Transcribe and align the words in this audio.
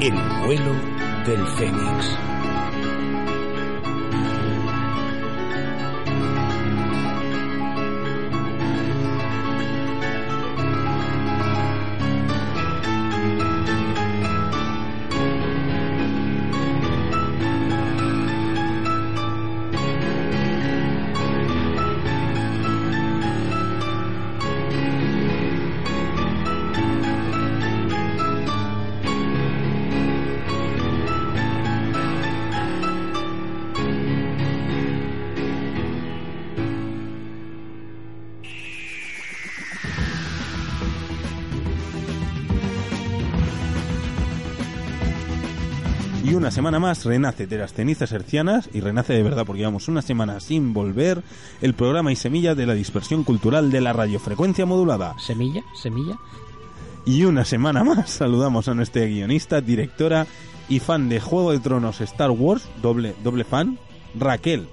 el 0.00 0.14
vuelo 0.46 0.72
del 1.26 1.46
Fénix. 1.46 2.31
Semana 46.52 46.78
más 46.78 47.06
renace 47.06 47.46
de 47.46 47.56
las 47.56 47.72
cenizas 47.72 48.12
hercianas 48.12 48.68
y 48.74 48.80
renace 48.80 49.14
de 49.14 49.22
verdad 49.22 49.44
porque 49.46 49.60
llevamos 49.60 49.88
una 49.88 50.02
semana 50.02 50.38
sin 50.38 50.74
volver 50.74 51.22
el 51.62 51.72
programa 51.72 52.12
y 52.12 52.16
semilla 52.16 52.54
de 52.54 52.66
la 52.66 52.74
dispersión 52.74 53.24
cultural 53.24 53.70
de 53.70 53.80
la 53.80 53.94
radiofrecuencia 53.94 54.66
modulada. 54.66 55.14
¿Semilla? 55.18 55.62
¿Semilla? 55.74 56.18
Y 57.06 57.24
una 57.24 57.46
semana 57.46 57.84
más 57.84 58.10
saludamos 58.10 58.68
a 58.68 58.74
nuestra 58.74 59.06
guionista, 59.06 59.62
directora 59.62 60.26
y 60.68 60.78
fan 60.80 61.08
de 61.08 61.20
Juego 61.20 61.52
de 61.52 61.58
Tronos 61.58 62.02
Star 62.02 62.30
Wars, 62.30 62.68
doble, 62.82 63.14
doble 63.24 63.44
fan, 63.44 63.78
Raquel. 64.14 64.68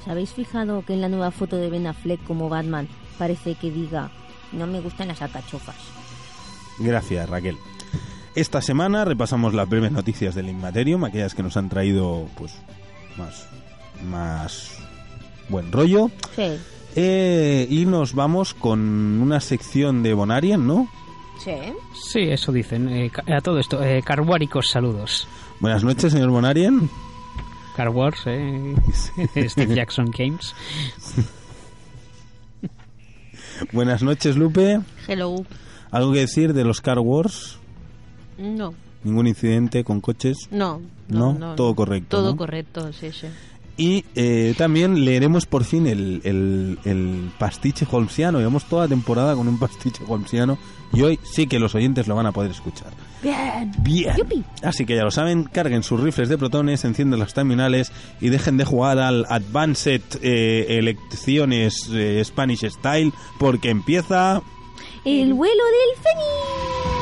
¿Os 0.00 0.08
habéis 0.08 0.30
fijado 0.30 0.86
que 0.86 0.94
en 0.94 1.02
la 1.02 1.10
nueva 1.10 1.30
foto 1.30 1.56
de 1.56 1.68
Ben 1.68 1.86
Affleck 1.86 2.24
como 2.24 2.48
Batman 2.48 2.88
parece 3.18 3.56
que 3.56 3.70
diga 3.70 4.10
no 4.52 4.66
me 4.66 4.80
gustan 4.80 5.08
las 5.08 5.20
alcachofas? 5.20 5.76
Gracias, 6.78 7.28
Raquel. 7.28 7.56
Esta 8.34 8.60
semana 8.60 9.04
repasamos 9.04 9.54
las 9.54 9.68
breves 9.68 9.92
noticias 9.92 10.34
del 10.34 10.48
Inmaterium, 10.48 11.04
aquellas 11.04 11.34
que 11.34 11.42
nos 11.42 11.56
han 11.56 11.68
traído 11.68 12.28
pues 12.36 12.52
más, 13.16 13.46
más 14.04 14.78
buen 15.48 15.70
rollo. 15.70 16.10
Sí. 16.34 16.56
Eh, 16.96 17.66
y 17.70 17.86
nos 17.86 18.14
vamos 18.14 18.54
con 18.54 18.80
una 19.20 19.40
sección 19.40 20.02
de 20.02 20.14
Bonarian, 20.14 20.66
¿no? 20.66 20.88
Sí. 21.38 21.52
Sí, 21.94 22.20
eso 22.22 22.50
dicen. 22.50 22.88
Eh, 22.88 23.10
a 23.32 23.40
todo 23.40 23.58
esto, 23.58 23.82
eh, 23.82 24.02
carguáricos 24.04 24.68
saludos. 24.68 25.28
Buenas 25.60 25.84
noches, 25.84 26.12
señor 26.12 26.30
Bonarian. 26.30 26.90
Car 27.76 27.88
Wars, 27.88 28.20
eh, 28.26 28.74
Steve 29.48 29.74
Jackson 29.74 30.10
Games. 30.16 30.54
Buenas 33.72 34.02
noches, 34.02 34.36
Lupe. 34.36 34.80
Hello. 35.06 35.44
¿Algo 35.90 36.12
que 36.12 36.20
decir 36.20 36.52
de 36.54 36.64
los 36.64 36.80
Car 36.80 36.98
Wars? 36.98 37.58
No, 38.38 38.74
¿Ningún 39.02 39.26
incidente 39.26 39.84
con 39.84 40.00
coches? 40.00 40.48
no, 40.50 40.80
¿No? 41.08 41.32
no. 41.34 41.38
no. 41.38 41.54
Todo 41.56 41.74
correcto, 41.74 42.16
Todo 42.18 42.30
¿no? 42.30 42.36
correcto, 42.36 42.92
sí, 42.92 43.10
sí. 43.12 43.26
Y 43.76 44.04
eh, 44.14 44.54
también 44.56 45.04
leeremos 45.04 45.46
por 45.46 45.64
fin 45.64 45.88
el, 45.88 46.20
el, 46.22 46.78
el 46.84 47.30
pastiche 47.40 47.84
holmesiano. 47.90 48.38
Llevamos 48.38 48.66
toda 48.66 48.84
la 48.84 48.88
temporada 48.88 49.34
con 49.34 49.48
un 49.48 49.58
pastiche 49.58 50.00
holmesiano 50.06 50.56
y 50.92 51.02
hoy 51.02 51.18
sí 51.24 51.48
que 51.48 51.58
los 51.58 51.74
oyentes 51.74 52.06
lo 52.06 52.14
van 52.14 52.26
a 52.26 52.30
poder 52.30 52.52
escuchar. 52.52 52.92
Bien. 53.20 53.72
Bien. 53.80 54.14
Yupi. 54.16 54.44
Así 54.62 54.86
que 54.86 54.94
ya 54.94 55.02
lo 55.02 55.10
saben, 55.10 55.42
carguen 55.42 55.82
sus 55.82 55.98
rifles 56.00 56.28
de 56.28 56.38
protones, 56.38 56.84
encienden 56.84 57.18
las 57.18 57.34
terminales 57.34 57.90
y 58.20 58.28
dejen 58.28 58.58
de 58.58 58.64
jugar 58.64 59.00
al 59.00 59.26
Advanced 59.28 60.02
eh, 60.22 60.66
Elecciones 60.78 61.90
eh, 61.92 62.22
Spanish 62.24 62.64
Style 62.70 63.12
porque 63.40 63.70
empieza... 63.70 64.40
El 65.04 65.34
vuelo 65.34 65.52
del 65.64 66.00
Fénix. 66.00 66.93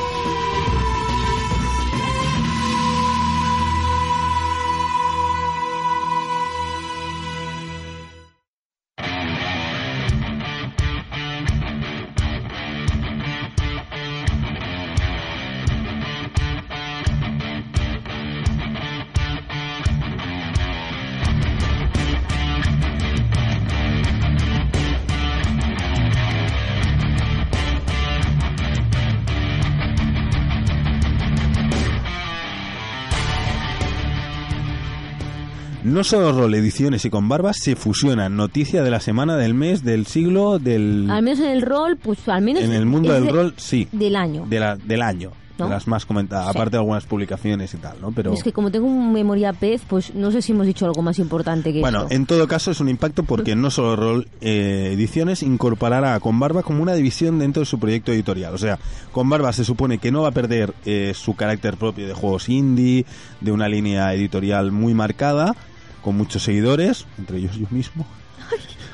No 35.92 36.04
solo 36.04 36.32
rol, 36.32 36.54
ediciones 36.54 37.04
y 37.04 37.10
con 37.10 37.28
barbas 37.28 37.58
se 37.58 37.76
fusionan. 37.76 38.34
Noticia 38.34 38.82
de 38.82 38.90
la 38.90 38.98
semana, 38.98 39.36
del 39.36 39.52
mes, 39.52 39.84
del 39.84 40.06
siglo, 40.06 40.58
del... 40.58 41.10
Al 41.10 41.22
menos 41.22 41.40
en 41.40 41.50
el 41.50 41.60
rol, 41.60 41.98
pues 42.02 42.26
al 42.28 42.40
menos 42.40 42.62
En 42.62 42.72
el 42.72 42.86
mundo 42.86 43.12
del 43.12 43.26
de- 43.26 43.30
rol, 43.32 43.54
sí. 43.58 43.88
del 43.92 44.16
año. 44.16 44.46
De 44.48 44.58
la, 44.58 44.76
del 44.76 45.02
año. 45.02 45.32
¿No? 45.58 45.66
De 45.66 45.72
las 45.72 45.86
más 45.86 46.06
comentadas. 46.06 46.46
Sí. 46.46 46.50
Aparte 46.50 46.70
de 46.72 46.76
algunas 46.78 47.04
publicaciones 47.04 47.74
y 47.74 47.76
tal, 47.76 48.00
¿no? 48.00 48.10
Pero... 48.10 48.32
Es 48.32 48.42
que 48.42 48.54
como 48.54 48.70
tengo 48.70 48.86
un 48.86 49.12
memoria 49.12 49.52
pez, 49.52 49.82
pues 49.86 50.14
no 50.14 50.30
sé 50.30 50.40
si 50.40 50.52
hemos 50.52 50.66
dicho 50.66 50.86
algo 50.86 51.02
más 51.02 51.18
importante 51.18 51.74
que 51.74 51.80
Bueno, 51.80 52.04
esto. 52.04 52.14
en 52.14 52.24
todo 52.24 52.48
caso 52.48 52.70
es 52.70 52.80
un 52.80 52.88
impacto 52.88 53.22
porque 53.24 53.54
no 53.54 53.70
solo 53.70 53.94
Rol 53.94 54.28
eh, 54.40 54.92
Ediciones 54.94 55.42
incorporará 55.42 56.14
a 56.14 56.20
Conbarba 56.20 56.62
como 56.62 56.82
una 56.82 56.94
división 56.94 57.38
dentro 57.38 57.60
de 57.60 57.66
su 57.66 57.78
proyecto 57.78 58.12
editorial. 58.12 58.54
O 58.54 58.58
sea, 58.58 58.78
Conbarba 59.12 59.52
se 59.52 59.62
supone 59.66 59.98
que 59.98 60.10
no 60.10 60.22
va 60.22 60.28
a 60.28 60.32
perder 60.32 60.72
eh, 60.86 61.12
su 61.14 61.34
carácter 61.36 61.76
propio 61.76 62.06
de 62.08 62.14
juegos 62.14 62.48
indie, 62.48 63.04
de 63.42 63.52
una 63.52 63.68
línea 63.68 64.14
editorial 64.14 64.72
muy 64.72 64.94
marcada, 64.94 65.54
con 66.02 66.16
muchos 66.16 66.42
seguidores, 66.42 67.06
entre 67.18 67.38
ellos 67.38 67.56
yo 67.56 67.66
mismo. 67.70 68.06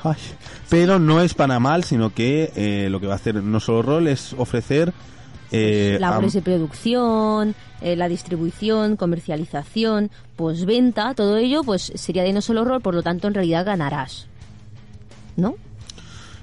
Ay. 0.03 0.15
Pero 0.69 0.99
no 0.99 1.21
es 1.21 1.33
para 1.33 1.59
mal, 1.59 1.83
sino 1.83 2.13
que 2.13 2.51
eh, 2.55 2.87
lo 2.89 2.99
que 2.99 3.07
va 3.07 3.13
a 3.13 3.15
hacer 3.17 3.35
no 3.35 3.59
solo 3.59 3.81
Rol 3.81 4.07
es 4.07 4.33
ofrecer... 4.37 4.93
eh, 5.51 5.97
Labores 5.99 6.33
de 6.33 6.41
producción, 6.41 7.55
eh, 7.81 7.95
la 7.95 8.07
distribución, 8.07 8.95
comercialización, 8.95 10.11
postventa, 10.35 11.13
todo 11.15 11.37
ello 11.37 11.63
pues 11.63 11.91
sería 11.95 12.23
de 12.23 12.33
no 12.33 12.41
solo 12.41 12.63
rol, 12.63 12.81
por 12.81 12.93
lo 12.93 13.03
tanto 13.03 13.27
en 13.27 13.33
realidad 13.33 13.65
ganarás. 13.65 14.27
¿No? 15.35 15.55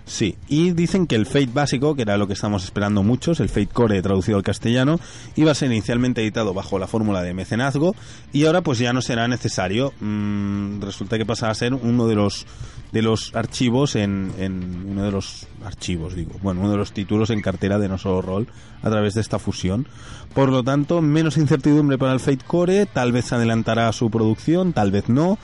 Sí, 0.06 0.37
y 0.47 0.70
dicen 0.70 1.08
que 1.08 1.17
el 1.17 1.26
Fate 1.26 1.50
básico, 1.53 1.97
que 1.97 2.03
era 2.03 2.17
lo 2.17 2.29
que 2.29 2.35
estamos 2.35 2.62
esperando 2.62 3.03
muchos, 3.03 3.41
el 3.41 3.49
Fate 3.49 3.67
Core 3.67 4.00
traducido 4.03 4.37
al 4.37 4.44
castellano, 4.44 5.00
iba 5.35 5.50
a 5.50 5.55
ser 5.55 5.70
inicialmente 5.70 6.23
editado 6.23 6.55
bajo 6.55 6.79
la 6.79 6.87
fórmula 6.87 7.23
de 7.23 7.35
mecenazgo 7.35 7.97
y 8.32 8.47
ahora 8.47 8.62
pues 8.62 8.79
ya 8.79 8.93
no 8.93 9.03
será 9.03 9.26
necesario. 9.26 9.93
Mm, 9.99 10.81
resulta 10.81 11.19
que 11.19 11.26
pasa 11.26 11.50
a 11.50 11.55
ser 11.55 11.75
uno 11.75 12.06
de 12.06 12.14
los 12.14 12.47
de 12.93 13.03
los 13.03 13.35
archivos 13.35 13.97
en, 13.97 14.32
en 14.38 14.87
uno 14.88 15.03
de 15.03 15.11
los 15.11 15.49
archivos 15.64 16.14
digo 16.14 16.32
bueno 16.41 16.61
uno 16.61 16.70
de 16.70 16.76
los 16.76 16.93
títulos 16.93 17.31
en 17.31 17.43
cartera 17.43 17.81
de 17.81 17.88
no 17.88 17.99
solo 17.99 18.23
rol 18.23 18.47
a 18.81 18.88
través 18.88 19.14
de 19.14 19.20
esta 19.20 19.41
fusión 19.41 19.88
por 20.35 20.50
lo 20.50 20.62
tanto 20.62 21.02
menos 21.02 21.37
incertidumbre 21.37 21.99
para 21.99 22.12
el 22.12 22.20
Fate 22.20 22.44
Core 22.47 22.87
tal 22.87 23.11
vez 23.11 23.26
se 23.26 23.35
adelantará 23.35 23.93
su 23.93 24.09
producción 24.09 24.73
tal 24.73 24.93
vez 24.93 25.09
no 25.09 25.37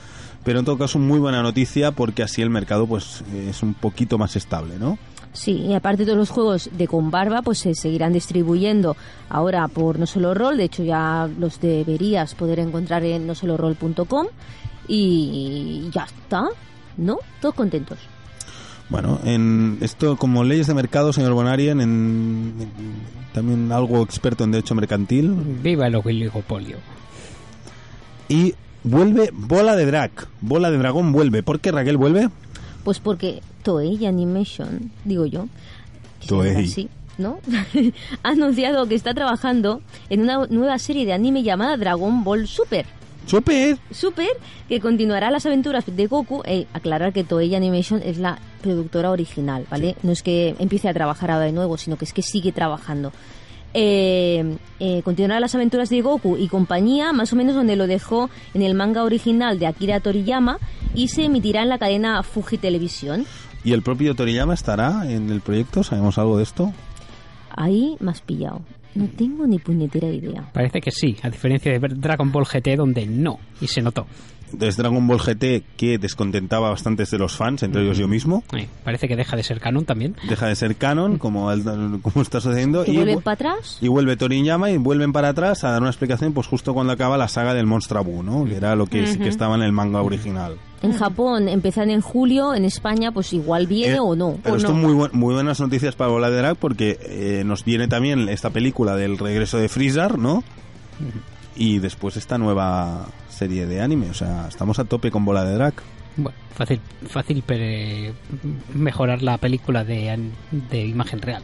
pero 0.43 0.59
en 0.59 0.65
todo 0.65 0.77
caso 0.77 0.99
muy 0.99 1.19
buena 1.19 1.41
noticia 1.41 1.91
porque 1.91 2.23
así 2.23 2.41
el 2.41 2.49
mercado 2.49 2.85
pues 2.87 3.23
es 3.33 3.61
un 3.63 3.73
poquito 3.73 4.17
más 4.17 4.35
estable 4.35 4.75
no 4.79 4.97
Sí, 5.35 5.53
y 5.53 5.73
aparte 5.73 6.05
todos 6.05 6.17
los 6.19 6.29
juegos 6.29 6.69
de 6.73 6.87
con 6.87 7.09
barba 7.09 7.41
pues 7.41 7.57
se 7.57 7.73
seguirán 7.73 8.13
distribuyendo 8.13 8.95
ahora 9.29 9.67
por 9.67 9.97
no 9.97 10.05
solo 10.05 10.35
rol, 10.35 10.57
de 10.57 10.65
hecho 10.65 10.83
ya 10.83 11.27
los 11.39 11.59
deberías 11.59 12.35
poder 12.35 12.59
encontrar 12.59 13.03
en 13.03 13.25
no 13.25 13.33
solo 13.33 13.57
rol.com 13.57 14.27
y 14.87 15.89
ya 15.91 16.03
está, 16.03 16.43
¿no? 16.97 17.17
Todos 17.41 17.55
contentos. 17.55 17.97
Bueno, 18.89 19.19
en 19.23 19.79
esto 19.81 20.17
como 20.17 20.43
leyes 20.43 20.67
de 20.67 20.75
mercado, 20.75 21.11
señor 21.13 21.33
Bonarien, 21.33 21.81
en, 21.81 22.53
en- 22.59 23.23
también 23.33 23.71
algo 23.71 24.03
experto 24.03 24.43
en 24.43 24.51
derecho 24.51 24.75
mercantil. 24.75 25.33
Viva 25.63 25.87
el 25.87 25.95
oligopolio. 25.95 26.77
Y 28.29 28.53
vuelve 28.83 29.29
Bola 29.33 29.75
de 29.75 29.85
Drag. 29.85 30.11
Bola 30.41 30.71
de 30.71 30.77
Dragón 30.77 31.11
vuelve. 31.11 31.43
¿Por 31.43 31.59
qué 31.59 31.71
Raquel 31.71 31.97
vuelve? 31.97 32.29
Pues 32.83 32.99
porque 32.99 33.41
Toei 33.63 34.05
Animation, 34.05 34.91
digo 35.05 35.25
yo, 35.25 35.47
Toei. 36.27 36.65
así, 36.65 36.89
¿no? 37.17 37.39
ha 38.23 38.29
anunciado 38.29 38.87
que 38.87 38.95
está 38.95 39.13
trabajando 39.13 39.81
en 40.09 40.21
una 40.21 40.45
nueva 40.47 40.77
serie 40.79 41.05
de 41.05 41.13
anime 41.13 41.43
llamada 41.43 41.77
Dragon 41.77 42.23
Ball 42.23 42.47
Super. 42.47 42.85
¡Super! 43.25 43.77
Super, 43.89 44.27
que 44.67 44.81
continuará 44.81 45.31
las 45.31 45.45
aventuras 45.45 45.85
de 45.87 46.07
Goku. 46.07 46.41
Eh, 46.45 46.67
aclarar 46.73 47.13
que 47.13 47.23
Toei 47.23 47.55
Animation 47.55 48.01
es 48.03 48.17
la 48.17 48.37
productora 48.61 49.11
original, 49.11 49.65
¿vale? 49.71 49.95
No 50.03 50.11
es 50.11 50.21
que 50.23 50.55
empiece 50.59 50.89
a 50.89 50.93
trabajar 50.93 51.31
ahora 51.31 51.45
de 51.45 51.53
nuevo, 51.53 51.77
sino 51.77 51.95
que 51.95 52.03
es 52.03 52.11
que 52.11 52.21
sigue 52.21 52.51
trabajando. 52.51 53.13
Eh, 53.73 54.57
eh, 54.79 55.01
continuará 55.03 55.39
las 55.39 55.55
aventuras 55.55 55.89
de 55.89 56.01
Goku 56.01 56.37
y 56.37 56.47
compañía, 56.47 57.11
más 57.11 57.33
o 57.33 57.35
menos 57.35 57.55
donde 57.55 57.75
lo 57.75 57.87
dejó 57.87 58.29
en 58.53 58.61
el 58.61 58.75
manga 58.75 59.03
original 59.03 59.57
de 59.57 59.67
Akira 59.67 59.99
Toriyama 59.99 60.59
y 60.93 61.07
se 61.07 61.25
emitirá 61.25 61.63
en 61.63 61.69
la 61.69 61.79
cadena 61.79 62.21
Fuji 62.21 62.57
Televisión. 62.57 63.25
¿Y 63.63 63.73
el 63.73 63.81
propio 63.81 64.13
Toriyama 64.13 64.53
estará 64.53 65.09
en 65.09 65.29
el 65.29 65.41
proyecto? 65.41 65.83
¿Sabemos 65.83 66.17
algo 66.17 66.37
de 66.37 66.43
esto? 66.43 66.71
Ahí 67.55 67.95
me 67.99 68.11
has 68.11 68.21
pillado. 68.21 68.61
No 68.95 69.07
tengo 69.07 69.47
ni 69.47 69.57
puñetera 69.57 70.07
idea. 70.07 70.47
Parece 70.53 70.79
que 70.79 70.91
sí, 70.91 71.17
a 71.23 71.29
diferencia 71.29 71.71
de 71.71 71.79
Dragon 71.79 72.31
Ball 72.31 72.45
GT 72.45 72.75
donde 72.75 73.07
no, 73.07 73.39
y 73.59 73.67
se 73.67 73.81
notó. 73.81 74.05
Desde 74.53 74.83
Dragon 74.83 75.05
Ball 75.07 75.19
GT 75.19 75.63
que 75.75 75.97
descontentaba 75.97 76.69
bastantes 76.69 77.11
de 77.11 77.17
los 77.17 77.35
fans, 77.35 77.63
entre 77.63 77.81
ellos 77.83 77.97
yo 77.97 78.07
mismo. 78.07 78.43
Eh, 78.55 78.67
parece 78.83 79.07
que 79.07 79.15
deja 79.15 79.35
de 79.35 79.43
ser 79.43 79.59
canon 79.59 79.83
también. 79.85 80.15
Deja 80.29 80.47
de 80.47 80.55
ser 80.55 80.75
canon, 80.75 81.17
como, 81.17 81.51
el- 81.51 81.63
como 82.01 82.21
está 82.21 82.39
sucediendo. 82.39 82.85
¿Que 82.85 82.91
y, 82.91 82.95
vuelven 82.97 83.17
vu- 83.17 83.23
para 83.23 83.33
atrás? 83.33 83.77
y 83.81 83.87
vuelve 83.87 84.15
Toriyama 84.15 84.69
y 84.71 84.77
vuelven 84.77 85.11
para 85.11 85.29
atrás 85.29 85.63
a 85.63 85.71
dar 85.71 85.81
una 85.81 85.89
explicación 85.89 86.33
pues 86.33 86.47
justo 86.47 86.73
cuando 86.73 86.93
acaba 86.93 87.17
la 87.17 87.27
saga 87.27 87.53
del 87.53 87.65
Monster 87.65 87.97
Buu, 88.03 88.23
¿no? 88.23 88.45
Que 88.45 88.55
era 88.55 88.75
lo 88.75 88.85
que, 88.85 89.07
sí 89.07 89.17
que 89.19 89.27
estaba 89.29 89.55
en 89.55 89.63
el 89.63 89.71
manga 89.71 90.01
original. 90.01 90.57
En 90.81 90.91
Japón 90.93 91.47
empiezan 91.47 91.89
en 91.89 92.01
julio, 92.01 92.53
en 92.53 92.65
España 92.65 93.11
pues 93.11 93.31
igual 93.33 93.67
viene 93.67 93.95
Eh, 93.95 93.99
o 94.01 94.15
no. 94.15 94.37
Pero 94.43 94.55
o 94.55 94.57
esto 94.57 94.73
no. 94.73 94.79
muy, 94.79 94.93
buen- 94.93 95.11
muy 95.13 95.33
buenas 95.33 95.59
noticias 95.61 95.95
para 95.95 96.11
Bola 96.11 96.29
de 96.29 96.37
Drag 96.37 96.57
porque 96.57 96.99
eh, 97.01 97.43
nos 97.45 97.63
viene 97.65 97.87
también 97.87 98.27
esta 98.29 98.49
película 98.49 98.95
del 98.95 99.17
regreso 99.17 99.57
de 99.57 99.69
Freezer, 99.69 100.17
¿no? 100.19 100.43
Y 101.55 101.79
después 101.79 102.17
esta 102.17 102.37
nueva 102.37 103.07
serie 103.29 103.65
de 103.65 103.81
anime. 103.81 104.09
O 104.09 104.13
sea, 104.13 104.47
estamos 104.49 104.79
a 104.79 104.85
tope 104.85 105.11
con 105.11 105.23
Bola 105.25 105.43
de 105.45 105.53
Drag. 105.53 105.73
Bueno, 106.17 106.37
fácil, 106.55 106.79
fácil 107.07 107.43
pero, 107.45 108.13
mejorar 108.73 109.21
la 109.23 109.37
película 109.37 109.83
de, 109.83 110.29
de 110.69 110.85
imagen 110.85 111.21
real. 111.21 111.43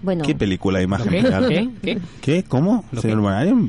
Bueno, 0.00 0.24
¿Qué 0.24 0.34
película 0.36 0.78
de 0.78 0.84
imagen 0.84 1.08
¿Qué? 1.10 1.22
real? 1.22 1.48
¿Qué? 1.48 1.70
¿Qué? 1.82 1.98
¿Qué? 2.20 2.42
¿Cómo? 2.44 2.84
¿Lo 2.92 3.00
Señor 3.02 3.20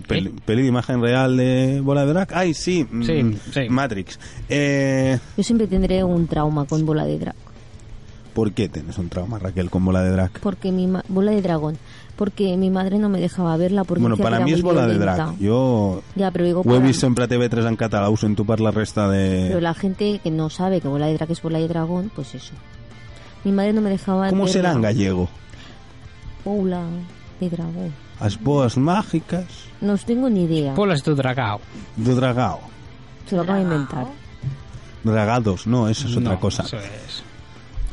peli, 0.08 0.30
peli 0.46 0.62
de 0.62 0.68
imagen 0.68 1.02
real 1.02 1.36
de 1.38 1.82
Bola 1.82 2.06
de 2.06 2.14
Drag. 2.14 2.30
Ay, 2.34 2.54
sí. 2.54 2.86
mm, 2.90 3.04
Sí, 3.04 3.38
sí. 3.52 3.70
Matrix. 3.70 4.20
Eh, 4.48 5.18
yo 5.36 5.44
siempre 5.44 5.66
tendré 5.66 6.04
un 6.04 6.28
trauma 6.28 6.66
con 6.66 6.86
bola 6.86 7.06
de 7.06 7.18
drag. 7.18 7.36
¿Por 8.34 8.52
qué 8.54 8.70
tienes 8.70 8.98
un 9.00 9.10
trauma, 9.10 9.40
Raquel, 9.40 9.70
con 9.72 9.84
Bola 9.84 10.04
de 10.04 10.12
Drag? 10.12 10.32
Porque 10.40 10.72
mi 10.72 10.86
ma- 10.88 11.04
bola 11.10 11.32
de 11.32 11.42
dragón. 11.42 11.78
Porque 12.20 12.58
mi 12.58 12.70
madre 12.70 13.00
no 13.00 13.08
me 13.08 13.22
dejaba 13.22 13.56
verla 13.56 13.86
porque 13.86 14.02
Bueno, 14.02 14.18
para 14.18 14.42
muy 14.42 14.52
es 14.52 14.62
Bola 14.62 14.86
de. 14.86 14.98
Drag. 15.00 15.38
Yo 15.40 16.02
Ya, 16.18 16.32
pero 16.32 16.44
digo 16.44 16.60
ho 16.60 16.64
he 16.64 16.66
para- 16.76 16.86
visto 16.86 17.00
sempre 17.08 17.24
a 17.24 17.28
TV3 17.30 17.66
en 17.66 17.78
català, 17.78 18.10
us 18.10 18.20
sento 18.20 18.44
per 18.44 18.60
la 18.60 18.72
resta 18.72 19.08
Pero 19.08 19.56
de... 19.56 19.62
la 19.62 19.74
gente 19.74 20.20
que 20.22 20.30
no 20.30 20.50
sabe 20.50 20.82
que 20.82 20.90
bola 20.90 21.06
de 21.08 21.14
drag 21.14 21.32
es 21.32 21.42
bola 21.42 21.60
de 21.60 21.70
dragón, 21.70 22.12
pues 22.14 22.36
eso. 22.36 22.52
Mi 23.46 23.54
madre 23.54 23.72
no 23.72 23.80
me 23.80 23.90
dejaba 23.90 24.28
¿Cómo 24.28 24.44
verla. 24.44 24.52
será 24.54 24.72
en 24.74 24.82
gallego? 24.82 25.30
Bola 26.44 26.84
de 27.40 27.50
dragón. 27.50 27.94
As 28.20 28.36
boas 28.38 28.76
mágicas 28.76 29.48
No 29.80 29.94
os 29.94 30.04
tengo 30.04 30.28
ni 30.30 30.44
idea. 30.44 30.76
Polas 30.76 31.00
do 31.08 31.16
Dragao. 31.16 31.62
do 31.96 32.16
dragao. 32.20 32.60
Se 33.32 33.36
lo 33.38 33.44
acabo 33.44 33.58
de 33.60 33.64
inventar. 33.64 34.08
Dragados, 35.06 35.68
no, 35.68 35.88
eso 35.88 36.08
es 36.10 36.18
otra 36.18 36.34
No, 36.36 36.40
cosa. 36.42 36.64
eso 36.64 36.76
es. 36.78 37.24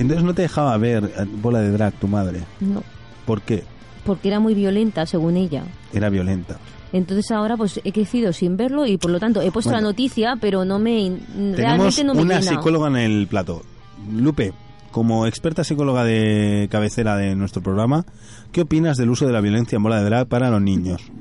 Entonces 0.00 0.24
no 0.24 0.34
te 0.34 0.42
dejaba 0.42 0.76
ver 0.78 1.04
eh, 1.16 1.24
Bola 1.40 1.60
de 1.60 1.70
Drag 1.70 1.94
tu 1.94 2.08
madre. 2.08 2.42
No, 2.58 2.82
¿Por 3.24 3.40
qué? 3.42 3.62
Porque 4.06 4.28
era 4.28 4.40
muy 4.40 4.54
violenta, 4.54 5.04
según 5.04 5.36
ella. 5.36 5.64
Era 5.92 6.08
violenta. 6.08 6.58
Entonces 6.92 7.30
ahora 7.32 7.56
pues 7.56 7.80
he 7.84 7.92
crecido 7.92 8.32
sin 8.32 8.56
verlo 8.56 8.86
y 8.86 8.96
por 8.96 9.10
lo 9.10 9.18
tanto 9.20 9.42
he 9.42 9.50
puesto 9.50 9.70
Bueno. 9.70 9.82
la 9.86 9.88
noticia, 9.92 10.36
pero 10.40 10.64
no 10.64 10.78
me 10.78 11.18
realmente 11.54 12.04
no 12.04 12.14
me 12.14 12.22
una 12.22 12.38
llena. 12.40 12.52
psicóloga 12.52 12.86
en 12.88 12.96
el 12.96 13.26
plato. 13.26 13.62
Lupe, 14.10 14.52
como 14.92 15.26
experta 15.26 15.64
psicóloga 15.64 16.04
de 16.04 16.68
cabecera 16.70 17.16
de 17.16 17.34
nuestro 17.34 17.60
programa, 17.62 18.06
¿qué 18.52 18.62
opinas 18.62 18.96
del 18.96 19.10
uso 19.10 19.26
de 19.26 19.32
la 19.32 19.40
violencia 19.40 19.76
en 19.76 19.82
Bola 19.82 19.98
de 19.98 20.04
Drag 20.04 20.28
para 20.28 20.48
los 20.50 20.62
niños? 20.62 21.02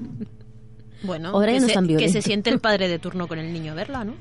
Bueno, 1.04 1.30
Ahora 1.30 1.52
ya 1.52 1.58
que, 1.58 1.62
no 1.62 1.66
se, 1.68 1.72
es 1.72 1.76
tan 1.76 1.84
que 1.88 1.94
se 1.94 1.98
violento. 2.00 2.22
siente 2.26 2.50
el 2.50 2.60
padre 2.62 2.88
de 2.88 2.98
turno 2.98 3.28
con 3.28 3.38
el 3.38 3.54
niño 3.54 3.74
a 3.74 3.76
verla, 3.76 4.04
¿no? 4.06 4.14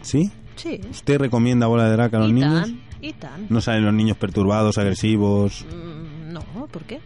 ¿Sí? 0.00 0.30
Sí. 0.56 0.80
¿Usted 0.90 1.18
recomienda 1.18 1.66
Bola 1.66 1.84
de 1.84 1.92
Drag 1.92 2.14
a 2.14 2.18
los 2.20 2.30
y 2.30 2.32
niños? 2.32 2.62
tan, 2.62 2.80
y 3.02 3.12
tan. 3.12 3.46
¿No 3.50 3.60
salen 3.60 3.84
los 3.84 3.92
niños 3.92 4.16
perturbados, 4.16 4.78
agresivos? 4.78 5.66
Mm, 5.68 6.32
No, 6.32 6.40
¿por 6.70 6.84
qué? 6.84 7.00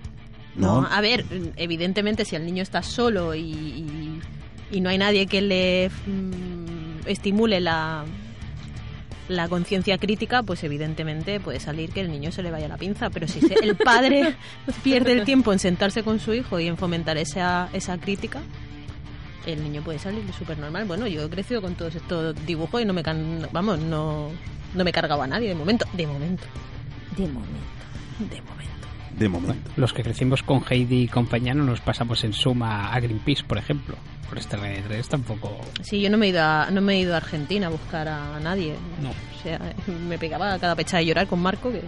No. 0.58 0.82
No, 0.82 0.88
a 0.90 1.00
ver, 1.00 1.24
evidentemente 1.56 2.24
si 2.24 2.36
el 2.36 2.44
niño 2.44 2.62
está 2.62 2.82
solo 2.82 3.34
y, 3.34 3.40
y- 3.42 4.20
y 4.70 4.80
no 4.82 4.90
hay 4.90 4.98
nadie 4.98 5.26
que 5.26 5.40
le 5.40 5.88
mm, 6.06 7.06
estimule 7.08 7.60
la, 7.60 8.04
la 9.28 9.48
conciencia 9.48 9.96
crítica, 9.98 10.42
pues 10.42 10.62
evidentemente 10.64 11.38
puede 11.40 11.60
salir 11.60 11.90
que 11.90 12.00
el 12.00 12.10
niño 12.10 12.32
se 12.32 12.42
le 12.42 12.50
vaya 12.50 12.68
la 12.68 12.76
pinza. 12.76 13.08
Pero 13.10 13.26
si 13.28 13.40
se- 13.40 13.54
el 13.62 13.76
padre 13.76 14.34
pierde 14.82 15.12
el 15.12 15.24
tiempo 15.24 15.52
en 15.52 15.58
sentarse 15.58 16.02
con 16.02 16.18
su 16.20 16.34
hijo 16.34 16.58
y 16.60 16.66
en 16.66 16.76
fomentar 16.76 17.16
esa, 17.18 17.68
esa 17.72 17.96
crítica, 17.98 18.40
el 19.46 19.62
niño 19.62 19.80
puede 19.82 19.98
salir 19.98 20.22
súper 20.36 20.58
normal. 20.58 20.84
Bueno, 20.86 21.06
yo 21.06 21.22
he 21.24 21.30
crecido 21.30 21.62
con 21.62 21.74
todos 21.74 21.94
estos 21.94 22.34
dibujos 22.44 22.82
y 22.82 22.84
no 22.84 22.92
me, 22.92 23.02
can- 23.02 23.48
vamos, 23.52 23.78
no, 23.78 24.28
no 24.74 24.84
me 24.84 24.92
cargaba 24.92 25.24
a 25.24 25.26
nadie 25.28 25.48
de 25.48 25.54
momento. 25.54 25.86
De 25.94 26.06
momento. 26.06 26.44
De 27.16 27.26
momento. 27.26 27.52
De 28.18 28.42
momento. 28.42 28.77
De 29.18 29.28
momento. 29.28 29.70
Los 29.76 29.92
que 29.92 30.02
crecimos 30.02 30.42
con 30.42 30.62
Heidi 30.68 31.02
y 31.02 31.08
compañía 31.08 31.54
no 31.54 31.64
nos 31.64 31.80
pasamos 31.80 32.22
en 32.24 32.32
suma 32.32 32.92
a 32.92 33.00
Greenpeace, 33.00 33.44
por 33.44 33.58
ejemplo. 33.58 33.96
Por 34.28 34.36
este 34.38 34.56
R3 34.58 35.06
tampoco... 35.08 35.56
Sí, 35.82 36.00
yo 36.02 36.10
no 36.10 36.18
me 36.18 36.26
he 36.26 36.28
ido 36.28 36.42
a, 36.42 36.68
no 36.70 36.80
me 36.82 36.94
he 36.96 37.00
ido 37.00 37.14
a 37.14 37.16
Argentina 37.16 37.68
a 37.68 37.70
buscar 37.70 38.06
a 38.08 38.38
nadie. 38.40 38.74
No. 39.02 39.08
O 39.10 39.42
sea, 39.42 39.58
me 40.08 40.18
pegaba 40.18 40.52
a 40.52 40.58
cada 40.58 40.74
pecha 40.76 40.98
de 40.98 41.06
llorar 41.06 41.26
con 41.28 41.40
Marco 41.40 41.70
que 41.72 41.80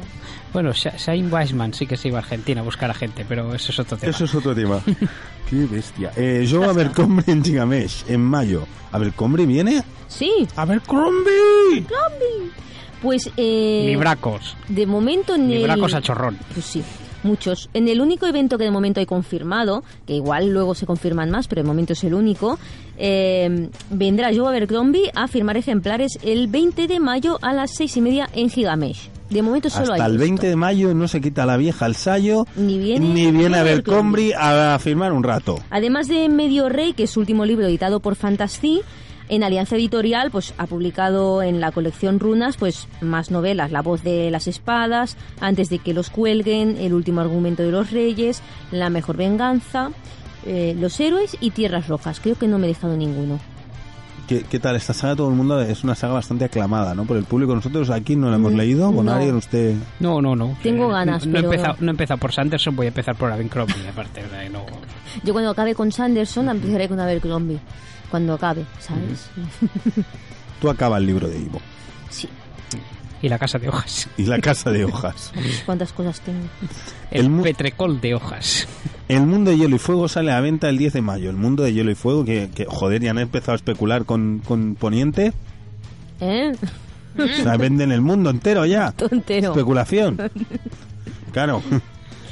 Bueno, 0.52 0.72
Sha- 0.72 0.96
Shane 0.96 1.28
Weisman 1.28 1.74
sí 1.74 1.86
que 1.86 1.96
se 1.98 2.08
iba 2.08 2.18
a 2.18 2.22
Argentina 2.22 2.62
a 2.62 2.64
buscar 2.64 2.90
a 2.90 2.94
gente, 2.94 3.26
pero 3.28 3.54
eso 3.54 3.72
es 3.72 3.78
otro 3.80 3.98
tema. 3.98 4.10
Eso 4.10 4.24
es 4.24 4.34
otro 4.34 4.54
tema. 4.54 4.80
Qué 5.50 5.66
bestia. 5.66 6.12
Eh, 6.16 6.46
yo 6.48 6.64
a 6.64 6.72
ver 6.72 6.92
Combre 6.92 7.30
en 7.30 7.44
Gigamesh 7.44 8.04
en 8.08 8.22
mayo. 8.22 8.64
A 8.92 8.98
ver, 8.98 9.12
¿Combre 9.12 9.44
viene? 9.44 9.82
Sí, 10.08 10.48
A 10.56 10.64
ver, 10.64 10.80
Combre. 10.80 11.84
pues 13.02 13.30
eh, 13.36 13.84
Libracos. 13.86 14.56
de 14.68 14.86
momento 14.86 15.34
en 15.34 15.42
el... 15.50 15.58
Libracos 15.58 15.92
a 15.94 16.00
chorrón. 16.00 16.38
Pues 16.54 16.64
sí, 16.66 16.82
muchos. 17.22 17.68
En 17.74 17.88
el 17.88 18.00
único 18.00 18.26
evento 18.26 18.58
que 18.58 18.64
de 18.64 18.70
momento 18.70 19.00
hay 19.00 19.06
confirmado, 19.06 19.82
que 20.06 20.14
igual 20.14 20.50
luego 20.50 20.74
se 20.74 20.86
confirman 20.86 21.30
más, 21.30 21.48
pero 21.48 21.62
de 21.62 21.68
momento 21.68 21.92
es 21.92 22.04
el 22.04 22.14
único, 22.14 22.58
eh, 22.98 23.68
vendrá 23.90 24.30
Joe 24.34 24.48
Abercrombie 24.48 25.10
a 25.14 25.28
firmar 25.28 25.56
ejemplares 25.56 26.18
el 26.22 26.48
20 26.48 26.86
de 26.86 27.00
mayo 27.00 27.38
a 27.42 27.52
las 27.52 27.70
seis 27.74 27.96
y 27.96 28.00
media 28.00 28.28
en 28.34 28.50
Gigamesh. 28.50 29.08
De 29.30 29.42
momento 29.42 29.70
solo 29.70 29.92
Hasta 29.92 29.94
hay 30.04 30.10
el 30.10 30.16
esto. 30.16 30.24
20 30.24 30.48
de 30.48 30.56
mayo 30.56 30.92
no 30.92 31.06
se 31.06 31.20
quita 31.20 31.46
la 31.46 31.56
vieja 31.56 31.84
al 31.86 31.94
sayo. 31.94 32.46
Ni 32.56 32.78
viene- 32.78 33.08
ni 33.14 33.30
viene 33.30 33.58
a 33.58 33.62
ver 33.62 33.74
Abercrombie. 33.74 34.34
A 34.36 34.76
firmar 34.80 35.12
un 35.12 35.22
rato. 35.22 35.56
Además 35.70 36.08
de 36.08 36.28
Medio 36.28 36.68
Rey, 36.68 36.94
que 36.94 37.04
es 37.04 37.10
su 37.10 37.20
último 37.20 37.44
libro 37.44 37.64
editado 37.66 38.00
por 38.00 38.16
Fantasy, 38.16 38.80
en 39.30 39.42
Alianza 39.44 39.76
Editorial 39.76 40.30
pues 40.30 40.52
ha 40.58 40.66
publicado 40.66 41.42
en 41.42 41.60
la 41.60 41.72
colección 41.72 42.18
Runas 42.20 42.56
pues 42.58 42.86
más 43.00 43.30
novelas, 43.30 43.70
La 43.72 43.80
voz 43.80 44.02
de 44.02 44.30
las 44.30 44.46
espadas, 44.46 45.16
Antes 45.40 45.70
de 45.70 45.78
que 45.78 45.94
los 45.94 46.10
cuelguen, 46.10 46.76
El 46.78 46.92
último 46.92 47.20
argumento 47.22 47.62
de 47.62 47.70
los 47.70 47.90
reyes, 47.90 48.42
La 48.72 48.90
mejor 48.90 49.16
venganza, 49.16 49.90
eh, 50.44 50.76
Los 50.78 51.00
héroes 51.00 51.36
y 51.40 51.50
Tierras 51.52 51.88
rojas. 51.88 52.20
Creo 52.20 52.34
que 52.36 52.46
no 52.48 52.58
me 52.58 52.66
he 52.66 52.68
dejado 52.68 52.96
ninguno. 52.96 53.38
¿Qué, 54.28 54.44
qué 54.48 54.60
tal? 54.60 54.76
Esta 54.76 54.92
saga 54.94 55.16
todo 55.16 55.28
el 55.28 55.34
mundo 55.34 55.60
es 55.60 55.82
una 55.82 55.96
saga 55.96 56.14
bastante 56.14 56.44
aclamada, 56.44 56.94
¿no? 56.94 57.04
Por 57.04 57.16
el 57.16 57.24
público. 57.24 57.52
Nosotros 57.52 57.90
aquí 57.90 58.14
no 58.14 58.30
la 58.30 58.36
hemos 58.36 58.52
Mm, 58.52 58.56
leído. 58.56 58.92
Con 58.94 59.06
no. 59.06 59.18
Usted... 59.36 59.74
No, 59.98 60.22
no, 60.22 60.36
no. 60.36 60.56
Tengo 60.62 60.88
Eh, 60.88 60.92
ganas, 60.92 61.26
no, 61.26 61.32
he 61.38 61.42
pero- 61.42 61.52
empezado, 61.52 61.76
no 61.80 61.86
he 61.88 61.90
empezado 61.90 62.18
por 62.18 62.32
Sanderson, 62.32 62.76
voy 62.76 62.86
a 62.86 62.88
empezar 62.90 63.16
por 63.16 63.32
Abercrombie, 63.32 63.88
aparte. 63.88 64.22
no... 64.52 64.64
Yo 65.24 65.32
cuando 65.32 65.50
acabe 65.50 65.74
con 65.74 65.90
Sanderson 65.90 66.48
empezaré 66.48 66.88
con 66.88 67.00
Abercrombie. 67.00 67.58
Cuando 68.10 68.34
acabe, 68.34 68.64
¿sabes? 68.80 69.28
Tú 70.60 70.68
acaba 70.68 70.98
el 70.98 71.06
libro 71.06 71.28
de 71.28 71.38
Ivo. 71.38 71.60
Sí. 72.10 72.28
Y 73.22 73.28
la 73.28 73.38
casa 73.38 73.58
de 73.58 73.68
hojas. 73.68 74.08
y 74.16 74.24
la 74.24 74.38
casa 74.38 74.70
de 74.70 74.84
hojas. 74.84 75.32
¿Cuántas 75.66 75.92
cosas 75.92 76.20
tengo? 76.20 76.46
El, 77.10 77.26
El 77.26 77.40
petrecol 77.42 78.00
de 78.00 78.14
hojas. 78.14 78.66
El 79.08 79.26
mundo 79.26 79.50
de 79.50 79.58
hielo 79.58 79.76
y 79.76 79.78
fuego 79.78 80.08
sale 80.08 80.30
a 80.32 80.36
la 80.36 80.40
venta 80.40 80.68
el 80.70 80.78
10 80.78 80.94
de 80.94 81.02
mayo. 81.02 81.28
El 81.30 81.36
mundo 81.36 81.62
de 81.62 81.72
hielo 81.72 81.90
y 81.90 81.94
fuego, 81.94 82.24
que, 82.24 82.48
que, 82.54 82.64
joder, 82.64 83.02
ya 83.02 83.10
han 83.10 83.18
empezado 83.18 83.52
a 83.52 83.56
especular 83.56 84.04
con, 84.06 84.40
con 84.46 84.74
Poniente. 84.74 85.32
¿Eh? 86.20 86.52
O 87.18 87.26
sea, 87.42 87.56
venden 87.56 87.92
el 87.92 88.00
mundo 88.00 88.30
entero 88.30 88.64
ya. 88.64 88.92
Tontero. 88.96 89.50
Especulación. 89.50 90.18
Claro. 91.32 91.62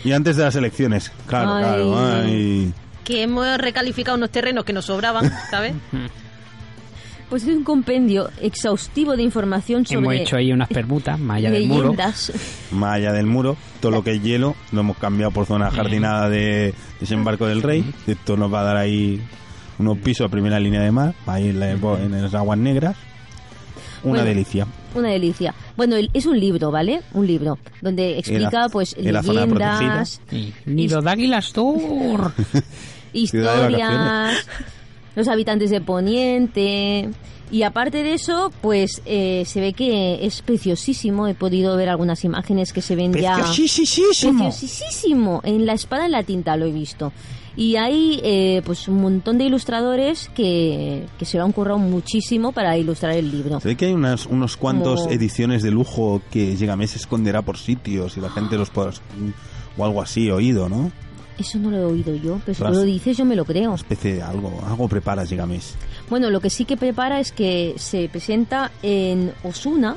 Y 0.02 0.11
antes 0.11 0.37
de 0.37 0.42
las 0.42 0.56
elecciones. 0.56 1.12
Claro, 1.28 1.52
Ay. 1.54 1.62
claro. 1.62 1.99
ay. 2.25 2.73
Que 3.08 3.22
hemos 3.22 3.58
recalificado 3.58 4.16
unos 4.16 4.30
terrenos 4.30 4.64
que 4.64 4.72
nos 4.72 4.84
sobraban, 4.84 5.32
¿sabes? 5.50 5.74
Pues 7.30 7.42
es 7.42 7.54
un 7.54 7.62
compendio 7.62 8.30
exhaustivo 8.40 9.14
de 9.14 9.22
información 9.22 9.84
sobre 9.84 9.98
Hemos 10.00 10.14
hecho 10.14 10.36
ahí 10.36 10.50
unas 10.50 10.68
permutas, 10.68 11.20
malla 11.20 11.50
del 11.50 11.66
muro. 11.66 11.82
leyendas. 11.90 12.32
Malla 12.70 13.12
del 13.12 13.26
muro, 13.26 13.54
todo 13.80 13.92
lo 13.92 14.02
que 14.02 14.12
es 14.12 14.22
hielo, 14.22 14.56
lo 14.72 14.80
hemos 14.80 14.96
cambiado 14.96 15.30
por 15.30 15.44
zona 15.44 15.70
jardinada 15.70 16.30
de 16.30 16.72
desembarco 17.00 17.46
del 17.46 17.60
rey. 17.62 17.84
Esto 18.06 18.38
nos 18.38 18.50
va 18.50 18.60
a 18.62 18.64
dar 18.64 18.76
ahí 18.78 19.20
unos 19.78 19.98
pisos 19.98 20.26
a 20.26 20.30
primera 20.30 20.58
línea 20.58 20.80
de 20.80 20.90
mar, 20.90 21.12
ahí 21.26 21.48
en, 21.50 21.60
la- 21.60 21.72
en 21.72 22.22
las 22.22 22.32
aguas 22.32 22.58
negras. 22.58 22.96
Una 24.04 24.12
Bueno, 24.20 24.24
delicia. 24.24 24.66
Una 24.94 25.08
delicia. 25.10 25.54
Bueno, 25.76 25.96
el- 25.96 26.08
es 26.14 26.24
un 26.24 26.40
libro, 26.40 26.70
¿vale? 26.70 27.02
Un 27.12 27.26
libro 27.26 27.58
donde 27.82 28.18
explica, 28.20 28.50
la- 28.62 28.68
pues, 28.70 28.96
en 28.98 29.12
la 29.12 29.22
zona 29.22 29.44
leyendas, 29.44 30.22
Y 30.32 30.54
Nido 30.64 31.02
de 31.02 31.10
águilas, 31.10 31.52
Tour. 31.52 32.32
Historias, 33.22 34.46
los 35.16 35.28
habitantes 35.28 35.70
de 35.70 35.80
Poniente. 35.80 37.10
Y 37.50 37.62
aparte 37.62 38.02
de 38.02 38.12
eso, 38.12 38.52
pues 38.60 39.00
eh, 39.06 39.44
se 39.46 39.60
ve 39.60 39.72
que 39.72 40.26
es 40.26 40.42
preciosísimo. 40.42 41.26
He 41.28 41.34
podido 41.34 41.76
ver 41.76 41.88
algunas 41.88 42.22
imágenes 42.25 42.75
que 42.75 42.82
se 42.82 42.94
ven 42.94 43.14
ya. 43.14 43.37
Preciosísimo. 43.37 44.44
Preciosísimo. 44.44 45.40
En 45.44 45.64
la 45.64 45.72
espada 45.72 46.04
en 46.04 46.12
la 46.12 46.22
tinta 46.22 46.56
lo 46.56 46.66
he 46.66 46.72
visto. 46.72 47.10
Y 47.56 47.76
hay 47.76 48.20
eh, 48.22 48.62
pues 48.66 48.87
un 48.87 49.00
montón 49.00 49.38
de 49.38 49.44
ilustradores 49.44 50.30
que, 50.34 51.06
que 51.18 51.25
se 51.25 51.38
lo 51.38 51.44
han 51.44 51.52
currado 51.52 51.78
muchísimo 51.78 52.52
para 52.52 52.76
ilustrar 52.76 53.14
el 53.16 53.30
libro. 53.32 53.58
Se 53.60 53.68
ve 53.68 53.76
que 53.76 53.87
hay 53.87 53.94
unas, 53.94 54.26
unos 54.26 54.56
cuantos 54.56 55.00
Como- 55.00 55.12
ediciones 55.12 55.62
de 55.62 55.70
lujo 55.70 56.20
que 56.30 56.54
Llegamés 56.54 56.94
esconderá 56.96 57.42
por 57.42 57.56
sitios 57.58 58.16
y 58.16 58.20
la 58.20 58.30
gente 58.30 58.56
los 58.56 58.70
podrá... 58.70 58.92
O 59.76 59.84
algo 59.84 60.02
así, 60.02 60.30
oído, 60.30 60.68
¿no? 60.68 60.92
Eso 61.38 61.59
no 61.59 61.71
lo 61.71 61.76
he 61.78 61.85
oído 61.85 62.14
yo, 62.16 62.40
pero 62.45 62.54
si 62.57 62.62
tú 62.64 62.71
lo 62.71 62.83
dices 62.83 63.16
yo 63.16 63.25
me 63.25 63.37
lo 63.37 63.45
creo. 63.45 63.68
Una 63.71 63.76
especie 63.76 64.14
de 64.14 64.23
algo. 64.23 64.61
Algo 64.66 64.88
preparas, 64.88 65.30
Llegamés. 65.30 65.75
Bueno, 66.11 66.30
lo 66.30 66.40
que 66.40 66.50
sí 66.50 66.64
que 66.64 66.76
prepara 66.76 67.21
es 67.21 67.30
que 67.33 67.75
se 67.78 68.09
presenta 68.09 68.73
en 68.83 69.33
Osuna. 69.45 69.97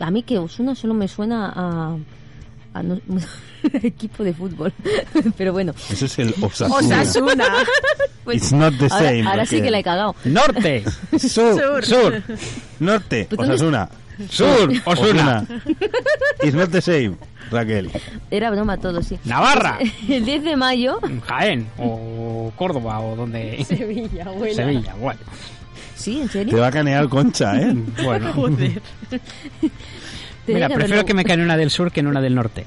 A 0.00 0.10
mí 0.10 0.24
que 0.24 0.38
Osuna 0.38 0.74
solo 0.74 0.92
me 0.94 1.06
suena 1.06 1.52
a... 1.54 1.96
a 2.74 2.82
no- 2.82 3.00
equipo 3.82 4.24
de 4.24 4.34
fútbol. 4.34 4.72
Pero 5.38 5.52
bueno. 5.52 5.72
Eso 5.90 6.06
es 6.06 6.18
el 6.18 6.34
Osasuna. 6.42 7.02
Osasuna. 7.02 7.44
pues 8.24 8.38
It's 8.38 8.52
not 8.52 8.74
the 8.76 8.86
ahora, 8.90 8.98
same, 9.08 9.22
ahora 9.28 9.46
sí 9.46 9.62
que 9.62 9.70
la 9.70 9.78
he 9.78 9.84
cagado. 9.84 10.16
Norte. 10.24 10.82
Sur, 11.18 11.84
Sur. 11.84 12.22
norte, 12.80 13.26
Pues 13.30 13.38
¿dónde- 13.48 13.54
Osasuna. 13.54 13.88
Sur. 14.28 14.72
Osuna. 14.84 15.46
It's 16.42 16.54
not 16.54 16.70
the 16.70 16.80
same, 16.82 17.16
Raquel. 17.50 17.90
Era 18.30 18.50
broma 18.50 18.76
todo, 18.78 19.02
sí. 19.02 19.18
Navarra. 19.24 19.78
El 20.08 20.24
10 20.24 20.42
de 20.44 20.56
mayo, 20.56 20.98
Jaén. 21.26 21.66
O 21.78 22.52
Córdoba. 22.56 23.00
O 23.00 23.16
donde. 23.16 23.64
Sevilla, 23.64 24.24
abuela. 24.26 24.54
Sevilla. 24.54 24.94
Bueno. 25.00 25.20
sí, 25.96 26.20
en 26.20 26.26
Te 26.28 26.32
serio. 26.32 26.58
va 26.58 26.66
a 26.68 26.72
canear 26.72 27.08
Concha, 27.08 27.60
¿eh? 27.60 27.74
Bueno. 28.04 28.32
Joder. 28.32 28.80
Tenía 30.46 30.56
Mira, 30.56 30.68
que 30.68 30.74
prefiero 30.74 31.00
haberlo- 31.00 31.06
que 31.06 31.14
me 31.14 31.24
caen 31.24 31.40
una 31.40 31.56
del 31.56 31.70
sur 31.70 31.90
que 31.90 32.00
en 32.00 32.06
una 32.06 32.20
del 32.20 32.34
norte. 32.34 32.66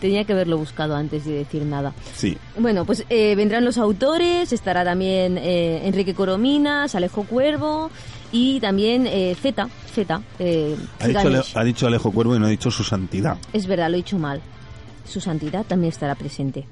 Tenía 0.00 0.22
que 0.24 0.32
haberlo 0.34 0.56
buscado 0.56 0.94
antes 0.94 1.24
de 1.24 1.32
decir 1.32 1.62
nada. 1.64 1.92
Sí. 2.14 2.36
Bueno, 2.58 2.84
pues 2.84 3.04
eh, 3.10 3.34
vendrán 3.34 3.64
los 3.64 3.76
autores, 3.78 4.52
estará 4.52 4.84
también 4.84 5.36
eh, 5.38 5.80
Enrique 5.84 6.14
Corominas, 6.14 6.94
Alejo 6.94 7.24
Cuervo 7.24 7.90
y 8.32 8.60
también 8.60 9.06
eh, 9.06 9.36
Z, 9.40 9.68
Z, 9.94 10.20
eh, 10.38 10.76
Ha 11.00 11.06
dicho, 11.08 11.18
Ale- 11.20 11.42
ha 11.54 11.64
dicho 11.64 11.86
Alejo 11.86 12.10
Cuervo 12.12 12.36
y 12.36 12.38
no 12.38 12.46
ha 12.46 12.50
dicho 12.50 12.70
su 12.70 12.84
santidad. 12.84 13.38
Es 13.52 13.66
verdad, 13.66 13.88
lo 13.88 13.94
he 13.94 13.98
dicho 13.98 14.18
mal. 14.18 14.40
Su 15.04 15.20
santidad 15.20 15.64
también 15.64 15.92
estará 15.92 16.14
presente. 16.14 16.66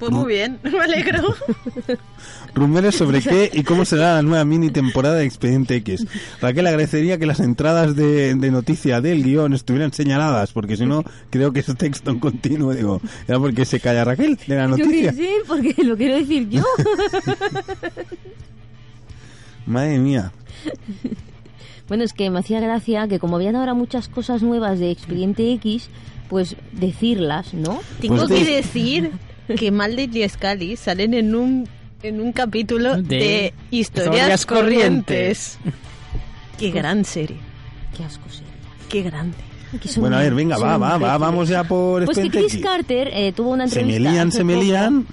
Pues 0.00 0.10
muy 0.12 0.32
bien, 0.32 0.58
me 0.64 0.80
alegro. 0.80 1.34
Rumores 2.54 2.96
sobre 2.96 3.20
qué 3.20 3.48
y 3.52 3.62
cómo 3.62 3.84
será 3.84 4.14
la 4.14 4.22
nueva 4.22 4.44
mini 4.44 4.70
temporada 4.70 5.16
de 5.16 5.24
Expediente 5.24 5.76
X. 5.76 6.04
Raquel 6.40 6.66
agradecería 6.66 7.18
que 7.18 7.26
las 7.26 7.38
entradas 7.38 7.94
de, 7.94 8.34
de 8.34 8.50
noticia 8.50 9.00
del 9.00 9.22
guion 9.22 9.52
estuvieran 9.52 9.92
señaladas, 9.92 10.52
porque 10.52 10.76
si 10.76 10.86
no, 10.86 11.04
creo 11.30 11.52
que 11.52 11.60
es 11.60 11.66
texto 11.76 12.10
en 12.10 12.18
continuo. 12.18 12.74
Digo, 12.74 13.00
era 13.28 13.38
porque 13.38 13.64
se 13.64 13.78
calla 13.78 14.02
Raquel 14.04 14.36
de 14.46 14.56
la 14.56 14.64
Yo 14.64 14.68
noticia. 14.84 15.12
sí, 15.12 15.28
porque 15.46 15.74
lo 15.84 15.96
quiero 15.96 16.16
decir 16.16 16.48
yo. 16.48 16.64
Madre 19.66 19.98
mía. 19.98 20.32
bueno, 21.88 22.04
es 22.04 22.12
que 22.12 22.30
me 22.30 22.38
hacía 22.40 22.60
gracia 22.60 23.08
que 23.08 23.18
como 23.18 23.36
habían 23.36 23.56
ahora 23.56 23.74
muchas 23.74 24.08
cosas 24.08 24.42
nuevas 24.42 24.78
de 24.78 24.90
Expediente 24.90 25.52
X, 25.52 25.88
pues 26.28 26.56
decirlas, 26.72 27.54
¿no? 27.54 27.80
Tengo 28.00 28.26
Pues 28.26 28.30
que 28.30 28.44
decir 28.56 29.12
que 29.56 29.70
Mulder 29.70 30.16
y 30.16 30.28
Scully 30.28 30.76
salen 30.76 31.14
en 31.14 31.34
un, 31.34 31.68
en 32.02 32.20
un 32.20 32.32
capítulo 32.32 32.96
de, 32.96 33.02
De 33.02 33.54
Historias, 33.70 34.14
Historias 34.14 34.46
Corrientes. 34.46 35.58
Qué 36.58 36.70
gran 36.70 37.04
serie. 37.04 37.36
Qué 37.96 38.04
asco 38.04 38.28
sería. 38.28 38.46
Qué 38.88 39.02
grande. 39.02 39.36
Bueno, 39.98 40.16
a 40.16 40.20
ver, 40.20 40.34
venga, 40.34 40.58
va, 40.58 40.76
va, 40.78 40.98
va, 40.98 41.16
vamos 41.16 41.48
ya 41.48 41.62
por 41.62 42.04
Pues 42.04 42.18
que 42.18 42.28
Chris. 42.28 42.56
Carter 42.58 43.08
eh, 43.12 43.32
tuvo 43.32 43.50
una 43.50 43.68
Se 43.68 43.80
entrevista. 43.80 44.02
me 44.10 44.12
lían, 44.14 44.28
hace 44.28 44.36
se 44.38 44.44
me 44.44 44.56
lían. 44.56 45.06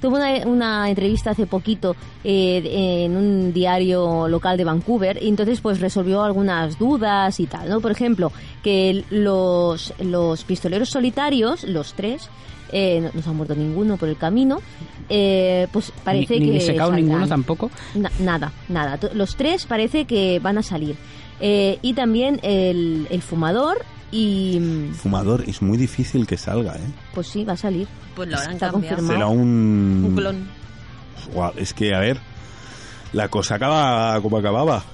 Tuvo 0.00 0.16
una, 0.16 0.44
una 0.44 0.88
entrevista 0.88 1.30
hace 1.30 1.46
poquito 1.46 1.94
eh, 2.24 3.04
en 3.04 3.16
un 3.16 3.52
diario 3.52 4.26
local 4.26 4.56
de 4.56 4.64
Vancouver 4.64 5.22
y 5.22 5.28
entonces 5.28 5.60
pues 5.60 5.78
resolvió 5.80 6.24
algunas 6.24 6.76
dudas 6.80 7.38
y 7.38 7.46
tal, 7.46 7.68
¿no? 7.68 7.80
Por 7.80 7.92
ejemplo, 7.92 8.32
que 8.64 9.04
los, 9.10 9.94
los 10.00 10.42
pistoleros 10.42 10.88
solitarios, 10.90 11.62
los 11.62 11.94
tres, 11.94 12.28
eh, 12.72 13.00
no, 13.00 13.10
no 13.14 13.22
se 13.22 13.28
ha 13.28 13.32
muerto 13.32 13.54
ninguno 13.54 13.96
por 13.96 14.08
el 14.08 14.16
camino, 14.16 14.60
eh, 15.08 15.68
pues 15.72 15.92
parece 16.04 16.40
ni, 16.40 16.46
ni 16.46 16.52
que... 16.54 16.60
secado 16.60 16.90
saldrán. 16.90 17.04
ninguno 17.06 17.28
tampoco. 17.28 17.70
Na- 17.94 18.10
nada, 18.18 18.52
nada. 18.68 18.98
To- 18.98 19.10
Los 19.14 19.36
tres 19.36 19.66
parece 19.66 20.04
que 20.06 20.38
van 20.40 20.58
a 20.58 20.62
salir. 20.62 20.96
Eh, 21.40 21.78
y 21.82 21.94
también 21.94 22.38
el, 22.42 23.06
el 23.10 23.20
fumador 23.22 23.84
y... 24.12 24.58
mm, 24.60 24.94
Fumador, 24.94 25.44
es 25.48 25.60
muy 25.62 25.76
difícil 25.78 26.26
que 26.26 26.36
salga, 26.36 26.74
¿eh? 26.76 26.90
Pues 27.14 27.26
sí, 27.28 27.44
va 27.44 27.54
a 27.54 27.56
salir. 27.56 27.88
Pues 28.14 28.28
lo 28.28 28.36
habrán 28.36 28.52
Está 28.54 28.70
cambiado. 28.70 28.96
confirmado. 28.98 29.30
Será 29.30 29.40
un... 29.42 30.04
Un 30.08 30.14
clon. 30.16 30.48
Guau, 31.34 31.52
es 31.56 31.72
que, 31.74 31.94
a 31.94 31.98
ver, 32.00 32.18
la 33.12 33.28
cosa 33.28 33.54
acaba 33.56 34.20
como 34.20 34.36
acababa. 34.38 34.84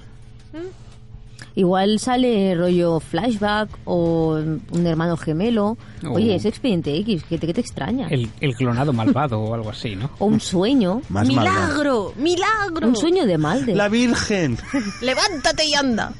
Igual 1.58 1.98
sale 1.98 2.54
rollo 2.54 3.00
flashback 3.00 3.68
o 3.84 4.38
un 4.70 4.86
hermano 4.86 5.16
gemelo. 5.16 5.76
Oh. 6.04 6.12
Oye, 6.12 6.36
es 6.36 6.44
expediente 6.44 6.94
X, 6.98 7.24
¿qué 7.28 7.36
te, 7.36 7.48
qué 7.48 7.54
te 7.54 7.60
extraña? 7.60 8.06
El, 8.10 8.30
el 8.40 8.54
clonado 8.54 8.92
malvado 8.92 9.40
o 9.40 9.54
algo 9.54 9.70
así, 9.70 9.96
¿no? 9.96 10.08
O 10.20 10.26
un 10.26 10.38
sueño. 10.38 11.02
Más. 11.08 11.26
¡Milagro! 11.26 12.12
¡Milagro! 12.14 12.86
Un 12.86 12.94
sueño 12.94 13.26
de 13.26 13.38
Malde. 13.38 13.74
La 13.74 13.88
Virgen. 13.88 14.56
¡Levántate 15.02 15.64
y 15.64 15.74
anda! 15.74 16.12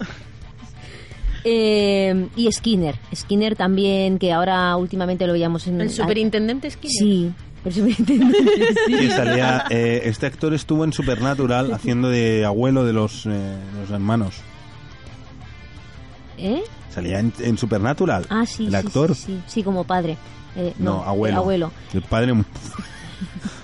Eh, 1.45 2.27
y 2.35 2.51
Skinner. 2.51 2.97
Skinner 3.15 3.55
también, 3.55 4.19
que 4.19 4.33
ahora 4.33 4.75
últimamente 4.77 5.25
lo 5.25 5.35
veíamos 5.35 5.69
en... 5.69 5.81
El 5.81 5.91
superintendente 5.91 6.69
Skinner. 6.69 6.93
Sí, 6.99 7.33
el 7.65 7.73
superintendente. 7.73 8.39
sí. 8.87 8.93
Que 8.93 9.11
salía, 9.11 9.67
eh, 9.71 10.03
este 10.03 10.27
actor 10.27 10.53
estuvo 10.53 10.83
en 10.83 10.93
Supernatural 10.93 11.73
haciendo 11.73 12.09
de 12.09 12.45
abuelo 12.45 12.85
de 12.85 12.93
los, 12.93 13.25
eh, 13.27 13.57
los 13.81 13.89
hermanos. 13.93 14.43
¿Eh? 16.39 16.63
Salía 16.91 17.19
en, 17.21 17.33
en 17.41 17.59
Supernatural. 17.59 18.27
Ah, 18.31 18.47
sí. 18.47 18.65
El 18.65 18.71
sí, 18.71 18.77
actor. 18.77 19.15
Sí, 19.15 19.23
sí, 19.27 19.43
sí, 19.47 19.63
como 19.63 19.85
padre. 19.85 20.17
Eh, 20.57 20.73
No, 20.79 21.03
abuelo. 21.05 21.35
el 21.35 21.39
abuelo, 21.39 21.73
El 21.93 22.03
padre. 22.03 22.35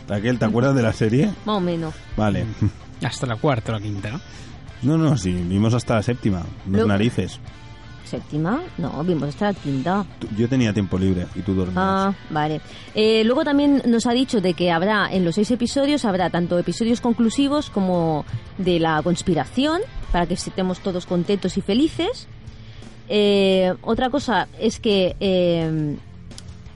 Raquel, 0.08 0.38
¿te 0.38 0.44
acuerdas 0.44 0.74
de 0.74 0.82
la 0.82 0.92
serie? 0.92 1.26
más 1.44 1.56
o 1.56 1.60
menos. 1.60 1.94
Vale. 2.16 2.44
Hasta 3.04 3.26
la 3.26 3.36
cuarta 3.36 3.72
o 3.72 3.76
la 3.76 3.80
quinta, 3.80 4.10
¿no? 4.10 4.20
No, 4.82 4.98
no, 4.98 5.16
sí, 5.16 5.32
vimos 5.32 5.72
hasta 5.72 5.94
la 5.94 6.02
séptima. 6.02 6.42
Los 6.68 6.82
Lo- 6.82 6.86
narices. 6.86 7.40
¿Séptima? 8.04 8.60
No, 8.76 9.02
vimos 9.02 9.30
hasta 9.30 9.46
la 9.46 9.54
quinta. 9.54 10.04
Yo 10.36 10.46
tenía 10.46 10.74
tiempo 10.74 10.98
libre 10.98 11.26
y 11.34 11.40
tú 11.40 11.54
dormías. 11.54 11.76
Ah, 11.78 12.12
vale. 12.28 12.60
Eh, 12.94 13.24
luego 13.24 13.44
también 13.44 13.82
nos 13.86 14.06
ha 14.06 14.12
dicho 14.12 14.42
de 14.42 14.52
que 14.52 14.70
habrá 14.70 15.08
en 15.10 15.24
los 15.24 15.36
seis 15.36 15.50
episodios, 15.50 16.04
habrá 16.04 16.28
tanto 16.28 16.58
episodios 16.58 17.00
conclusivos 17.00 17.70
como 17.70 18.26
de 18.58 18.78
la 18.78 19.02
conspiración, 19.02 19.80
para 20.12 20.26
que 20.26 20.34
estemos 20.34 20.80
todos 20.80 21.06
contentos 21.06 21.56
y 21.56 21.62
felices. 21.62 22.28
Eh, 23.08 23.72
otra 23.82 24.10
cosa 24.10 24.48
es 24.58 24.80
que 24.80 25.14
eh, 25.20 25.96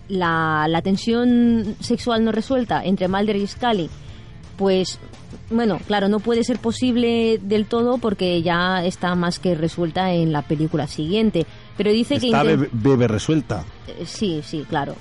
la, 0.08 0.66
la 0.68 0.82
tensión 0.82 1.76
sexual 1.80 2.24
no 2.24 2.32
resuelta 2.32 2.84
entre 2.84 3.08
Mulder 3.08 3.36
y 3.36 3.46
Scully 3.46 3.88
pues 4.56 4.98
bueno, 5.50 5.78
claro, 5.86 6.08
no 6.08 6.18
puede 6.18 6.42
ser 6.42 6.58
posible 6.58 7.38
del 7.40 7.66
todo 7.66 7.98
porque 7.98 8.42
ya 8.42 8.84
está 8.84 9.14
más 9.14 9.38
que 9.38 9.54
resuelta 9.54 10.12
en 10.12 10.32
la 10.32 10.42
película 10.42 10.88
siguiente. 10.88 11.46
Pero 11.76 11.92
dice 11.92 12.18
que 12.18 12.26
Está 12.26 12.42
inten- 12.42 12.46
bebe, 12.46 12.68
bebe 12.72 13.06
resuelta. 13.08 13.64
Eh, 13.86 14.04
Sí, 14.04 14.40
sí, 14.44 14.66
claro. 14.68 14.96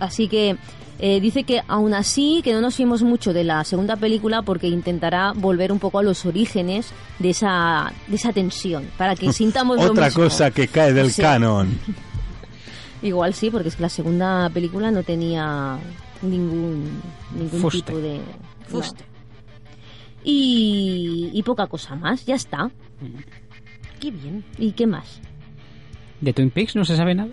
Así 0.00 0.26
que 0.28 0.56
eh, 0.98 1.20
dice 1.20 1.44
que 1.44 1.62
aún 1.68 1.94
así 1.94 2.40
que 2.42 2.52
no 2.52 2.60
nos 2.60 2.74
fiemos 2.74 3.02
mucho 3.02 3.32
de 3.32 3.44
la 3.44 3.62
segunda 3.64 3.96
película 3.96 4.42
porque 4.42 4.66
intentará 4.66 5.32
volver 5.34 5.70
un 5.72 5.78
poco 5.78 5.98
a 5.98 6.02
los 6.02 6.26
orígenes 6.26 6.90
de 7.20 7.30
esa 7.30 7.92
de 8.08 8.16
esa 8.16 8.32
tensión 8.32 8.88
para 8.98 9.14
que 9.14 9.32
sintamos 9.32 9.76
lo 9.78 9.92
Otra 9.92 10.06
mismo. 10.06 10.24
cosa 10.24 10.50
que 10.50 10.66
cae 10.68 10.92
del 10.92 11.12
Sí. 11.12 11.22
canon. 11.22 11.78
Igual 13.02 13.32
sí, 13.32 13.50
porque 13.50 13.68
es 13.68 13.76
que 13.76 13.82
la 13.82 13.88
segunda 13.88 14.50
película 14.50 14.90
no 14.90 15.02
tenía 15.02 15.78
ningún 16.20 17.00
ningún 17.34 17.60
Fuste. 17.60 17.78
tipo 17.82 17.98
de 17.98 18.20
Fuste. 18.68 19.04
no. 19.04 19.10
Y, 20.22 21.30
y 21.32 21.42
poca 21.42 21.66
cosa 21.66 21.94
más, 21.94 22.26
ya 22.26 22.34
está. 22.34 22.70
Qué 24.00 24.10
bien. 24.10 24.44
¿Y 24.58 24.72
qué 24.72 24.86
más? 24.86 25.18
¿De 26.20 26.34
Twin 26.34 26.50
Peaks 26.50 26.76
no 26.76 26.84
se 26.84 26.94
sabe 26.96 27.14
nada? 27.14 27.30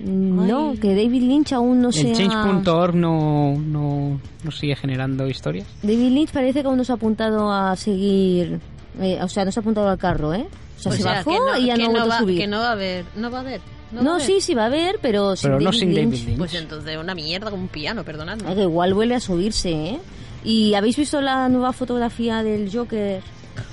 No, 0.00 0.70
Ay. 0.70 0.78
que 0.78 0.88
David 0.94 1.22
Lynch 1.22 1.52
aún 1.52 1.80
no 1.80 1.92
se 1.92 2.02
¿El 2.02 2.12
ha... 2.12 2.14
change.org 2.14 2.94
no, 2.94 3.54
no, 3.58 4.20
no 4.42 4.50
sigue 4.50 4.76
generando 4.76 5.28
historias? 5.28 5.66
David 5.82 6.10
Lynch 6.10 6.30
parece 6.32 6.62
que 6.62 6.68
aún 6.68 6.76
no 6.78 6.84
se 6.84 6.92
ha 6.92 6.96
apuntado 6.96 7.52
a 7.52 7.74
seguir, 7.76 8.60
eh, 9.00 9.18
o 9.22 9.28
sea, 9.28 9.44
no 9.44 9.52
se 9.52 9.60
ha 9.60 9.62
apuntado 9.62 9.88
al 9.88 9.98
carro, 9.98 10.34
¿eh? 10.34 10.46
O 10.76 10.80
sea, 10.80 10.92
O 10.92 10.94
se 10.96 11.02
sea, 11.02 11.12
bajó 11.14 11.30
no, 11.32 11.56
y 11.58 11.66
ya 11.66 11.76
no 11.76 11.84
ha 11.84 11.88
vuelto 11.88 12.08
va, 12.08 12.16
a 12.16 12.20
subir. 12.20 12.38
Que 12.38 12.46
no 12.46 12.58
va 12.58 12.68
a 12.68 12.72
haber. 12.72 13.04
No 13.16 13.30
va 13.30 13.38
a 13.38 13.40
haber. 13.40 13.60
No, 13.92 14.02
No, 14.02 14.06
va 14.10 14.12
a 14.12 14.14
haber. 14.16 14.26
sí, 14.26 14.40
sí 14.40 14.54
va 14.54 14.62
a 14.64 14.66
haber, 14.66 14.98
pero 15.00 15.36
sin 15.36 15.48
Pero 15.50 15.60
no 15.60 15.64
David 15.66 15.78
sin 15.78 15.94
Lynch. 15.94 16.10
David 16.12 16.26
Lynch. 16.26 16.38
Pues 16.38 16.54
entonces 16.54 16.96
una 16.96 17.14
mierda 17.14 17.50
con 17.50 17.60
un 17.60 17.68
piano, 17.68 18.04
perdonadme. 18.04 18.42
Ay, 18.48 18.54
que 18.56 18.62
igual 18.62 18.92
vuelve 18.94 19.14
a 19.14 19.20
subirse, 19.20 19.70
¿eh? 19.70 19.98
¿Y 20.42 20.74
habéis 20.74 20.96
visto 20.96 21.20
la 21.20 21.48
nueva 21.48 21.72
fotografía 21.72 22.42
del 22.42 22.70
Joker? 22.70 23.22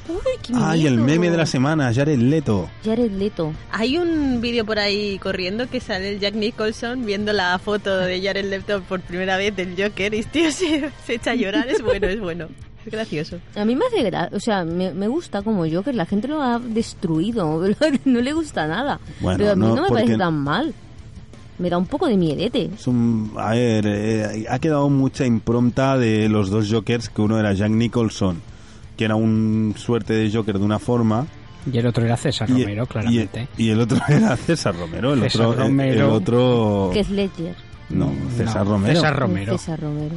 Uy, 0.10 0.18
qué 0.42 0.54
Ay, 0.56 0.88
el 0.88 0.96
miedo. 0.96 1.06
meme 1.06 1.30
de 1.32 1.38
la 1.38 1.46
semana, 1.46 1.94
Jared 1.94 2.18
Leto. 2.20 2.70
Jared 2.84 3.12
Leto. 3.12 3.54
Hay 3.72 3.98
un 3.98 4.42
vídeo 4.42 4.66
por 4.66 4.80
ahí 4.80 5.18
corriendo 5.20 5.70
que 5.70 5.80
sale 5.80 6.10
el 6.10 6.20
Jack 6.20 6.34
Nicholson 6.36 7.06
viendo 7.06 7.32
la 7.34 7.58
foto 7.60 7.96
de 7.98 8.22
Jared 8.22 8.50
Leto 8.50 8.82
por 8.90 9.00
primera 9.02 9.38
vez 9.38 9.56
del 9.56 9.76
Joker 9.82 10.14
y 10.14 10.24
tío 10.24 10.52
se, 10.52 10.90
se 11.06 11.14
echa 11.16 11.32
a 11.32 11.36
llorar. 11.36 11.70
Es 11.70 11.82
bueno, 11.82 12.08
es 12.08 12.20
bueno. 12.20 12.48
Es 12.86 12.92
gracioso. 12.92 13.38
A 13.56 13.64
mí 13.64 13.76
me 13.76 13.86
hace 13.86 14.02
gracia, 14.02 14.36
o 14.36 14.40
sea, 14.40 14.66
me, 14.66 14.92
me 14.92 15.08
gusta 15.08 15.44
como 15.44 15.70
Joker, 15.70 15.94
la 15.94 16.08
gente 16.08 16.28
lo 16.28 16.42
ha 16.42 16.58
destruido, 16.58 17.62
no 18.06 18.22
le 18.22 18.34
gusta 18.34 18.66
nada. 18.68 19.00
Bueno, 19.20 19.38
pero 19.38 19.52
a 19.52 19.56
mí 19.56 19.62
no, 19.62 19.76
no, 19.76 19.82
me 19.84 19.88
porque- 19.90 20.04
parece 20.04 20.18
tan 20.18 20.38
mal. 20.40 20.74
Me 21.60 21.70
da 21.70 21.78
un 21.78 21.86
poco 21.86 22.08
de 22.08 22.18
miedete. 22.18 22.72
Es 22.74 22.88
un, 22.88 23.34
a 23.38 23.52
ver, 23.52 23.86
eh, 23.86 24.46
ha 24.50 24.58
quedado 24.58 24.90
mucha 24.90 25.28
impronta 25.28 25.96
de 25.96 26.28
los 26.28 26.50
dos 26.50 26.68
Jokers, 26.72 27.10
que 27.10 27.22
uno 27.22 27.40
era 27.40 27.54
Jack 27.54 27.70
Nicholson, 27.70 28.42
que 29.02 29.06
era 29.06 29.16
un 29.16 29.74
suerte 29.78 30.14
de 30.14 30.32
Joker 30.32 30.60
de 30.60 30.64
una 30.64 30.78
forma. 30.78 31.26
Y 31.72 31.76
el 31.76 31.88
otro 31.88 32.06
era 32.06 32.16
César 32.18 32.48
y, 32.52 32.62
Romero, 32.62 32.86
claramente. 32.86 33.48
Y, 33.58 33.66
y, 33.66 33.70
el 33.72 33.80
otro 33.80 33.98
era 34.08 34.38
César 34.38 34.76
Romero, 34.76 35.14
el 35.14 35.22
César 35.22 35.48
otro... 35.48 35.64
Romero. 35.64 36.06
El, 36.06 36.12
otro... 36.12 36.92
Que 36.94 37.00
es 37.00 37.10
Ledger. 37.10 37.56
No, 37.90 38.14
César 38.38 38.64
no, 38.64 38.74
Romero. 38.74 38.94
César 38.94 39.20
Romero. 39.20 39.58
César 39.58 39.80
Romero. 39.80 40.16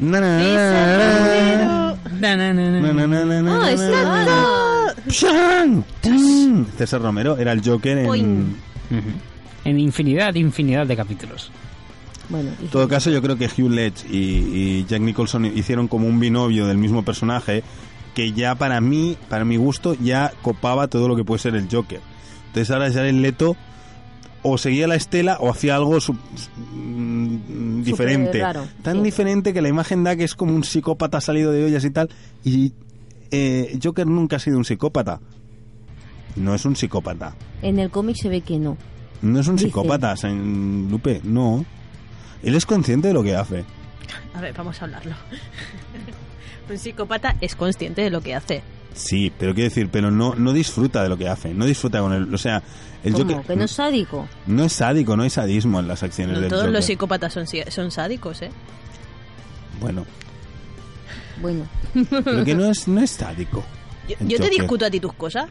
Na, 0.00 0.20
na, 0.20 1.96
César 6.76 7.00
Romero 7.00 7.36
era 7.36 7.52
el 7.52 7.62
Joker 7.64 7.98
en... 7.98 8.56
En 9.64 9.78
infinidad, 9.78 10.34
infinidad 10.34 10.88
de 10.88 10.96
capítulos. 10.96 11.52
Bueno, 12.28 12.50
en 12.60 12.66
todo 12.66 12.88
caso, 12.88 13.10
yo 13.10 13.22
creo 13.22 13.36
que 13.36 13.46
Hugh 13.46 13.70
Ledge 13.70 14.06
y, 14.10 14.16
y, 14.16 14.86
Jack 14.86 15.02
Nicholson 15.02 15.44
hicieron 15.46 15.86
como 15.86 16.08
un 16.08 16.18
binomio 16.18 16.66
del 16.66 16.78
mismo 16.78 17.04
personaje 17.04 17.62
que 18.18 18.32
ya 18.32 18.56
para 18.56 18.80
mí, 18.80 19.16
para 19.28 19.44
mi 19.44 19.56
gusto, 19.56 19.94
ya 19.94 20.32
copaba 20.42 20.88
todo 20.88 21.06
lo 21.06 21.14
que 21.14 21.22
puede 21.22 21.38
ser 21.38 21.54
el 21.54 21.68
Joker. 21.70 22.00
Entonces 22.48 22.68
ahora 22.72 22.90
Jared 22.92 23.14
Leto 23.14 23.54
o 24.42 24.58
seguía 24.58 24.88
la 24.88 24.96
estela 24.96 25.36
o 25.38 25.48
hacía 25.50 25.76
algo 25.76 26.00
su- 26.00 26.14
mm, 26.14 27.82
diferente. 27.84 28.40
raro, 28.40 28.66
Tan 28.82 28.96
sí. 28.96 29.02
diferente 29.04 29.52
que 29.54 29.62
la 29.62 29.68
imagen 29.68 30.02
da 30.02 30.16
que 30.16 30.24
es 30.24 30.34
como 30.34 30.52
un 30.52 30.64
psicópata 30.64 31.20
salido 31.20 31.52
de 31.52 31.64
ollas 31.66 31.84
y 31.84 31.90
tal. 31.90 32.08
Y 32.44 32.72
eh, 33.30 33.78
Joker 33.80 34.08
nunca 34.08 34.34
ha 34.34 34.40
sido 34.40 34.58
un 34.58 34.64
psicópata. 34.64 35.20
No 36.34 36.56
es 36.56 36.64
un 36.64 36.74
psicópata. 36.74 37.36
en 37.62 37.78
el 37.78 37.88
cómic 37.90 38.16
se 38.16 38.28
ve 38.28 38.40
que 38.40 38.58
no. 38.58 38.76
No 39.22 39.38
es 39.38 39.46
un 39.46 39.54
Dice. 39.54 39.68
psicópata, 39.68 40.16
San 40.16 40.88
Lupe. 40.90 41.20
No. 41.22 41.64
Él 42.42 42.56
es 42.56 42.66
consciente 42.66 43.06
de 43.06 43.14
lo 43.14 43.22
que 43.22 43.36
hace. 43.36 43.64
A 44.34 44.40
ver, 44.40 44.54
vamos 44.56 44.82
a 44.82 44.86
hablarlo. 44.86 45.14
Un 46.68 46.78
psicópata 46.78 47.36
es 47.40 47.54
consciente 47.54 48.02
de 48.02 48.10
lo 48.10 48.20
que 48.20 48.34
hace. 48.34 48.62
Sí, 48.94 49.32
pero 49.38 49.54
quiero 49.54 49.68
decir, 49.68 49.88
pero 49.90 50.10
no, 50.10 50.34
no 50.34 50.52
disfruta 50.52 51.02
de 51.02 51.08
lo 51.08 51.16
que 51.16 51.28
hace, 51.28 51.54
no 51.54 51.66
disfruta 51.66 52.00
con 52.00 52.12
él. 52.12 52.34
O 52.34 52.38
sea, 52.38 52.62
el 53.04 53.12
¿Cómo? 53.12 53.24
Joker 53.32 53.46
¿Que 53.46 53.56
no 53.56 53.64
es 53.64 53.70
sádico? 53.70 54.28
no 54.46 54.64
es 54.64 54.72
sádico, 54.72 55.16
no 55.16 55.22
hay 55.22 55.30
sadismo 55.30 55.78
en 55.78 55.86
las 55.88 56.02
acciones 56.02 56.34
No 56.34 56.40
del 56.40 56.48
todos 56.50 56.62
Joker. 56.62 56.74
los 56.74 56.84
psicópatas 56.84 57.32
son, 57.32 57.46
son 57.46 57.90
sádicos, 57.90 58.42
¿eh? 58.42 58.50
Bueno, 59.80 60.04
Bueno, 61.40 61.68
pero 62.24 62.44
que 62.44 62.54
no 62.54 62.66
es, 62.68 62.88
no 62.88 63.00
es 63.00 63.10
sádico. 63.10 63.62
Yo, 64.26 64.38
te 64.38 64.48
discuto 64.50 64.86
a 64.86 64.90
ti 64.90 64.98
tus 64.98 65.12
cosas. 65.12 65.48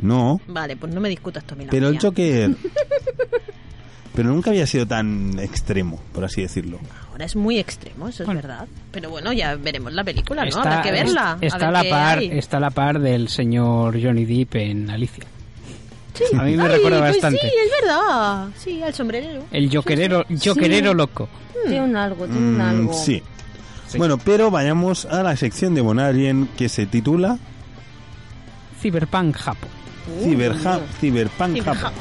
No, 0.00 0.40
Vale, 0.48 0.76
pues 0.76 0.92
no 0.92 1.00
me 1.00 1.08
discutas 1.08 1.44
tú 1.44 1.54
a 1.54 1.56
mí 1.56 1.64
la 1.64 1.70
pero 1.70 1.88
el. 1.88 1.98
Joker... 1.98 2.50
pero 4.14 4.28
nunca 4.28 4.50
había 4.50 4.66
sido 4.66 4.86
tan 4.86 5.38
extremo, 5.38 6.00
por 6.12 6.24
así 6.24 6.42
decirlo. 6.42 6.78
Ahora 7.14 7.26
es 7.26 7.36
muy 7.36 7.60
extremo, 7.60 8.08
eso 8.08 8.24
es 8.24 8.26
Bueno. 8.26 8.40
verdad. 8.42 8.66
Pero 8.90 9.08
bueno, 9.08 9.32
ya 9.32 9.54
veremos 9.54 9.92
la 9.92 10.02
película, 10.02 10.44
¿no? 10.44 10.58
Habrá 10.58 10.82
que 10.82 10.90
verla. 10.90 11.38
Está, 11.40 11.66
a 11.66 11.68
a 11.68 11.70
ver 11.70 11.84
la 11.84 11.90
par, 11.96 12.18
hay. 12.18 12.30
está 12.32 12.56
a 12.56 12.60
la 12.60 12.70
par 12.70 12.98
del 12.98 13.28
señor 13.28 14.02
Johnny 14.02 14.24
Depp 14.24 14.56
en 14.56 14.90
Alicia. 14.90 15.22
A 16.36 16.42
mí 16.42 16.56
me 16.56 16.64
Ay, 16.64 16.68
recuerda 16.70 16.98
pues 16.98 17.12
bastante. 17.12 17.38
sí, 17.40 17.46
es 17.46 17.70
verdad. 17.82 18.48
Sí, 18.56 18.82
al 18.82 18.94
sombrerero. 18.94 19.44
El 19.52 19.70
jokerero, 19.72 20.24
jokerero 20.44 20.92
loco. 20.92 21.28
tiene 21.68 21.82
un 21.82 21.96
algo, 21.96 22.24
tiene 22.26 22.40
un 22.40 22.56
Mm, 22.58 22.60
algo. 22.60 22.92
sí. 22.92 23.22
Sí. 23.86 23.98
Bueno, 23.98 24.18
pero 24.18 24.50
vayamos 24.50 25.04
a 25.06 25.22
la 25.22 25.36
sección 25.36 25.72
de 25.76 25.82
Bonarien 25.82 26.48
que 26.56 26.68
se 26.68 26.84
titula 26.86 27.38
Cyberpunk 28.80 29.36
Japón. 29.36 29.68
Cyberha- 30.22 30.80
Cyberpunk 31.00 31.56
Cyberha- 31.58 31.92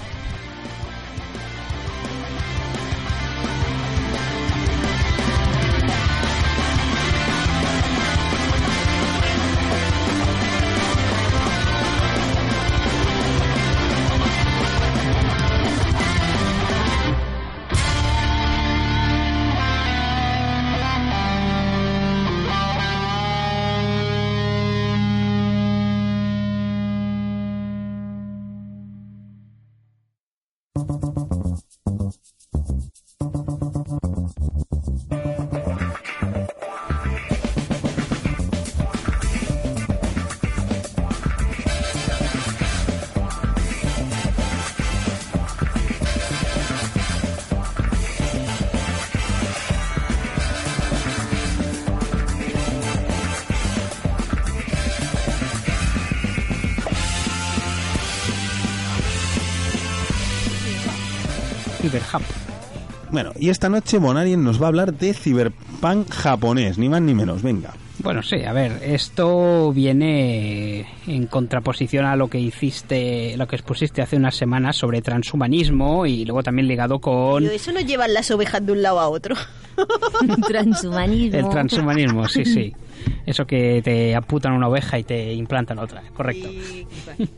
Bueno, 63.14 63.32
y 63.40 63.50
esta 63.50 63.70
noche 63.70 64.00
Bonarien 64.00 64.44
nos 64.44 64.60
va 64.60 64.66
a 64.66 64.70
hablar 64.70 64.92
de 64.96 65.14
Cyberpunk 65.14 66.10
japonés, 66.10 66.78
ni 66.80 66.90
más 66.90 67.00
ni 67.02 67.14
menos, 67.14 67.44
venga. 67.44 67.74
Bueno, 68.00 68.24
sí, 68.24 68.44
a 68.44 68.52
ver, 68.54 68.82
esto 68.84 69.72
viene 69.72 70.88
en 71.06 71.28
contraposición 71.28 72.06
a 72.06 72.16
lo 72.16 72.28
que 72.28 72.40
hiciste, 72.40 73.38
lo 73.38 73.48
que 73.48 73.56
expusiste 73.56 74.02
hace 74.02 74.16
unas 74.18 74.36
semanas 74.36 74.78
sobre 74.78 75.02
transhumanismo 75.04 76.08
y 76.08 76.26
luego 76.26 76.42
también 76.42 76.68
ligado 76.68 77.00
con 77.00 77.44
Pero 77.44 77.54
eso 77.56 77.72
no 77.72 77.80
llevan 77.82 78.16
las 78.16 78.32
ovejas 78.32 78.66
de 78.66 78.72
un 78.72 78.82
lado 78.82 79.00
a 79.00 79.08
otro. 79.08 79.36
Transhumanismo. 80.48 81.38
el 81.40 81.50
transhumanismo, 81.50 82.28
sí, 82.28 82.46
sí. 82.46 82.74
Eso 83.26 83.46
que 83.46 83.82
te 83.84 84.16
aputan 84.16 84.54
una 84.54 84.68
oveja 84.70 84.98
y 84.98 85.04
te 85.04 85.34
implantan 85.34 85.78
otra, 85.80 86.02
correcto. 86.16 86.50
Y- 86.50 86.88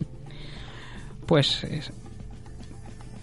Pues 1.26 1.64
es- 1.66 1.92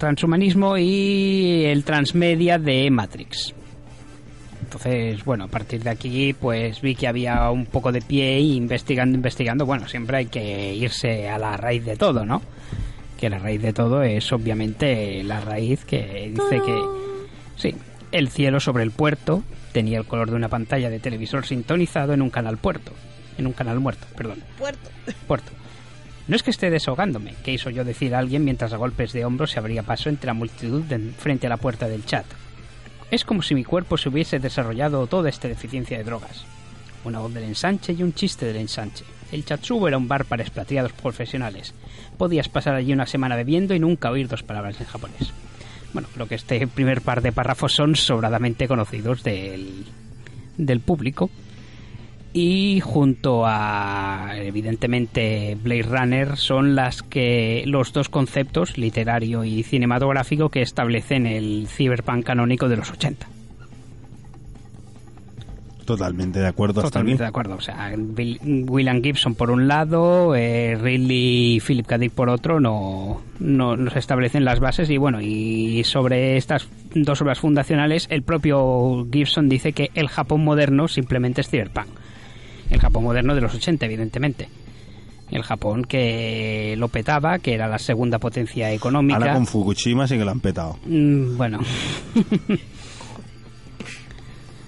transhumanismo 0.02 0.76
y 0.76 1.64
el 1.64 1.84
transmedia 1.84 2.58
de 2.58 2.90
Matrix. 2.90 3.54
Entonces, 4.60 5.24
bueno, 5.24 5.44
a 5.44 5.46
partir 5.46 5.80
de 5.80 5.90
aquí, 5.90 6.32
pues 6.32 6.80
vi 6.80 6.96
que 6.96 7.06
había 7.06 7.48
un 7.50 7.66
poco 7.66 7.92
de 7.92 8.00
pie 8.00 8.40
y 8.40 8.56
investigando, 8.56 9.14
investigando, 9.14 9.64
bueno, 9.64 9.86
siempre 9.86 10.16
hay 10.16 10.26
que 10.26 10.74
irse 10.74 11.28
a 11.28 11.38
la 11.38 11.56
raíz 11.56 11.84
de 11.84 11.96
todo, 11.96 12.26
¿no? 12.26 12.42
Que 13.16 13.30
la 13.30 13.38
raíz 13.38 13.62
de 13.62 13.72
todo 13.72 14.02
es 14.02 14.32
obviamente 14.32 15.22
la 15.22 15.40
raíz 15.40 15.84
que 15.84 16.32
dice 16.34 16.60
que... 16.66 16.82
Sí, 17.54 17.72
el 18.10 18.28
cielo 18.28 18.58
sobre 18.58 18.82
el 18.82 18.90
puerto 18.90 19.44
tenía 19.70 19.98
el 19.98 20.04
color 20.04 20.30
de 20.30 20.36
una 20.36 20.48
pantalla 20.48 20.90
de 20.90 20.98
televisor 20.98 21.46
sintonizado 21.46 22.12
en 22.12 22.22
un 22.22 22.30
canal 22.30 22.58
puerto. 22.58 22.92
En 23.38 23.46
un 23.46 23.52
canal 23.52 23.78
muerto, 23.78 24.08
perdón. 24.16 24.42
Puerto. 24.58 24.90
Puerto. 25.28 25.52
No 26.28 26.36
es 26.36 26.42
que 26.42 26.50
esté 26.50 26.70
desahogándome, 26.70 27.34
que 27.44 27.52
hizo 27.52 27.68
yo 27.70 27.84
decir 27.84 28.14
a 28.14 28.18
alguien 28.18 28.44
mientras 28.44 28.72
a 28.72 28.76
golpes 28.76 29.12
de 29.12 29.24
hombros 29.24 29.50
se 29.50 29.58
abría 29.58 29.82
paso 29.82 30.08
entre 30.08 30.26
la 30.28 30.34
multitud 30.34 30.82
de- 30.82 31.10
frente 31.12 31.46
a 31.46 31.50
la 31.50 31.56
puerta 31.56 31.88
del 31.88 32.04
chat. 32.06 32.24
Es 33.10 33.24
como 33.24 33.42
si 33.42 33.54
mi 33.54 33.64
cuerpo 33.64 33.98
se 33.98 34.08
hubiese 34.08 34.38
desarrollado 34.38 35.06
toda 35.06 35.28
esta 35.28 35.48
deficiencia 35.48 35.98
de 35.98 36.04
drogas. 36.04 36.44
Una 37.04 37.18
voz 37.18 37.34
del 37.34 37.44
ensanche 37.44 37.92
y 37.92 38.02
un 38.02 38.14
chiste 38.14 38.46
del 38.46 38.56
ensanche. 38.56 39.04
El 39.32 39.44
Chatsubo 39.44 39.88
era 39.88 39.98
un 39.98 40.08
bar 40.08 40.24
para 40.26 40.42
expatriados 40.42 40.92
profesionales. 40.92 41.74
Podías 42.16 42.48
pasar 42.48 42.74
allí 42.74 42.92
una 42.92 43.06
semana 43.06 43.34
bebiendo 43.34 43.74
y 43.74 43.80
nunca 43.80 44.10
oír 44.10 44.28
dos 44.28 44.42
palabras 44.42 44.80
en 44.80 44.86
japonés. 44.86 45.32
Bueno, 45.92 46.08
creo 46.14 46.28
que 46.28 46.36
este 46.36 46.66
primer 46.68 47.00
par 47.02 47.20
de 47.22 47.32
párrafos 47.32 47.74
son 47.74 47.96
sobradamente 47.96 48.68
conocidos 48.68 49.22
del, 49.24 49.84
del 50.56 50.80
público. 50.80 51.28
Y 52.34 52.80
junto 52.80 53.42
a, 53.44 54.30
evidentemente, 54.36 55.56
Blade 55.62 55.82
Runner 55.82 56.36
son 56.38 56.74
las 56.74 57.02
que 57.02 57.62
los 57.66 57.92
dos 57.92 58.08
conceptos, 58.08 58.78
literario 58.78 59.44
y 59.44 59.62
cinematográfico, 59.62 60.48
que 60.48 60.62
establecen 60.62 61.26
el 61.26 61.66
cyberpunk 61.68 62.24
canónico 62.24 62.68
de 62.70 62.76
los 62.78 62.90
80. 62.90 63.26
Totalmente 65.84 66.38
de 66.38 66.46
acuerdo 66.46 66.80
hasta 66.80 66.90
Totalmente 66.90 67.24
de 67.24 67.28
acuerdo. 67.28 67.56
O 67.56 67.60
sea, 67.60 67.92
Bill- 67.96 68.38
William 68.68 69.02
Gibson 69.02 69.34
por 69.34 69.50
un 69.50 69.66
lado, 69.66 70.34
eh, 70.36 70.78
Ridley 70.80 71.56
y 71.56 71.60
Philip 71.60 71.84
K. 71.86 71.98
Dick 71.98 72.12
por 72.12 72.28
otro, 72.28 72.60
no, 72.60 73.20
no 73.40 73.76
nos 73.76 73.96
establecen 73.96 74.44
las 74.44 74.60
bases. 74.60 74.88
Y 74.90 74.96
bueno, 74.96 75.20
y 75.20 75.82
sobre 75.84 76.36
estas 76.36 76.68
dos 76.94 77.20
obras 77.20 77.40
fundacionales, 77.40 78.06
el 78.10 78.22
propio 78.22 79.06
Gibson 79.12 79.48
dice 79.48 79.72
que 79.72 79.90
el 79.94 80.06
Japón 80.08 80.44
moderno 80.44 80.86
simplemente 80.86 81.40
es 81.40 81.50
cyberpunk. 81.50 81.88
El 82.72 82.80
Japón 82.80 83.04
moderno 83.04 83.34
de 83.34 83.40
los 83.42 83.54
80, 83.54 83.84
evidentemente. 83.86 84.48
El 85.30 85.42
Japón 85.42 85.84
que 85.84 86.74
lo 86.78 86.88
petaba, 86.88 87.38
que 87.38 87.54
era 87.54 87.68
la 87.68 87.78
segunda 87.78 88.18
potencia 88.18 88.70
económica. 88.72 89.18
Ahora 89.18 89.34
con 89.34 89.46
Fukushima 89.46 90.06
sí 90.06 90.18
que 90.18 90.24
lo 90.24 90.30
han 90.30 90.40
petado. 90.40 90.78
Mm, 90.86 91.36
bueno. 91.36 91.60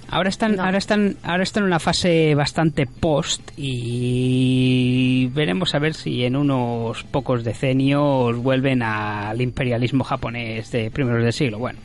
ahora 0.09 0.29
están, 0.29 0.57
No. 0.57 0.64
ahora 0.64 0.79
están, 0.79 1.17
ahora 1.23 1.43
están 1.43 1.64
en 1.64 1.67
una 1.69 1.81
fase 1.81 2.35
bastante 2.35 2.87
post 2.87 3.51
y 3.57 5.27
veremos 5.35 5.75
a 5.75 5.79
ver 5.79 5.95
si 5.95 6.25
en 6.25 6.37
unos 6.37 7.03
pocos 7.05 7.43
decenios 7.45 8.37
vuelven 8.37 8.83
al 8.83 9.40
imperialismo 9.40 10.05
japonés 10.05 10.71
de 10.71 10.90
primeros 10.90 11.23
del 11.25 11.33
siglo. 11.33 11.59
Bueno. 11.59 11.79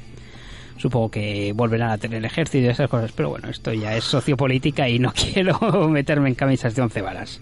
Supongo 0.80 1.12
que 1.12 1.52
volverán 1.54 1.92
a 1.92 1.98
tener 1.98 2.24
ejército 2.24 2.66
y 2.66 2.70
esas 2.70 2.90
cosas, 2.90 3.12
pero 3.12 3.30
bueno, 3.30 3.50
esto 3.50 3.74
ya 3.74 3.98
es 3.98 4.06
sociopolítica 4.06 4.88
y 4.88 4.98
no 4.98 5.12
quiero 5.34 5.90
meterme 5.90 6.30
en 6.30 6.36
camisas 6.36 6.74
de 6.74 6.82
once 6.82 7.02
varas. 7.02 7.42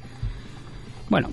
Bueno, 1.07 1.29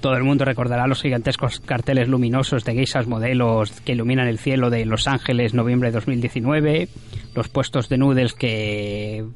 todo 0.00 0.14
el 0.14 0.24
mundo 0.24 0.46
recordará 0.46 0.86
los 0.86 1.02
gigantescos 1.02 1.60
carteles 1.60 2.08
luminosos 2.08 2.64
de 2.64 2.72
geishas 2.72 3.06
modelos 3.06 3.82
que 3.82 3.92
iluminan 3.92 4.28
el 4.28 4.38
cielo 4.38 4.70
de 4.70 4.86
Los 4.86 5.06
Ángeles, 5.06 5.52
noviembre 5.52 5.90
de 5.90 5.96
2019, 5.96 6.88
los 7.34 7.48
puestos 7.50 7.90
de 7.90 7.98
noodles 7.98 8.32
que, 8.32 9.26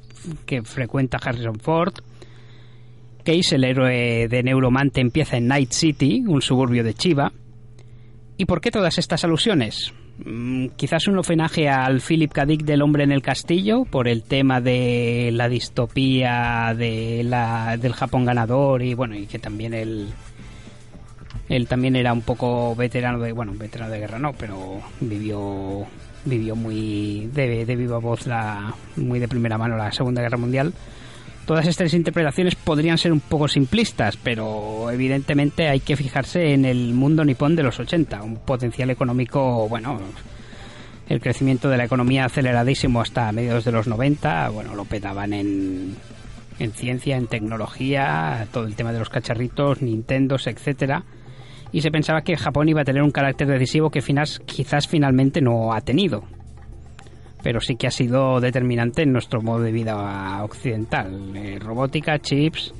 que 0.47 0.63
frecuenta 0.63 1.19
Harrison 1.23 1.61
Ford. 1.61 1.93
Case, 3.25 3.57
el 3.57 3.65
héroe 3.65 4.27
de 4.29 4.43
Neuromante, 4.43 5.03
empieza 5.03 5.37
en 5.37 5.49
Night 5.49 5.73
City, 5.73 6.25
un 6.27 6.41
suburbio 6.41 6.83
de 6.83 6.95
Chiba. 6.95 7.31
¿Y 8.39 8.47
por 8.47 8.63
qué 8.63 8.71
todas 8.71 8.97
estas 8.97 9.23
alusiones? 9.25 9.93
Mm, 10.19 10.69
Quizás 10.77 11.09
un 11.09 11.19
homenaje 11.19 11.69
al 11.69 12.01
Philip 12.01 12.33
K. 12.33 12.47
Dick 12.47 12.63
del 12.63 12.83
hombre 12.83 13.03
en 13.03 13.11
el 13.11 13.21
castillo 13.21 13.85
por 13.85 14.07
el 14.07 14.23
tema 14.23 14.61
de 14.61 15.31
la 15.33 15.49
distopía 15.49 16.73
de 16.77 17.23
la, 17.25 17.77
del 17.77 17.95
Japón 17.95 18.25
ganador 18.25 18.83
y 18.83 18.95
bueno 18.95 19.17
y 19.17 19.27
que 19.27 19.41
también 19.41 19.75
él 19.75 20.09
él 21.49 21.67
también 21.67 21.97
era 21.97 22.13
un 22.13 22.23
poco 22.23 22.77
veterano 22.77 23.19
de 23.19 23.33
bueno 23.33 23.53
veterano 23.57 23.91
de 23.91 23.99
guerra 23.99 24.19
no 24.21 24.33
pero 24.35 24.81
vivió 25.01 25.85
vivió 26.25 26.55
muy 26.55 27.29
de, 27.33 27.67
de 27.67 27.77
viva 27.77 27.99
voz 27.99 28.27
la 28.27 28.73
muy 28.97 29.19
de 29.19 29.29
primera 29.29 29.59
mano 29.59 29.77
la 29.77 29.91
Segunda 29.91 30.23
Guerra 30.23 30.39
Mundial 30.39 30.73
Todas 31.47 31.67
estas 31.67 31.93
interpretaciones 31.93 32.55
podrían 32.55 32.97
ser 32.97 33.13
un 33.13 33.21
poco 33.21 33.49
simplistas, 33.49 34.17
pero 34.17 34.91
evidentemente 34.91 35.69
hay 35.69 35.81
que 35.81 35.95
fijarse 35.95 36.55
en 36.55 36.65
el 36.65 36.95
mundo 36.95 37.23
nipón 37.23 37.55
de 37.55 37.63
los 37.63 37.79
80, 37.79 38.23
un 38.23 38.37
potencial 38.37 38.89
económico, 38.89 39.69
bueno, 39.69 40.01
el 41.07 41.21
crecimiento 41.21 41.69
de 41.69 41.77
la 41.77 41.85
economía 41.85 42.25
aceleradísimo 42.25 43.03
hasta 43.03 43.31
mediados 43.33 43.67
de 43.67 43.73
los 43.73 43.87
90, 43.87 44.49
bueno, 44.49 44.75
lo 44.75 44.87
petaban 44.87 45.35
en, 45.35 45.97
en 46.59 46.73
ciencia, 46.73 47.19
en 47.19 47.27
tecnología, 47.27 48.49
todo 48.51 48.65
el 48.65 48.75
tema 48.75 48.95
de 48.95 49.01
los 49.01 49.11
cacharritos, 49.11 49.83
Nintendos, 49.83 50.47
etcétera. 50.47 51.05
Y 51.73 51.83
se 51.83 51.91
pensaba 51.91 52.23
que 52.23 52.39
Japón 52.39 52.71
iba 52.71 52.81
a 52.81 52.85
tener 52.85 53.03
un 53.03 53.11
carácter 53.11 53.49
decisivo 53.49 53.91
que 53.91 54.01
quizás 54.01 54.89
finalmente 54.89 55.43
no 55.43 55.75
ha 55.75 55.83
tenido 55.83 56.25
pero 57.45 57.61
sí 57.61 57.77
que 57.77 57.87
ha 57.87 57.91
sido 57.91 58.41
determinante 58.41 59.03
en 59.03 59.13
nuestro 59.13 59.43
modo 59.43 59.63
de 59.63 59.71
vida 59.71 60.43
occidental. 60.43 61.37
Eh, 61.37 61.59
robótica, 61.61 62.19
chips. 62.19 62.73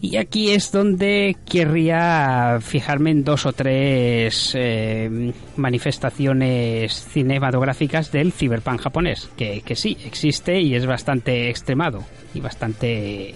Y 0.00 0.18
aquí 0.18 0.50
es 0.50 0.70
donde 0.70 1.36
querría 1.44 2.58
fijarme 2.60 3.10
en 3.10 3.24
dos 3.24 3.44
o 3.46 3.52
tres 3.52 4.52
eh, 4.54 5.32
manifestaciones 5.56 6.92
cinematográficas 7.08 8.12
del 8.12 8.32
cyberpunk 8.32 8.82
japonés, 8.82 9.28
que, 9.36 9.62
que 9.62 9.74
sí, 9.74 9.96
existe 10.04 10.60
y 10.60 10.76
es 10.76 10.86
bastante 10.86 11.48
extremado 11.48 12.04
y 12.34 12.40
bastante 12.40 13.34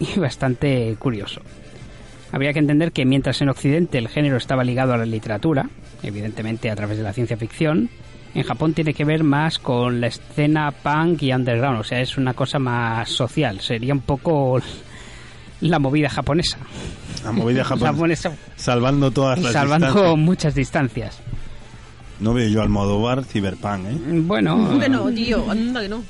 y 0.00 0.18
bastante 0.18 0.96
curioso. 0.98 1.42
Habría 2.32 2.52
que 2.52 2.60
entender 2.60 2.92
que 2.92 3.04
mientras 3.04 3.42
en 3.42 3.50
Occidente 3.50 3.98
el 3.98 4.08
género 4.08 4.36
estaba 4.36 4.64
ligado 4.64 4.94
a 4.94 4.98
la 4.98 5.06
literatura, 5.06 5.68
evidentemente 6.02 6.70
a 6.70 6.76
través 6.76 6.96
de 6.96 7.02
la 7.02 7.12
ciencia 7.12 7.36
ficción, 7.36 7.90
en 8.34 8.42
Japón 8.42 8.74
tiene 8.74 8.94
que 8.94 9.04
ver 9.04 9.24
más 9.24 9.58
con 9.58 10.00
la 10.00 10.08
escena 10.08 10.70
punk 10.70 11.22
y 11.22 11.32
underground, 11.32 11.80
o 11.80 11.84
sea, 11.84 12.00
es 12.00 12.16
una 12.16 12.34
cosa 12.34 12.58
más 12.58 13.08
social, 13.08 13.60
sería 13.60 13.92
un 13.94 14.00
poco 14.00 14.60
la 15.60 15.78
movida 15.78 16.08
japonesa. 16.08 16.58
La 17.24 17.32
movida 17.32 17.64
japonesa. 17.64 17.92
Japonesa, 17.92 18.32
Salvando 18.56 19.10
todas 19.10 19.40
las 19.40 19.52
salvando 19.52 19.86
distancias. 19.88 20.18
muchas 20.18 20.54
distancias. 20.54 21.18
No 22.20 22.34
veo 22.34 22.48
yo 22.48 22.62
al 22.62 22.68
modo 22.68 23.00
bar 23.00 23.24
Cyberpunk, 23.24 23.86
¿eh? 23.86 23.96
Bueno, 24.22 24.78
Que 24.78 24.88
no, 24.88 25.08
tío, 25.10 25.50
anda 25.50 25.80
que 25.82 25.88
no. 25.88 26.02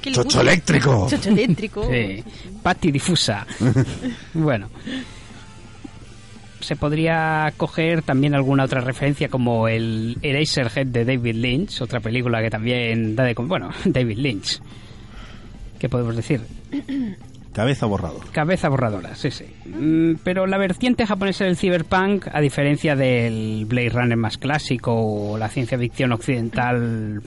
¿Qué 0.00 0.10
le 0.10 0.16
¡Chocho 0.16 0.40
eléctrico! 0.42 1.06
Chocho 1.08 1.30
eléctrico. 1.30 1.88
Sí. 1.90 2.22
Patti 2.62 2.90
difusa. 2.90 3.46
bueno. 4.34 4.68
Se 6.64 6.76
podría 6.76 7.52
coger 7.56 8.02
también 8.02 8.34
alguna 8.34 8.64
otra 8.64 8.80
referencia 8.80 9.28
como 9.28 9.68
el 9.68 10.16
Eraserhead 10.22 10.86
de 10.86 11.04
David 11.04 11.34
Lynch, 11.36 11.82
otra 11.82 12.00
película 12.00 12.40
que 12.42 12.50
también 12.50 13.14
da 13.14 13.24
de... 13.24 13.34
Bueno, 13.34 13.70
David 13.84 14.16
Lynch. 14.18 14.60
¿Qué 15.78 15.88
podemos 15.88 16.16
decir? 16.16 16.40
Cabeza 17.52 17.86
borrador. 17.86 18.30
Cabeza 18.32 18.68
borradora, 18.68 19.14
sí, 19.14 19.30
sí. 19.30 19.44
Mm, 19.66 20.14
Pero 20.24 20.46
la 20.46 20.58
vertiente 20.58 21.06
japonesa 21.06 21.44
del 21.44 21.56
cyberpunk, 21.56 22.26
a 22.32 22.40
diferencia 22.40 22.96
del 22.96 23.64
Blade 23.66 23.90
Runner 23.90 24.16
más 24.16 24.38
clásico 24.38 24.92
o 24.94 25.38
la 25.38 25.48
ciencia 25.48 25.78
ficción 25.78 26.12
occidental 26.12 27.22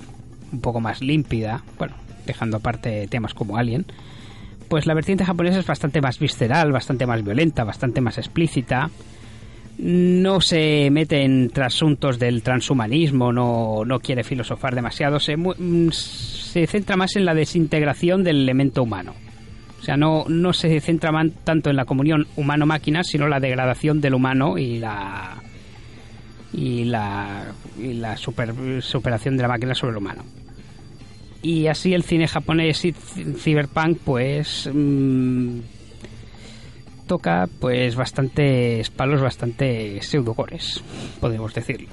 un 0.52 0.62
poco 0.62 0.82
más 0.82 1.02
límpida, 1.02 1.64
bueno, 1.78 1.96
dejando 2.26 2.58
aparte 2.58 3.08
temas 3.08 3.34
como 3.34 3.58
Alien, 3.58 3.86
pues 4.68 4.86
la 4.86 4.94
vertiente 4.94 5.24
japonesa 5.24 5.60
es 5.60 5.66
bastante 5.66 6.02
más 6.02 6.20
visceral, 6.20 6.72
bastante 6.72 7.06
más 7.06 7.24
violenta, 7.24 7.64
bastante 7.64 8.02
más 8.02 8.18
explícita. 8.18 8.90
No 9.80 10.42
se 10.42 10.90
mete 10.92 11.24
en 11.24 11.50
trasuntos 11.52 12.18
del 12.18 12.42
transhumanismo, 12.42 13.32
no, 13.32 13.84
no 13.86 14.00
quiere 14.00 14.24
filosofar 14.24 14.74
demasiado, 14.74 15.20
se, 15.20 15.38
mm, 15.38 15.92
se 15.92 16.66
centra 16.66 16.96
más 16.98 17.16
en 17.16 17.26
la 17.26 17.36
desintegración 17.36 18.24
del 18.24 18.38
elemento 18.42 18.82
humano. 18.82 19.14
O 19.80 19.84
sea, 19.84 19.96
no, 19.96 20.26
no 20.28 20.54
se 20.54 20.80
centra 20.82 21.12
man- 21.12 21.34
tanto 21.44 21.70
en 21.70 21.76
la 21.76 21.86
comunión 21.86 22.26
humano-máquina, 22.36 23.04
sino 23.04 23.28
la 23.28 23.40
degradación 23.40 24.02
del 24.02 24.16
humano 24.16 24.58
y 24.58 24.80
la 24.80 25.36
y 26.54 26.86
la, 26.86 27.46
y 27.80 27.94
la 27.94 28.18
super- 28.18 28.82
superación 28.82 29.36
de 29.38 29.44
la 29.44 29.50
máquina 29.50 29.76
sobre 29.76 29.92
el 29.92 29.98
humano. 29.98 30.24
Y 31.44 31.68
así 31.68 31.94
el 31.94 32.02
cine 32.04 32.28
japonés 32.28 32.84
y 32.84 32.94
c- 32.94 33.26
cyberpunk, 33.38 34.00
pues 34.04 34.68
mm, 34.74 35.60
toca 37.08 37.50
pues 37.60 37.96
bastantes 37.96 38.90
palos, 38.90 39.22
bastante 39.22 40.02
pseudogores, 40.02 40.84
podemos 41.20 41.54
decirlo. 41.54 41.90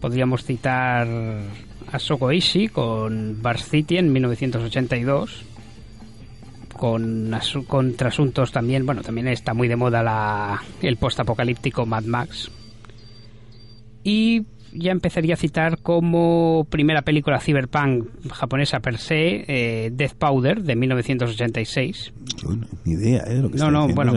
Podríamos 0.00 0.44
citar 0.44 1.08
a 1.90 1.98
Soko 1.98 2.32
Ishii 2.32 2.68
con 2.68 3.40
Bar 3.40 3.60
City 3.60 3.96
en 3.98 4.12
1982 4.12 5.44
con, 6.82 7.30
con 7.68 7.94
trasuntos 7.94 8.50
también, 8.50 8.84
bueno, 8.84 9.02
también 9.02 9.28
está 9.28 9.54
muy 9.54 9.68
de 9.68 9.76
moda 9.76 10.02
la, 10.02 10.60
el 10.80 10.96
postapocalíptico 10.96 11.86
Mad 11.86 12.02
Max. 12.04 12.50
Y 14.02 14.42
ya 14.72 14.92
empezaría 14.92 15.34
a 15.34 15.36
citar 15.36 15.78
como 15.78 16.66
primera 16.70 17.02
película 17.02 17.40
cyberpunk 17.40 18.06
japonesa 18.32 18.80
per 18.80 18.98
se, 18.98 19.44
eh, 19.46 19.90
Death 19.92 20.14
Powder 20.14 20.62
de 20.62 20.76
1986. 20.76 22.12
Uy, 22.46 22.56
no, 22.56 22.66
ni 22.84 22.94
idea, 22.94 23.22
¿eh? 23.26 23.38
Lo 23.42 23.50
que 23.50 23.58
No, 23.58 23.70
no, 23.70 23.88
bueno. 23.88 24.12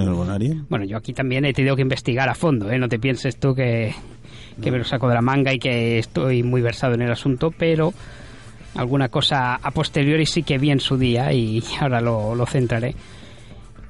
Bueno, 0.70 0.86
yo 0.86 0.98
aquí 0.98 1.14
también 1.14 1.46
he 1.46 1.54
tenido 1.54 1.76
que 1.76 1.82
investigar 1.82 2.30
a 2.30 2.36
fondo, 2.36 2.72
¿eh? 2.72 2.80
No 2.80 2.88
te 2.88 3.00
pienses 3.00 3.38
tú 3.38 3.54
que, 3.54 3.94
que 4.62 4.72
me 4.72 4.78
lo 4.78 4.84
saco 4.84 5.08
de 5.08 5.16
la 5.16 5.22
manga 5.22 5.54
y 5.54 5.60
que 5.60 6.00
estoy 6.00 6.44
muy 6.44 6.62
versado 6.62 6.94
en 6.94 7.02
el 7.02 7.12
asunto, 7.12 7.52
pero 7.58 7.94
alguna 8.76 9.10
cosa 9.10 9.56
a 9.56 9.72
posteriori 9.72 10.26
sí 10.26 10.44
que 10.44 10.58
vi 10.58 10.72
en 10.72 10.80
su 10.80 10.98
día 10.98 11.32
y 11.34 11.64
ahora 11.80 12.02
lo, 12.02 12.36
lo 12.36 12.46
centraré. 12.46 12.96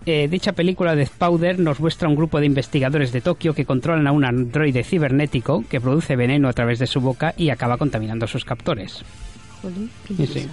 Eh, 0.07 0.27
dicha 0.29 0.51
película 0.51 0.95
Death 0.95 1.09
Powder 1.17 1.57
nos 1.57 1.79
muestra 1.79 2.07
un 2.07 2.15
grupo 2.15 2.39
de 2.39 2.45
investigadores 2.45 3.11
de 3.11 3.21
Tokio 3.21 3.55
que 3.55 3.65
controlan 3.65 4.05
a 4.05 4.11
un 4.11 4.23
androide 4.23 4.83
cibernético 4.83 5.63
que 5.67 5.81
produce 5.81 6.15
veneno 6.15 6.47
a 6.47 6.53
través 6.53 6.77
de 6.77 6.85
su 6.85 7.01
boca 7.01 7.33
y 7.37 7.49
acaba 7.49 7.77
contaminando 7.77 8.25
a 8.25 8.27
sus 8.27 8.45
captores. 8.45 9.03
Jolín, 9.61 9.89
Sí. 10.27 10.47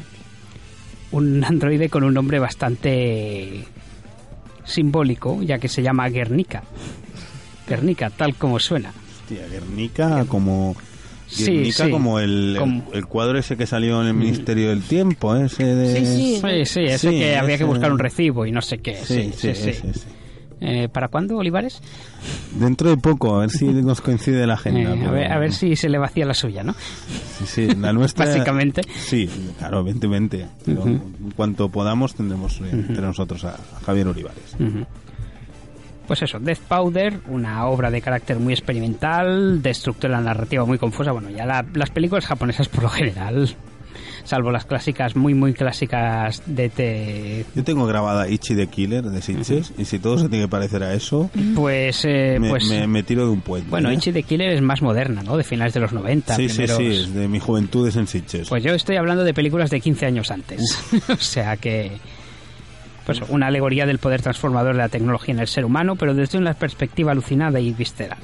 Un 1.10 1.44
androide 1.44 1.90
con 1.90 2.04
un 2.04 2.14
nombre 2.14 2.38
bastante 2.38 3.66
simbólico, 4.64 5.42
ya 5.42 5.58
que 5.58 5.68
se 5.68 5.82
llama 5.82 6.08
Guernica. 6.08 6.62
Guernica, 7.68 8.08
tal 8.08 8.34
como 8.36 8.58
suena. 8.58 8.94
Hostia, 9.22 9.46
Guernica 9.48 10.24
como... 10.26 10.74
Sí, 11.32 11.50
Guernica 11.52 11.84
sí. 11.86 11.90
como 11.90 12.18
el, 12.18 12.58
el- 12.92 13.06
cuadro 13.06 13.38
ese 13.38 13.56
que 13.56 13.66
salió 13.66 14.00
en 14.02 14.08
el 14.08 14.14
Ministerio 14.14 14.68
del 14.70 14.82
Tiempo, 14.82 15.34
¿eh? 15.36 15.46
ese 15.46 15.64
de... 15.64 15.96
Sí, 16.00 16.06
sí. 16.06 16.40
Sí, 16.42 16.64
sí, 16.66 16.80
ese 16.84 17.10
Sí, 17.10 17.18
que 17.18 17.36
había 17.36 17.48
que 17.56 17.64
ese- 17.64 17.64
buscar 17.64 17.90
un 17.92 17.98
recibo 17.98 18.44
y 18.46 18.52
no 18.52 18.60
sé 18.62 18.78
qué. 18.78 18.96
Sí, 18.96 19.32
sí, 19.36 19.48
ese, 19.48 19.70
ese. 19.70 20.06
Eh, 20.64 20.88
¿Para 20.88 21.08
cuándo, 21.08 21.36
Olivares? 21.38 21.80
Dentro 22.54 22.88
de 22.90 22.96
poco, 22.96 23.34
a 23.34 23.40
ver 23.40 23.50
si 23.50 23.64
nos 23.66 24.00
coincide 24.00 24.46
la 24.46 24.52
Eh, 24.52 24.56
agenda. 24.56 24.92
a, 24.92 24.94
pero- 24.94 25.10
ver, 25.12 25.32
a 25.32 25.38
ver 25.38 25.52
si 25.52 25.74
se 25.74 25.88
le 25.88 25.98
vacía 25.98 26.24
la 26.24 26.34
suya, 26.34 26.62
¿no? 26.62 26.74
Sí, 27.38 27.46
sí, 27.46 27.66
la 27.74 27.92
nuestra... 27.92 28.26
Básicamente. 28.26 28.82
Sí, 28.96 29.28
claro, 29.58 29.80
evidentemente. 29.80 30.46
Pero 30.64 30.82
Ujú. 30.82 30.88
En 30.90 31.30
cuanto 31.34 31.68
podamos 31.68 32.14
tendremos 32.14 32.60
eh, 32.60 32.68
entre 32.70 33.02
nosotros 33.02 33.44
a, 33.44 33.54
a 33.54 33.80
Javier 33.84 34.06
Olivares. 34.06 34.54
Ujú. 34.60 34.86
Pues 36.06 36.20
eso, 36.22 36.38
Death 36.40 36.58
Powder, 36.68 37.20
una 37.28 37.66
obra 37.66 37.90
de 37.90 38.00
carácter 38.00 38.38
muy 38.38 38.52
experimental, 38.52 39.62
de 39.62 39.70
estructura 39.70 40.20
narrativa 40.20 40.64
muy 40.64 40.78
confusa. 40.78 41.12
Bueno, 41.12 41.30
ya 41.30 41.46
la- 41.46 41.64
las 41.74 41.90
películas 41.90 42.26
japonesas 42.26 42.68
por 42.68 42.82
lo 42.82 42.88
general, 42.90 43.48
salvo 44.24 44.50
las 44.50 44.64
clásicas, 44.64 45.16
muy, 45.16 45.32
muy 45.34 45.52
clásicas 45.54 46.42
de... 46.46 46.68
te- 46.68 47.44
Yo 47.54 47.64
tengo 47.64 47.86
grabada 47.86 48.28
Ichi 48.28 48.54
the 48.54 48.66
Killer 48.66 49.04
de 49.04 49.22
Sitges 49.22 49.72
y 49.78 49.84
si 49.84 49.98
todo 50.00 50.18
se 50.18 50.28
tiene 50.28 50.44
que 50.44 50.50
parecer 50.50 50.82
a 50.82 50.92
eso, 50.92 51.30
Pues, 51.54 52.04
eh, 52.04 52.36
me, 52.40 52.50
pues 52.50 52.68
me- 52.68 52.86
me 52.86 53.02
tiro 53.02 53.24
de 53.24 53.30
un 53.32 53.40
puente. 53.40 53.70
bueno, 53.70 53.90
¿eh? 53.90 53.94
Ichi 53.94 54.12
the 54.12 54.22
Killer 54.24 54.52
es 54.52 54.60
más 54.60 54.82
moderna, 54.82 55.22
¿no? 55.22 55.36
De 55.36 55.44
finales 55.44 55.72
de 55.74 55.80
los 55.80 55.92
90. 55.92 56.34
Sí, 56.36 56.48
sí, 56.48 56.56
primeros- 56.56 56.76
sí, 56.78 56.86
es 56.86 57.14
de 57.14 57.28
mi 57.28 57.38
juventud 57.38 57.86
es 57.88 57.96
en. 57.96 58.06
Pues 58.48 58.62
yo 58.62 58.74
estoy 58.74 58.96
hablando 58.96 59.24
de 59.24 59.32
películas 59.34 59.70
de 59.70 59.80
15 59.80 60.06
años 60.06 60.30
antes. 60.30 60.78
o 61.08 61.16
sea 61.16 61.56
que. 61.56 61.92
Pues 63.06 63.20
una 63.28 63.48
alegoría 63.48 63.86
del 63.86 63.98
poder 63.98 64.22
transformador 64.22 64.74
de 64.74 64.82
la 64.82 64.88
tecnología 64.88 65.34
en 65.34 65.40
el 65.40 65.48
ser 65.48 65.64
humano, 65.64 65.96
pero 65.96 66.14
desde 66.14 66.38
una 66.38 66.54
perspectiva 66.54 67.12
alucinada 67.12 67.58
y 67.60 67.72
visceral. 67.72 68.18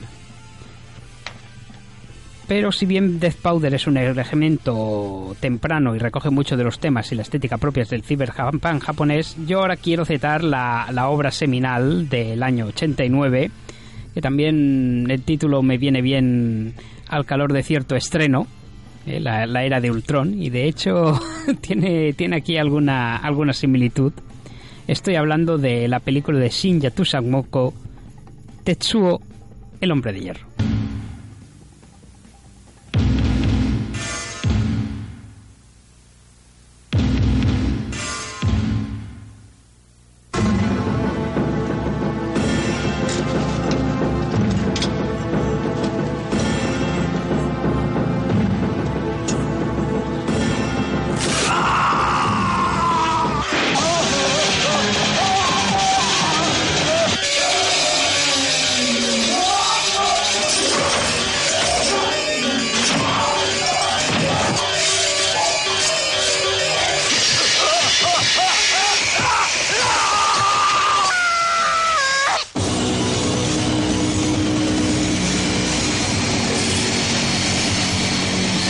Pero 2.48 2.72
si 2.72 2.86
bien 2.86 3.20
Death 3.20 3.36
Powder 3.42 3.74
es 3.74 3.86
un 3.86 3.98
elemento 3.98 5.36
temprano 5.38 5.94
y 5.94 5.98
recoge 5.98 6.30
mucho 6.30 6.56
de 6.56 6.64
los 6.64 6.78
temas 6.78 7.12
y 7.12 7.14
la 7.14 7.20
estética 7.20 7.58
propias 7.58 7.90
del 7.90 8.02
cyberpunk 8.02 8.82
japonés, 8.82 9.36
yo 9.46 9.60
ahora 9.60 9.76
quiero 9.76 10.06
citar 10.06 10.42
la, 10.42 10.88
la 10.90 11.10
obra 11.10 11.30
seminal 11.30 12.08
del 12.08 12.42
año 12.42 12.64
89, 12.66 13.50
que 14.14 14.20
también 14.22 15.06
el 15.10 15.22
título 15.24 15.62
me 15.62 15.76
viene 15.76 16.00
bien 16.00 16.72
al 17.06 17.26
calor 17.26 17.52
de 17.52 17.62
cierto 17.62 17.96
estreno, 17.96 18.46
eh, 19.04 19.20
la, 19.20 19.46
la 19.46 19.64
era 19.64 19.82
de 19.82 19.90
Ultron, 19.90 20.40
y 20.42 20.48
de 20.48 20.64
hecho 20.64 21.20
tiene, 21.60 22.14
tiene 22.14 22.36
aquí 22.36 22.56
alguna, 22.56 23.16
alguna 23.16 23.52
similitud. 23.52 24.14
Estoy 24.88 25.16
hablando 25.16 25.58
de 25.58 25.86
la 25.86 26.00
película 26.00 26.38
de 26.38 26.48
Shinya 26.48 26.90
Tusamoko, 26.90 27.74
Tetsuo, 28.64 29.20
el 29.82 29.92
hombre 29.92 30.14
de 30.14 30.20
hierro. 30.20 30.46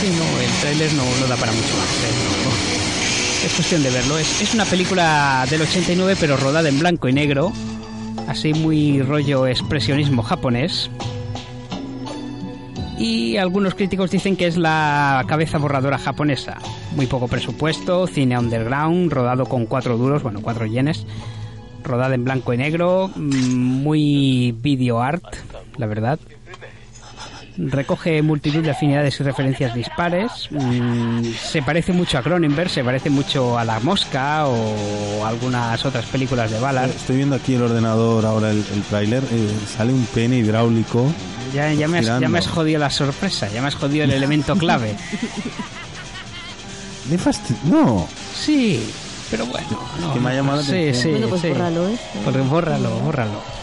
Sí, 0.01 0.07
no, 0.17 0.39
el 0.39 0.51
tráiler 0.61 0.93
no, 0.93 1.03
no 1.19 1.27
da 1.27 1.35
para 1.35 1.51
mucho 1.51 1.75
más. 1.75 2.03
¿eh? 2.03 3.45
Es 3.45 3.53
cuestión 3.53 3.83
de 3.83 3.89
verlo. 3.89 4.17
Es, 4.17 4.41
es 4.41 4.53
una 4.53 4.63
película 4.63 5.45
del 5.49 5.61
89, 5.61 6.15
pero 6.17 6.37
rodada 6.37 6.69
en 6.69 6.79
blanco 6.79 7.09
y 7.09 7.13
negro. 7.13 7.51
Así 8.25 8.53
muy 8.53 9.01
rollo 9.01 9.45
expresionismo 9.45 10.23
japonés. 10.23 10.89
Y 12.97 13.35
algunos 13.35 13.75
críticos 13.75 14.11
dicen 14.11 14.37
que 14.37 14.47
es 14.47 14.55
la 14.55 15.25
cabeza 15.27 15.57
borradora 15.57 15.97
japonesa. 15.97 16.57
Muy 16.95 17.07
poco 17.07 17.27
presupuesto, 17.27 18.07
cine 18.07 18.37
underground, 18.37 19.11
rodado 19.11 19.47
con 19.47 19.65
cuatro 19.65 19.97
duros, 19.97 20.23
bueno, 20.23 20.39
cuatro 20.41 20.65
yenes. 20.65 21.05
Rodada 21.83 22.15
en 22.15 22.23
blanco 22.23 22.53
y 22.53 22.57
negro, 22.57 23.09
mm, 23.13 23.55
muy 23.55 24.55
video 24.61 25.01
art, 25.01 25.23
la 25.77 25.87
verdad 25.87 26.19
recoge 27.67 28.21
multitud 28.21 28.61
de 28.63 28.71
afinidades 28.71 29.19
y 29.19 29.23
referencias 29.23 29.73
dispares. 29.73 30.47
Mm, 30.51 31.23
se 31.33 31.61
parece 31.61 31.91
mucho 31.93 32.17
a 32.17 32.21
Cronenberg, 32.21 32.69
se 32.69 32.83
parece 32.83 33.09
mucho 33.09 33.57
a 33.57 33.65
La 33.65 33.79
Mosca 33.79 34.47
o 34.47 35.25
algunas 35.25 35.85
otras 35.85 36.05
películas 36.05 36.51
de 36.51 36.59
Ballard. 36.59 36.89
Estoy 36.89 37.17
viendo 37.17 37.35
aquí 37.35 37.55
el 37.55 37.63
ordenador, 37.63 38.25
ahora 38.25 38.51
el, 38.51 38.57
el 38.73 38.81
tráiler, 38.83 39.23
eh, 39.31 39.49
sale 39.77 39.93
un 39.93 40.05
pene 40.05 40.37
hidráulico. 40.37 41.05
Ya, 41.53 41.73
ya, 41.73 41.87
me 41.87 41.99
has, 41.99 42.05
ya 42.05 42.29
me 42.29 42.37
has 42.39 42.47
jodido 42.47 42.79
la 42.79 42.89
sorpresa, 42.89 43.49
ya 43.51 43.61
me 43.61 43.67
has 43.67 43.75
jodido 43.75 44.03
el 44.03 44.11
elemento 44.11 44.55
clave. 44.55 44.95
De 47.09 47.17
No, 47.65 48.07
Sí, 48.35 48.87
pero 49.31 49.45
bueno. 49.47 49.67
No, 49.99 50.13
que 50.13 50.19
me 50.19 50.29
ha 50.29 50.35
llamado 50.35 50.57
la 50.57 50.63
sí, 50.63 50.93
sí, 50.93 51.09
bueno, 51.09 51.27
pues 51.27 51.41
sí. 51.41 51.49
bórralo, 51.49 51.89
¿eh? 51.89 51.97
Pues 52.23 52.49
bórralo, 52.49 52.89
bórralo. 52.99 53.58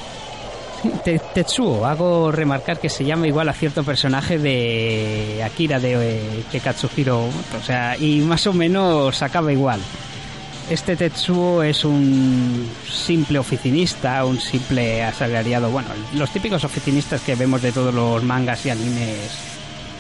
Te- 1.04 1.18
Tetsuo, 1.18 1.86
hago 1.86 2.30
remarcar 2.32 2.78
que 2.80 2.88
se 2.88 3.04
llama 3.04 3.26
igual 3.26 3.48
a 3.48 3.52
cierto 3.52 3.84
personaje 3.84 4.38
de 4.38 5.42
Akira 5.44 5.78
de, 5.80 5.92
eh, 5.94 6.44
de 6.52 6.60
Katsuhiro, 6.60 7.20
o 7.26 7.62
sea, 7.64 7.96
y 7.98 8.20
más 8.20 8.46
o 8.46 8.52
menos 8.52 9.22
acaba 9.22 9.52
igual. 9.52 9.80
Este 10.68 10.96
Tetsuo 10.96 11.62
es 11.62 11.84
un 11.84 12.68
simple 12.90 13.38
oficinista, 13.38 14.24
un 14.24 14.40
simple 14.40 15.02
asalariado, 15.04 15.70
bueno, 15.70 15.88
los 16.14 16.30
típicos 16.30 16.64
oficinistas 16.64 17.20
que 17.20 17.36
vemos 17.36 17.62
de 17.62 17.70
todos 17.72 17.94
los 17.94 18.22
mangas 18.24 18.66
y 18.66 18.70
animes, 18.70 19.30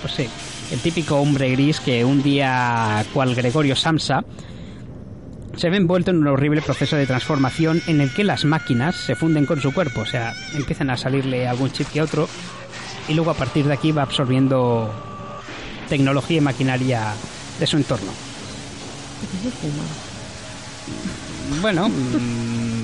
pues 0.02 0.14
sí, 0.14 0.28
el 0.72 0.80
típico 0.80 1.16
hombre 1.16 1.50
gris 1.52 1.78
que 1.78 2.04
un 2.04 2.20
día, 2.22 3.04
cual 3.14 3.34
Gregorio 3.36 3.76
Samsa, 3.76 4.24
se 5.56 5.70
ve 5.70 5.76
envuelto 5.78 6.10
en 6.10 6.18
un 6.18 6.26
horrible 6.28 6.62
proceso 6.62 6.96
de 6.96 7.06
transformación 7.06 7.82
en 7.86 8.00
el 8.00 8.12
que 8.12 8.24
las 8.24 8.44
máquinas 8.44 8.94
se 8.96 9.14
funden 9.16 9.46
con 9.46 9.60
su 9.60 9.72
cuerpo, 9.72 10.02
o 10.02 10.06
sea, 10.06 10.34
empiezan 10.54 10.90
a 10.90 10.96
salirle 10.96 11.48
algún 11.48 11.70
chip 11.72 11.88
que 11.88 12.02
otro 12.02 12.28
y 13.08 13.14
luego 13.14 13.30
a 13.30 13.34
partir 13.34 13.66
de 13.66 13.72
aquí 13.74 13.92
va 13.92 14.02
absorbiendo 14.02 14.92
tecnología 15.88 16.38
y 16.38 16.40
maquinaria 16.40 17.12
de 17.58 17.66
su 17.66 17.76
entorno. 17.76 18.12
¿Qué 19.20 19.48
se 19.50 19.56
fuma? 19.56 19.84
Bueno, 21.62 21.88
mm, 21.88 22.76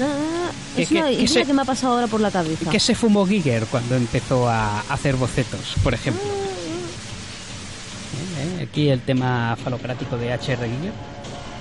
Ah, 0.00 0.50
Que- 0.74 0.82
es 0.82 0.90
una 0.90 1.08
que- 1.10 1.16
que 1.18 1.28
se- 1.28 1.44
que 1.44 1.52
me 1.52 1.62
ha 1.62 1.64
pasado 1.66 1.94
ahora 1.94 2.06
por 2.06 2.20
la 2.20 2.30
cabeza. 2.30 2.70
¿qué 2.70 2.80
se 2.80 2.94
fumó 2.94 3.26
Giger 3.26 3.66
cuando 3.66 3.94
empezó 3.94 4.48
a 4.48 4.80
hacer 4.88 5.16
bocetos, 5.16 5.74
por 5.82 5.92
ejemplo? 5.92 6.22
aquí 8.62 8.88
el 8.88 9.00
tema 9.00 9.56
falocrático 9.62 10.16
de 10.16 10.32
H.R. 10.32 10.66
Giger? 10.66 10.92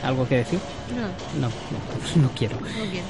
¿Algo 0.03 0.27
que 0.27 0.37
decir? 0.37 0.59
No, 0.95 1.47
No, 1.47 1.47
no, 1.47 2.21
no 2.23 2.29
quiero. 2.31 2.55
no 2.55 2.61
quiero. 2.91 3.05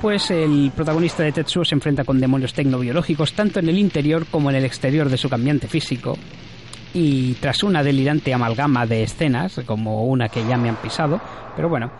Pues 0.00 0.30
el 0.30 0.72
protagonista 0.74 1.22
de 1.22 1.32
Tetsuo 1.32 1.64
se 1.64 1.74
enfrenta 1.74 2.04
con 2.04 2.18
demonios 2.20 2.54
tecnobiológicos 2.54 3.34
tanto 3.34 3.60
en 3.60 3.68
el 3.68 3.78
interior 3.78 4.24
como 4.30 4.48
en 4.48 4.56
el 4.56 4.64
exterior 4.64 5.10
de 5.10 5.18
su 5.18 5.28
cambiante 5.28 5.68
físico. 5.68 6.16
Y 6.94 7.34
tras 7.34 7.62
una 7.62 7.82
delirante 7.82 8.32
amalgama 8.32 8.86
de 8.86 9.02
escenas, 9.02 9.60
como 9.66 10.06
una 10.06 10.28
que 10.28 10.44
ya 10.46 10.56
me 10.56 10.70
han 10.70 10.76
pisado, 10.76 11.20
pero 11.54 11.68
bueno, 11.68 11.92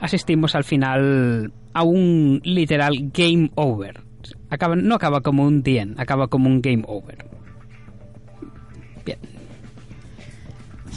asistimos 0.00 0.54
al 0.54 0.64
final 0.64 1.50
a 1.72 1.82
un 1.82 2.40
literal 2.44 3.10
game 3.12 3.50
over. 3.54 4.02
Acaba, 4.50 4.76
no 4.76 4.94
acaba 4.94 5.20
como 5.22 5.44
un 5.44 5.62
DN, 5.62 5.94
acaba 5.96 6.28
como 6.28 6.48
un 6.48 6.60
game 6.60 6.84
over. 6.86 7.24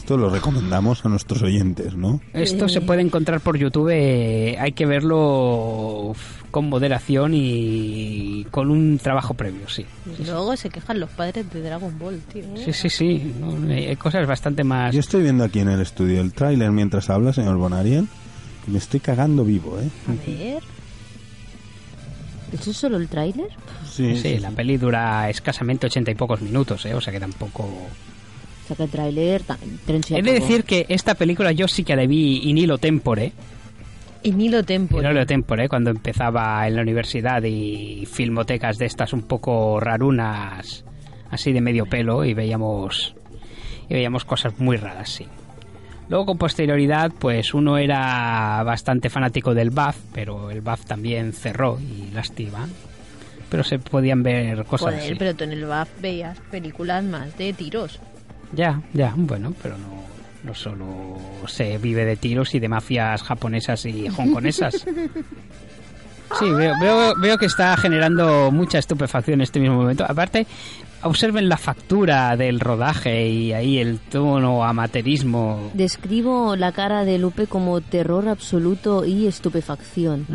Esto 0.09 0.17
lo 0.17 0.31
recomendamos 0.31 1.05
a 1.05 1.09
nuestros 1.09 1.43
oyentes, 1.43 1.93
¿no? 1.93 2.19
Esto 2.33 2.67
se 2.67 2.81
puede 2.81 3.03
encontrar 3.03 3.41
por 3.41 3.59
YouTube, 3.59 3.91
eh, 3.91 4.57
hay 4.59 4.71
que 4.71 4.87
verlo 4.87 6.15
con 6.49 6.67
moderación 6.67 7.33
y 7.35 8.43
con 8.49 8.71
un 8.71 8.97
trabajo 8.97 9.35
previo, 9.35 9.69
sí. 9.69 9.85
Luego 10.25 10.57
se 10.57 10.71
quejan 10.71 10.99
los 10.99 11.11
padres 11.11 11.53
de 11.53 11.61
Dragon 11.61 11.99
Ball, 11.99 12.19
tío. 12.33 12.43
Sí, 12.55 12.73
sí, 12.73 12.89
sí, 12.89 13.35
no, 13.39 13.71
hay 13.71 13.95
cosas 13.97 14.25
bastante 14.25 14.63
más... 14.63 14.95
Yo 14.95 14.99
estoy 14.99 15.21
viendo 15.21 15.43
aquí 15.43 15.59
en 15.59 15.69
el 15.69 15.79
estudio 15.79 16.21
el 16.21 16.33
tráiler 16.33 16.71
mientras 16.71 17.11
habla, 17.11 17.31
señor 17.31 17.57
Bonariel, 17.57 18.07
y 18.67 18.71
me 18.71 18.79
estoy 18.79 19.01
cagando 19.01 19.45
vivo, 19.45 19.77
¿eh? 19.79 19.89
A 20.07 20.27
ver. 20.27 20.63
¿Eso 22.51 22.71
es 22.71 22.77
solo 22.77 22.97
el 22.97 23.07
tráiler? 23.09 23.49
Sí, 23.87 24.15
Sí, 24.15 24.39
la 24.39 24.49
peli 24.49 24.77
dura 24.77 25.29
escasamente 25.29 25.85
ochenta 25.85 26.09
y 26.09 26.15
pocos 26.15 26.41
minutos, 26.41 26.83
¿eh? 26.87 26.95
o 26.95 26.99
sea 26.99 27.13
que 27.13 27.19
tampoco... 27.19 27.69
Que 28.75 28.83
el 28.83 28.89
tráiler 28.89 29.41
He 30.09 30.21
de 30.21 30.33
decir 30.33 30.63
que 30.63 30.85
esta 30.89 31.15
película 31.15 31.51
yo 31.51 31.67
sí 31.67 31.83
que 31.83 31.95
la 31.95 32.05
vi 32.05 32.49
in 32.49 32.57
hilo 32.57 32.77
tempore, 32.77 33.31
Y 34.21 34.31
Nilo 34.31 34.63
Tempo. 34.63 34.99
in 35.01 35.07
hilo 35.09 35.25
tempore, 35.25 35.69
cuando 35.69 35.91
empezaba 35.91 36.67
en 36.67 36.75
la 36.75 36.81
universidad 36.81 37.41
y 37.43 38.05
filmotecas 38.05 38.77
de 38.77 38.85
estas 38.85 39.13
un 39.13 39.21
poco 39.23 39.79
rarunas, 39.79 40.83
así 41.31 41.53
de 41.53 41.61
medio 41.61 41.85
pelo, 41.85 42.25
y 42.25 42.33
veíamos, 42.33 43.15
y 43.87 43.93
veíamos 43.93 44.25
cosas 44.25 44.59
muy 44.59 44.77
raras, 44.77 45.09
sí. 45.09 45.25
Luego 46.09 46.25
con 46.25 46.37
posterioridad, 46.37 47.11
pues 47.17 47.53
uno 47.53 47.77
era 47.77 48.61
bastante 48.63 49.09
fanático 49.09 49.53
del 49.53 49.69
BAF, 49.69 49.97
pero 50.13 50.49
el 50.51 50.61
BAF 50.61 50.83
también 50.85 51.33
cerró 51.33 51.77
y 51.79 52.11
lástima. 52.13 52.67
Pero 53.49 53.63
se 53.63 53.79
podían 53.79 54.21
ver 54.21 54.63
cosas 54.65 54.93
Joder, 54.93 54.99
así. 54.99 55.15
pero 55.17 55.35
tú 55.35 55.43
en 55.43 55.51
el 55.53 55.65
BAF 55.65 55.89
veías 56.01 56.39
películas 56.51 57.03
más 57.03 57.37
de 57.37 57.53
tiros. 57.53 57.99
Ya, 58.53 58.81
ya, 58.93 59.13
bueno, 59.15 59.53
pero 59.61 59.77
no, 59.77 59.87
no 60.43 60.55
solo 60.55 61.17
se 61.47 61.77
vive 61.77 62.05
de 62.05 62.15
tiros 62.15 62.55
y 62.55 62.59
de 62.59 62.67
mafias 62.69 63.21
japonesas 63.23 63.85
y 63.85 64.07
hongkonesas. 64.09 64.85
Sí, 66.37 66.45
veo, 66.51 66.73
veo, 66.79 67.13
veo 67.19 67.37
que 67.39 67.47
está 67.47 67.75
generando 67.75 68.51
mucha 68.51 68.77
estupefacción 68.77 69.35
en 69.35 69.41
este 69.41 69.59
mismo 69.59 69.77
momento. 69.77 70.05
Aparte, 70.07 70.45
observen 71.01 71.49
la 71.49 71.57
factura 71.57 72.37
del 72.37 72.59
rodaje 72.59 73.27
y 73.27 73.51
ahí 73.51 73.79
el 73.79 73.97
tono 73.97 74.63
amateurismo. 74.63 75.71
Describo 75.73 76.55
la 76.55 76.71
cara 76.71 77.03
de 77.03 77.17
Lupe 77.17 77.47
como 77.47 77.81
terror 77.81 78.27
absoluto 78.29 79.05
y 79.05 79.25
estupefacción. 79.25 80.27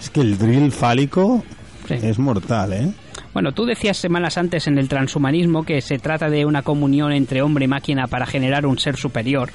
Es 0.00 0.10
que 0.10 0.20
el 0.20 0.36
drill 0.36 0.72
fálico 0.72 1.44
Sí. 1.86 1.94
es 2.02 2.18
mortal, 2.18 2.72
¿eh? 2.72 2.90
Bueno, 3.34 3.52
tú 3.52 3.66
decías 3.66 3.96
semanas 3.96 4.38
antes 4.38 4.66
en 4.66 4.78
el 4.78 4.88
transhumanismo 4.88 5.64
que 5.64 5.80
se 5.80 5.98
trata 5.98 6.30
de 6.30 6.44
una 6.44 6.62
comunión 6.62 7.12
entre 7.12 7.42
hombre 7.42 7.66
y 7.66 7.68
máquina 7.68 8.06
para 8.06 8.26
generar 8.26 8.66
un 8.66 8.78
ser 8.78 8.96
superior, 8.96 9.50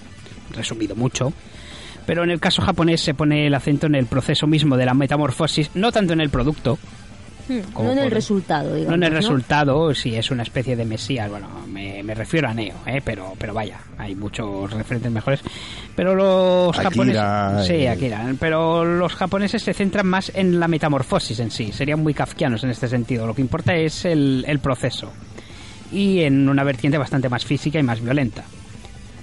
resumido 0.55 0.95
mucho, 0.95 1.33
pero 2.05 2.23
en 2.23 2.29
el 2.29 2.39
caso 2.39 2.61
japonés 2.61 3.01
se 3.01 3.13
pone 3.13 3.47
el 3.47 3.53
acento 3.53 3.87
en 3.87 3.95
el 3.95 4.05
proceso 4.05 4.47
mismo 4.47 4.77
de 4.77 4.85
la 4.85 4.93
metamorfosis, 4.93 5.71
no 5.73 5.91
tanto 5.91 6.13
en 6.13 6.21
el 6.21 6.29
producto, 6.29 6.77
No 7.49 7.91
en 7.91 7.97
el 7.97 8.03
por- 8.05 8.13
resultado, 8.13 8.75
digamos. 8.75 8.89
no 8.89 8.95
en 8.95 9.03
el 9.03 9.13
¿no? 9.13 9.15
resultado, 9.19 9.93
si 9.93 10.15
es 10.15 10.31
una 10.31 10.43
especie 10.43 10.75
de 10.75 10.85
mesías, 10.85 11.29
bueno, 11.29 11.47
me, 11.67 12.01
me 12.03 12.13
refiero 12.15 12.47
a 12.47 12.53
Neo, 12.53 12.75
¿eh? 12.85 13.01
pero, 13.03 13.33
pero 13.37 13.53
vaya, 13.53 13.79
hay 13.97 14.15
muchos 14.15 14.71
referentes 14.71 15.11
mejores. 15.11 15.41
Pero 15.95 16.15
los 16.15 16.77
Akira, 16.79 16.89
japoneses... 16.89 17.67
Sí. 17.67 17.85
Akira. 17.87 18.33
Pero 18.39 18.85
los 18.85 19.13
japoneses 19.15 19.61
se 19.61 19.73
centran 19.73 20.07
más 20.07 20.31
en 20.35 20.59
la 20.59 20.67
metamorfosis 20.67 21.39
en 21.39 21.51
sí, 21.51 21.71
serían 21.71 22.01
muy 22.01 22.13
kafkianos 22.13 22.63
en 22.63 22.69
este 22.69 22.87
sentido. 22.87 23.27
Lo 23.27 23.33
que 23.35 23.41
importa 23.41 23.75
es 23.75 24.05
el, 24.05 24.45
el 24.47 24.59
proceso. 24.59 25.11
Y 25.91 26.21
en 26.21 26.47
una 26.49 26.63
vertiente 26.63 26.97
bastante 26.97 27.29
más 27.29 27.45
física 27.45 27.77
y 27.77 27.83
más 27.83 28.01
violenta. 28.01 28.43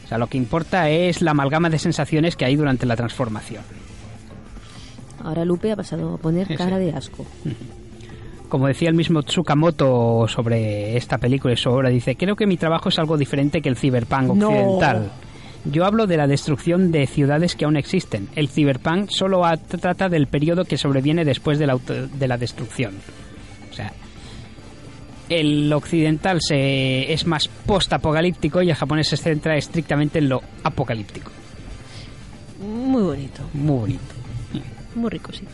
O 0.05 0.09
sea, 0.09 0.19
lo 0.19 0.27
que 0.27 0.37
importa 0.39 0.89
es 0.91 1.23
la 1.23 1.31
amalgama 1.33 1.71
de 1.71 1.79
sensaciones 1.79 2.37
que 2.37 2.45
hay 2.45 2.57
durante 2.57 2.85
la 2.87 2.97
transformación. 2.97 3.63
Ahora 5.23 5.45
Lupe 5.45 5.71
ha 5.73 5.77
pasado 5.77 6.15
a 6.15 6.19
poner 6.19 6.47
cara 6.57 6.79
sí. 6.79 6.85
de 6.85 6.93
asco. 6.93 7.27
Como 8.51 8.67
decía 8.67 8.91
el 8.91 8.95
mismo 8.95 9.23
Tsukamoto 9.23 10.27
sobre 10.29 10.97
esta 10.99 11.17
película 11.17 11.55
y 11.55 11.57
su 11.57 11.71
obra, 11.71 11.89
dice, 11.89 12.17
creo 12.17 12.37
que 12.37 12.47
mi 12.47 12.59
trabajo 12.59 12.91
es 12.91 12.99
algo 12.99 13.17
diferente 13.17 13.63
que 13.63 13.71
el 13.71 13.77
cyberpunk 13.77 14.35
No. 14.35 14.49
occidental. 14.49 15.11
Yo 15.65 15.85
hablo 15.85 16.07
de 16.07 16.17
la 16.17 16.27
destrucción 16.27 16.91
de 16.91 17.07
ciudades 17.07 17.55
que 17.55 17.65
aún 17.65 17.77
existen. 17.77 18.29
El 18.35 18.49
cyberpunk 18.49 19.11
solo 19.11 19.43
trata 19.81 20.09
del 20.09 20.27
periodo 20.27 20.65
que 20.65 20.77
sobreviene 20.77 21.25
después 21.25 21.59
de 21.59 21.67
la, 21.67 21.75
auto- 21.75 22.07
de 22.09 22.29
la 22.29 22.37
destrucción. 22.39 22.95
O 23.71 23.75
sea, 23.75 23.93
el 25.29 25.73
occidental 25.73 26.39
se, 26.41 27.13
es 27.13 27.27
más 27.27 27.47
post-apocalíptico 27.49 28.63
y 28.63 28.71
el 28.71 28.75
japonés 28.75 29.09
se 29.09 29.17
centra 29.17 29.57
estrictamente 29.57 30.19
en 30.19 30.29
lo 30.29 30.43
apocalíptico. 30.65 31.31
Muy 32.61 33.03
bonito. 33.03 33.43
Muy 33.55 33.79
bonito. 33.79 34.15
Muy 34.97 35.09
rico, 35.11 35.31
sí. 35.33 35.45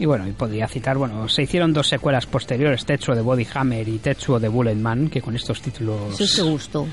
Y 0.00 0.06
bueno, 0.06 0.28
y 0.28 0.32
podría 0.32 0.68
citar, 0.68 0.96
bueno, 0.96 1.28
se 1.28 1.42
hicieron 1.42 1.72
dos 1.72 1.88
secuelas 1.88 2.24
posteriores, 2.26 2.84
Tetsuo 2.84 3.16
de 3.16 3.20
Body 3.20 3.46
Hammer 3.54 3.88
y 3.88 3.98
Tetsuo 3.98 4.38
de 4.38 4.46
Bullet 4.46 4.76
Man, 4.76 5.08
que 5.10 5.20
con 5.20 5.34
estos 5.34 5.60
títulos... 5.60 6.16
Te 6.16 6.42
gustó. 6.42 6.86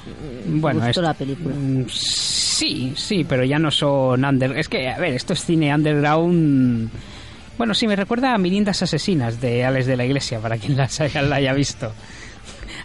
Bueno, 0.48 0.80
Te 0.80 0.88
gustó 0.88 1.02
es- 1.02 1.06
la 1.08 1.14
película. 1.14 1.56
Mm, 1.56 1.86
Sí, 1.88 2.94
sí, 2.96 3.26
pero 3.28 3.44
ya 3.44 3.60
no 3.60 3.70
son 3.70 4.24
under... 4.24 4.58
Es 4.58 4.70
que, 4.70 4.88
a 4.90 4.98
ver, 4.98 5.14
esto 5.14 5.34
es 5.34 5.44
cine 5.46 5.76
underground... 5.76 6.90
Bueno, 7.58 7.74
sí, 7.74 7.86
me 7.88 7.96
recuerda 7.96 8.34
a 8.34 8.38
Mirindas 8.38 8.82
Asesinas 8.82 9.40
de 9.40 9.64
Alex 9.66 9.86
de 9.86 9.98
la 9.98 10.06
Iglesia, 10.06 10.40
para 10.40 10.58
quien 10.58 10.76
las 10.78 11.00
haya, 11.02 11.22
la 11.22 11.36
haya 11.36 11.54
visto. 11.54 11.92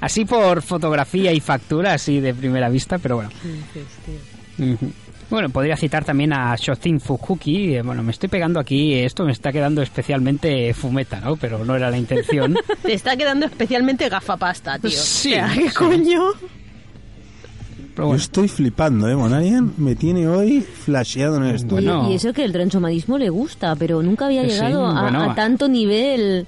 Así 0.00 0.24
por 0.24 0.62
fotografía 0.62 1.32
y 1.32 1.40
factura, 1.40 1.94
así 1.94 2.20
de 2.20 2.34
primera 2.34 2.68
vista, 2.68 2.98
pero 2.98 3.16
bueno. 3.16 3.30
Ujú. 4.58 4.92
Bueno, 5.30 5.48
podría 5.48 5.76
citar 5.76 6.04
también 6.04 6.32
a 6.32 6.56
Shotin 6.56 6.98
Fukuki. 7.00 7.76
eh, 7.76 7.82
Bueno, 7.82 8.02
me 8.02 8.10
estoy 8.10 8.28
pegando 8.28 8.58
aquí, 8.58 8.94
esto 8.94 9.24
me 9.24 9.30
está 9.32 9.52
quedando 9.52 9.80
especialmente 9.80 10.74
fumeta, 10.74 11.20
¿no? 11.20 11.36
Pero 11.36 11.64
no 11.64 11.76
era 11.76 11.88
la 11.90 11.96
intención. 11.98 12.56
Te 12.82 12.94
está 12.94 13.16
quedando 13.16 13.46
especialmente 13.46 14.08
gafapasta, 14.08 14.78
tío. 14.78 14.90
Sí, 14.90 15.30
O 15.32 15.34
sea, 15.34 15.50
¿qué 15.54 15.68
sí. 15.70 15.74
coño? 15.76 16.22
Pero 17.94 18.04
Yo 18.04 18.06
bueno, 18.06 18.16
estoy 18.22 18.48
flipando, 18.48 19.08
¿eh? 19.08 19.14
Bonarian 19.14 19.72
me 19.76 19.94
tiene 19.94 20.26
hoy 20.26 20.60
flasheado 20.62 21.36
en 21.36 21.44
el 21.44 21.54
estudio. 21.56 21.94
Bueno. 21.98 22.10
Y 22.12 22.16
eso 22.16 22.32
que 22.32 22.44
el 22.44 22.52
transhumanismo 22.52 23.16
le 23.18 23.30
gusta, 23.30 23.76
pero 23.76 24.02
nunca 24.02 24.26
había 24.26 24.42
Sí, 24.42 24.48
llegado 24.50 24.86
a, 24.86 25.02
bueno. 25.02 25.22
a 25.30 25.34
tanto 25.34 25.68
nivel. 25.68 26.46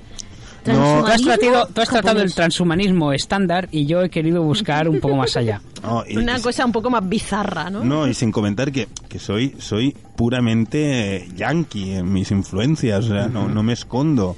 No. 0.66 1.00
tú 1.00 1.06
has, 1.06 1.22
tratado, 1.22 1.68
tú 1.74 1.80
has 1.80 1.88
tratado 1.88 2.20
el 2.22 2.34
transhumanismo 2.34 3.12
estándar 3.12 3.68
y 3.72 3.86
yo 3.86 4.02
he 4.02 4.10
querido 4.10 4.42
buscar 4.42 4.88
un 4.88 5.00
poco 5.00 5.16
más 5.16 5.36
allá. 5.36 5.60
No, 5.82 6.04
y- 6.08 6.16
Una 6.16 6.38
y- 6.38 6.40
cosa 6.42 6.64
un 6.64 6.70
poco 6.70 6.90
más 6.90 7.08
bizarra, 7.08 7.68
¿no? 7.68 7.82
No, 7.84 8.06
y 8.06 8.14
sin 8.14 8.30
comentar 8.30 8.70
que, 8.70 8.86
que 9.08 9.18
soy 9.18 9.56
soy 9.58 9.96
puramente 10.22 11.26
yankee 11.36 11.94
en 11.94 12.12
mis 12.12 12.30
influencias, 12.30 13.04
o 13.06 13.08
sea, 13.08 13.26
no, 13.26 13.48
no 13.48 13.62
me 13.64 13.72
escondo. 13.72 14.36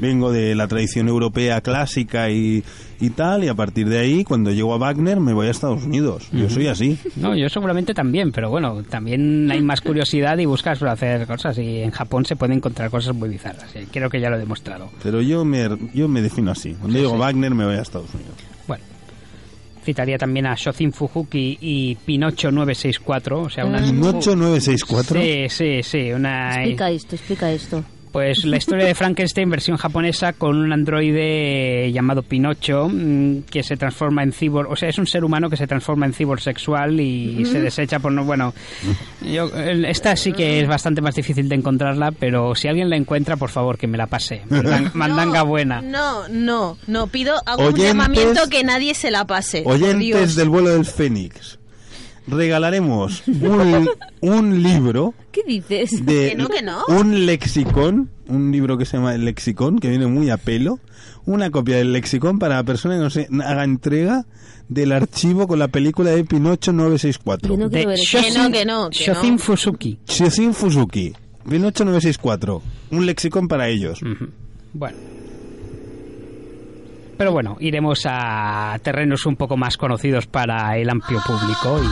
Vengo 0.00 0.30
de 0.30 0.54
la 0.54 0.68
tradición 0.68 1.08
europea 1.08 1.62
clásica 1.62 2.28
y, 2.28 2.62
y 3.00 3.10
tal, 3.10 3.42
y 3.42 3.48
a 3.48 3.54
partir 3.54 3.88
de 3.88 3.98
ahí, 4.00 4.24
cuando 4.24 4.50
llego 4.50 4.74
a 4.74 4.76
Wagner, 4.76 5.18
me 5.20 5.32
voy 5.32 5.46
a 5.46 5.50
Estados 5.50 5.84
Unidos. 5.84 6.28
Yo 6.32 6.50
soy 6.50 6.66
así. 6.66 6.98
No, 7.16 7.34
yo 7.34 7.48
seguramente 7.48 7.94
también, 7.94 8.30
pero 8.30 8.50
bueno, 8.50 8.82
también 8.82 9.50
hay 9.50 9.62
más 9.62 9.80
curiosidad 9.80 10.36
y 10.38 10.44
buscas 10.44 10.78
por 10.78 10.88
hacer 10.88 11.26
cosas 11.26 11.56
y 11.58 11.78
en 11.80 11.90
Japón 11.90 12.26
se 12.26 12.36
pueden 12.36 12.58
encontrar 12.58 12.90
cosas 12.90 13.14
muy 13.16 13.30
bizarras. 13.30 13.74
eh, 13.74 13.86
Creo 13.90 14.10
que 14.10 14.20
ya 14.20 14.28
lo 14.28 14.36
he 14.36 14.40
demostrado. 14.40 14.90
Pero 15.02 15.22
yo 15.22 15.44
me, 15.46 15.66
yo 15.94 16.08
me 16.08 16.20
defino 16.20 16.50
así. 16.50 16.74
Cuando 16.78 16.98
Sí, 16.98 17.04
a 17.06 17.08
Wagner, 17.16 17.54
me 17.54 17.64
voy 17.64 17.76
a 17.76 17.80
Estados 17.80 18.12
Unidos. 18.14 18.34
Citaría 19.82 20.16
también 20.16 20.46
a 20.46 20.54
Shotin 20.54 20.92
Fukuki 20.92 21.58
y 21.60 21.96
Pinocho 21.96 22.50
964, 22.50 23.40
o 23.40 23.50
sea, 23.50 23.64
unas... 23.64 23.90
¿Pinocho 23.90 24.36
964? 24.36 25.20
Sí, 25.20 25.46
sí, 25.48 25.82
sí, 25.82 26.12
una... 26.12 26.54
Explica 26.54 26.90
esto, 26.90 27.16
explica 27.16 27.52
esto. 27.52 27.84
Pues 28.12 28.44
la 28.44 28.58
historia 28.58 28.84
de 28.84 28.94
Frankenstein 28.94 29.48
versión 29.48 29.76
japonesa 29.78 30.34
con 30.34 30.56
un 30.58 30.72
androide 30.72 31.90
llamado 31.92 32.22
Pinocho 32.22 32.88
mm, 32.92 33.42
que 33.50 33.62
se 33.62 33.76
transforma 33.76 34.22
en 34.22 34.32
cibor, 34.32 34.66
o 34.70 34.76
sea, 34.76 34.88
es 34.90 34.98
un 34.98 35.06
ser 35.06 35.24
humano 35.24 35.48
que 35.48 35.56
se 35.56 35.66
transforma 35.66 36.04
en 36.06 36.12
cibor 36.12 36.40
sexual 36.40 37.00
y 37.00 37.44
se 37.46 37.60
desecha 37.60 37.98
por 38.00 38.12
no, 38.12 38.24
bueno, 38.24 38.52
yo, 39.22 39.50
esta 39.56 40.14
sí 40.16 40.32
que 40.32 40.60
es 40.60 40.68
bastante 40.68 41.00
más 41.00 41.14
difícil 41.14 41.48
de 41.48 41.54
encontrarla, 41.56 42.12
pero 42.12 42.54
si 42.54 42.68
alguien 42.68 42.90
la 42.90 42.96
encuentra, 42.96 43.36
por 43.36 43.50
favor, 43.50 43.78
que 43.78 43.86
me 43.86 43.96
la 43.96 44.06
pase. 44.06 44.42
Mandan- 44.50 44.90
mandanga 44.94 45.38
No, 45.40 45.46
buena. 45.46 45.80
No, 45.82 46.28
no, 46.28 46.76
no. 46.86 47.06
Pido, 47.06 47.34
hago 47.46 47.62
Oyentes- 47.64 47.80
un 47.80 47.86
llamamiento 47.86 48.48
que 48.50 48.62
nadie 48.64 48.94
se 48.94 49.10
la 49.10 49.26
pase. 49.26 49.62
Oyentes 49.64 49.98
Dios. 50.00 50.36
del 50.36 50.48
vuelo 50.50 50.68
del 50.70 50.84
Fénix, 50.84 51.58
regalaremos 52.26 53.22
un, 53.26 53.88
un 54.20 54.62
libro 54.62 55.14
¿Qué 55.32 55.42
dices? 55.46 56.04
de 56.04 56.30
Que 56.30 56.34
no, 56.36 56.48
que 56.48 56.62
no. 56.62 56.84
un 56.88 57.26
lexicón, 57.26 58.10
un 58.28 58.52
libro 58.52 58.78
que 58.78 58.84
se 58.84 58.96
llama 58.96 59.14
El 59.14 59.24
Lexicón, 59.24 59.78
que 59.78 59.88
viene 59.88 60.06
muy 60.06 60.30
a 60.30 60.36
pelo, 60.36 60.78
una 61.24 61.50
copia 61.50 61.76
del 61.76 61.92
lexicón 61.92 62.38
para 62.38 62.56
la 62.56 62.64
persona 62.64 62.96
que 62.96 63.00
nos 63.00 63.16
haga 63.46 63.64
entrega 63.64 64.26
del 64.68 64.92
archivo 64.92 65.46
con 65.46 65.58
la 65.58 65.68
película 65.68 66.10
de 66.10 66.24
Pinocho 66.24 66.72
964. 66.72 67.48
Yo 67.48 67.56
no 67.56 67.68
De 67.68 67.82
eso. 67.94 68.20
Que 68.20 68.30
no, 68.30 68.50
que 68.50 68.64
no, 68.64 68.90
que 68.90 69.06
no. 69.08 69.38
Fusuki. 69.38 69.98
Shiozin 70.06 70.54
Fuzuki, 70.54 71.12
Pinocho 71.48 71.84
964, 71.84 72.62
un 72.90 73.06
lexicón 73.06 73.48
para 73.48 73.68
ellos. 73.68 74.00
Bueno. 74.72 74.96
Pero 77.16 77.32
bueno, 77.32 77.56
iremos 77.60 78.00
a 78.06 78.76
terrenos 78.82 79.26
un 79.26 79.36
poco 79.36 79.56
más 79.56 79.76
conocidos 79.76 80.26
para 80.26 80.76
el 80.76 80.90
amplio 80.90 81.20
público 81.24 81.80
y 81.82 81.88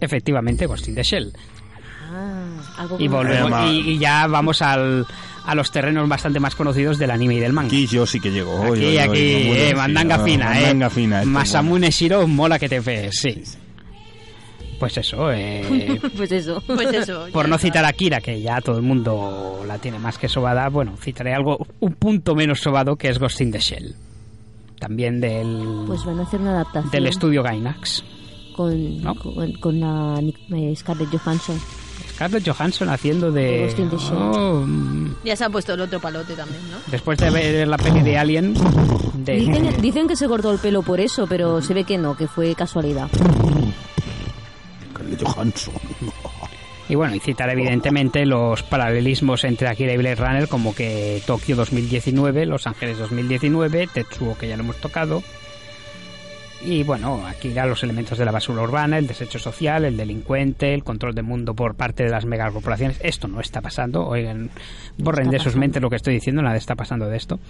efectivamente 0.00 0.66
Ghost 0.66 0.88
in 0.88 0.94
the 0.94 1.02
Shell. 1.02 1.32
Ah, 2.12 2.44
algo 2.78 2.96
Y, 2.98 3.06
como- 3.06 3.18
volvemos, 3.18 3.52
Además- 3.52 3.70
y, 3.70 3.90
y 3.92 3.98
ya 3.98 4.26
vamos 4.26 4.62
al, 4.62 5.06
a 5.50 5.54
los 5.56 5.72
terrenos 5.72 6.08
bastante 6.08 6.38
más 6.38 6.54
conocidos 6.54 6.96
del 6.98 7.10
anime 7.10 7.34
y 7.34 7.40
del 7.40 7.52
manga. 7.52 7.66
Aquí 7.68 7.86
yo 7.86 8.06
sí 8.06 8.20
que 8.20 8.30
llego. 8.30 8.56
Aquí, 8.62 8.70
Oy, 8.70 8.78
oy, 8.78 8.86
oy, 8.86 8.98
aquí, 8.98 9.44
muy 9.48 9.58
eh, 9.58 9.74
mandanga 9.74 10.18
sí, 10.18 10.24
fina, 10.30 10.46
eh. 10.58 10.62
mandanga 10.62 10.90
fina, 10.90 11.18
esto, 11.20 11.30
Masamune 11.30 11.90
Shiro, 11.90 12.26
mola 12.28 12.58
que 12.58 12.68
te 12.68 12.78
ves, 12.78 13.16
sí. 13.20 13.42
Pues 14.78 14.96
eso, 14.96 15.30
eh, 15.32 16.00
pues 16.16 16.30
eso. 16.32 16.62
Pues 16.66 16.92
eso. 16.94 17.26
por 17.32 17.48
no 17.48 17.58
citar 17.58 17.84
a 17.84 17.92
Kira, 17.92 18.20
que 18.20 18.40
ya 18.40 18.60
todo 18.60 18.76
el 18.76 18.82
mundo 18.82 19.62
la 19.66 19.78
tiene 19.78 19.98
más 19.98 20.18
que 20.18 20.28
sobada, 20.28 20.68
bueno, 20.68 20.96
citaré 20.96 21.34
algo, 21.34 21.66
un 21.80 21.94
punto 21.94 22.34
menos 22.34 22.60
sobado, 22.60 22.96
que 22.96 23.08
es 23.08 23.18
Ghost 23.18 23.40
in 23.40 23.50
the 23.50 23.58
Shell. 23.58 23.94
También 24.78 25.20
del, 25.20 25.82
Pues 25.86 26.04
van 26.04 26.20
a 26.20 26.22
hacer 26.22 26.40
una 26.40 26.52
adaptación 26.52 26.90
del 26.92 27.06
estudio 27.08 27.42
Gainax. 27.42 28.02
con, 28.56 29.02
¿no? 29.02 29.14
con, 29.16 29.52
con 29.54 29.80
la 29.80 30.18
eh, 30.56 30.74
Scarlett 30.76 31.10
Johansson. 31.10 31.58
Scarlett 32.20 32.46
Johansson 32.46 32.90
haciendo 32.90 33.32
de... 33.32 33.72
Oh, 34.12 34.62
mm, 34.66 35.14
Ya 35.24 35.36
se 35.36 35.44
ha 35.44 35.48
puesto 35.48 35.72
el 35.72 35.80
otro 35.80 36.00
palote 36.00 36.34
también, 36.34 36.60
¿no? 36.70 36.76
después 36.90 37.16
de 37.18 37.30
ver 37.30 37.66
la 37.66 37.78
peli 37.78 38.02
de 38.02 38.18
Alien... 38.18 38.52
de- 39.14 39.36
Dicen, 39.36 39.80
dicen 39.80 40.06
que 40.06 40.16
se 40.16 40.28
cortó 40.28 40.52
el 40.52 40.58
pelo 40.58 40.82
por 40.82 41.00
eso, 41.00 41.26
pero 41.26 41.62
se 41.62 41.72
ve 41.72 41.84
que 41.84 41.96
no, 41.96 42.14
que 42.18 42.28
fue 42.28 42.54
casualidad. 42.54 43.08
Scarlett 44.92 45.22
Johansson. 45.22 45.74
Y 46.90 46.94
bueno, 46.94 47.14
y 47.14 47.20
citar 47.20 47.48
evidentemente 47.50 48.26
los 48.26 48.62
paralelismos 48.64 49.44
entre 49.44 49.68
Akira 49.68 49.94
y 49.94 49.96
Blade 49.96 50.16
Runner, 50.16 50.48
como 50.48 50.74
que 50.74 51.22
Tokio 51.26 51.56
2019, 51.56 52.44
Los 52.46 52.66
Ángeles 52.66 52.98
2019, 52.98 53.88
Tetsuo, 53.94 54.36
que 54.36 54.46
ya 54.48 54.56
lo 54.58 54.64
hemos 54.64 54.76
tocado. 54.76 55.22
Y 56.62 56.82
bueno, 56.82 57.26
Akira, 57.26 57.64
los 57.64 57.82
elementos 57.82 58.18
de 58.18 58.24
la 58.24 58.32
basura 58.32 58.62
urbana, 58.62 58.98
el 58.98 59.06
desecho 59.06 59.38
social, 59.38 59.84
el 59.86 59.96
delincuente, 59.96 60.74
el 60.74 60.84
control 60.84 61.14
del 61.14 61.24
mundo 61.24 61.54
por 61.54 61.74
parte 61.74 62.04
de 62.04 62.10
las 62.10 62.26
megacorporaciones. 62.26 62.98
Esto 63.02 63.28
no 63.28 63.40
está 63.40 63.62
pasando. 63.62 64.06
Oigan, 64.06 64.50
borren 64.98 65.30
de 65.30 65.38
sus 65.38 65.56
mentes 65.56 65.80
lo 65.80 65.88
que 65.88 65.96
estoy 65.96 66.14
diciendo, 66.14 66.42
nada 66.42 66.56
está 66.56 66.74
pasando 66.74 67.08
de 67.08 67.16
esto. 67.16 67.40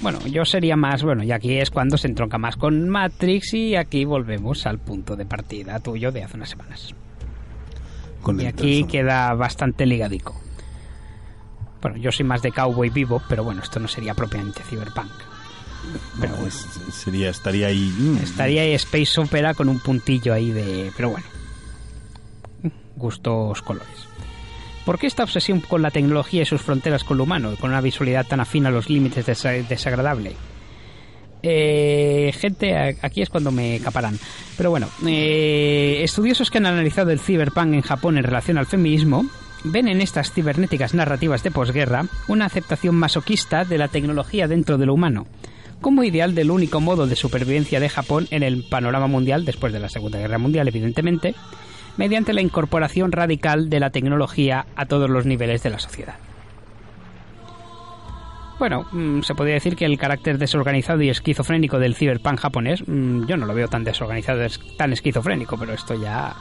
Bueno, 0.00 0.20
yo 0.26 0.44
sería 0.44 0.76
más, 0.76 1.02
bueno, 1.02 1.24
y 1.24 1.32
aquí 1.32 1.58
es 1.58 1.70
cuando 1.70 1.96
se 1.96 2.06
entronca 2.06 2.38
más 2.38 2.56
con 2.56 2.88
Matrix 2.88 3.54
y 3.54 3.74
aquí 3.74 4.04
volvemos 4.04 4.64
al 4.66 4.78
punto 4.78 5.16
de 5.16 5.26
partida 5.26 5.80
tuyo 5.80 6.12
de 6.12 6.22
hace 6.22 6.36
unas 6.36 6.50
semanas. 6.50 6.94
Con 8.22 8.40
Y 8.40 8.46
aquí 8.46 8.84
queda 8.84 9.34
bastante 9.34 9.86
ligadico. 9.86 10.40
Bueno, 11.80 11.96
yo 11.96 12.12
soy 12.12 12.26
más 12.26 12.42
de 12.42 12.52
cowboy 12.52 12.90
vivo, 12.90 13.22
pero 13.28 13.42
bueno, 13.42 13.62
esto 13.62 13.80
no 13.80 13.88
sería 13.88 14.14
propiamente 14.14 14.62
cyberpunk. 14.62 15.37
Pero 16.20 16.34
sería, 16.92 17.30
estaría 17.30 17.68
ahí. 17.68 17.92
mm, 17.98 18.16
Estaría 18.22 18.62
ahí 18.62 18.72
Space 18.72 19.20
Opera 19.20 19.54
con 19.54 19.68
un 19.68 19.78
puntillo 19.80 20.32
ahí 20.34 20.50
de... 20.50 20.90
Pero 20.96 21.10
bueno, 21.10 21.26
gustos 22.96 23.62
colores. 23.62 23.88
¿Por 24.84 24.98
qué 24.98 25.06
esta 25.06 25.22
obsesión 25.24 25.60
con 25.60 25.82
la 25.82 25.90
tecnología 25.90 26.42
y 26.42 26.46
sus 26.46 26.62
fronteras 26.62 27.04
con 27.04 27.18
lo 27.18 27.24
humano, 27.24 27.54
con 27.60 27.70
una 27.70 27.80
visualidad 27.80 28.26
tan 28.26 28.40
afín 28.40 28.66
a 28.66 28.70
los 28.70 28.88
límites 28.88 29.26
desa- 29.26 29.66
desagradable? 29.68 30.32
Eh, 31.42 32.32
gente, 32.36 32.96
aquí 33.00 33.22
es 33.22 33.28
cuando 33.28 33.52
me 33.52 33.78
caparán. 33.80 34.18
Pero 34.56 34.70
bueno, 34.70 34.88
eh, 35.06 36.00
estudiosos 36.02 36.50
que 36.50 36.58
han 36.58 36.66
analizado 36.66 37.10
el 37.10 37.20
cyberpunk 37.20 37.74
en 37.74 37.82
Japón 37.82 38.18
en 38.18 38.24
relación 38.24 38.58
al 38.58 38.66
feminismo 38.66 39.24
ven 39.64 39.88
en 39.88 40.00
estas 40.00 40.32
cibernéticas 40.32 40.94
narrativas 40.94 41.42
de 41.42 41.50
posguerra 41.50 42.06
una 42.28 42.46
aceptación 42.46 42.94
masoquista 42.94 43.64
de 43.64 43.76
la 43.78 43.88
tecnología 43.88 44.46
dentro 44.48 44.78
de 44.78 44.86
lo 44.86 44.94
humano, 44.94 45.26
como 45.80 46.04
ideal 46.04 46.34
del 46.34 46.50
único 46.50 46.80
modo 46.80 47.06
de 47.06 47.16
supervivencia 47.16 47.80
de 47.80 47.88
Japón 47.88 48.26
en 48.30 48.42
el 48.42 48.64
panorama 48.64 49.06
mundial 49.06 49.44
después 49.44 49.72
de 49.72 49.80
la 49.80 49.88
Segunda 49.88 50.18
Guerra 50.18 50.38
Mundial, 50.38 50.68
evidentemente, 50.68 51.34
mediante 51.96 52.32
la 52.32 52.40
incorporación 52.40 53.12
radical 53.12 53.68
de 53.68 53.80
la 53.80 53.90
tecnología 53.90 54.66
a 54.76 54.86
todos 54.86 55.10
los 55.10 55.26
niveles 55.26 55.62
de 55.62 55.70
la 55.70 55.78
sociedad. 55.78 56.16
Bueno, 58.58 58.86
mm, 58.90 59.22
se 59.22 59.34
podría 59.34 59.54
decir 59.54 59.76
que 59.76 59.84
el 59.84 59.98
carácter 59.98 60.36
desorganizado 60.36 61.00
y 61.02 61.10
esquizofrénico 61.10 61.78
del 61.78 61.94
ciberpunk 61.94 62.40
japonés, 62.40 62.82
mm, 62.86 63.26
yo 63.26 63.36
no 63.36 63.46
lo 63.46 63.54
veo 63.54 63.68
tan 63.68 63.84
desorganizado, 63.84 64.42
es 64.42 64.58
tan 64.76 64.92
esquizofrénico, 64.92 65.56
pero 65.56 65.74
esto 65.74 65.94
ya 65.94 66.34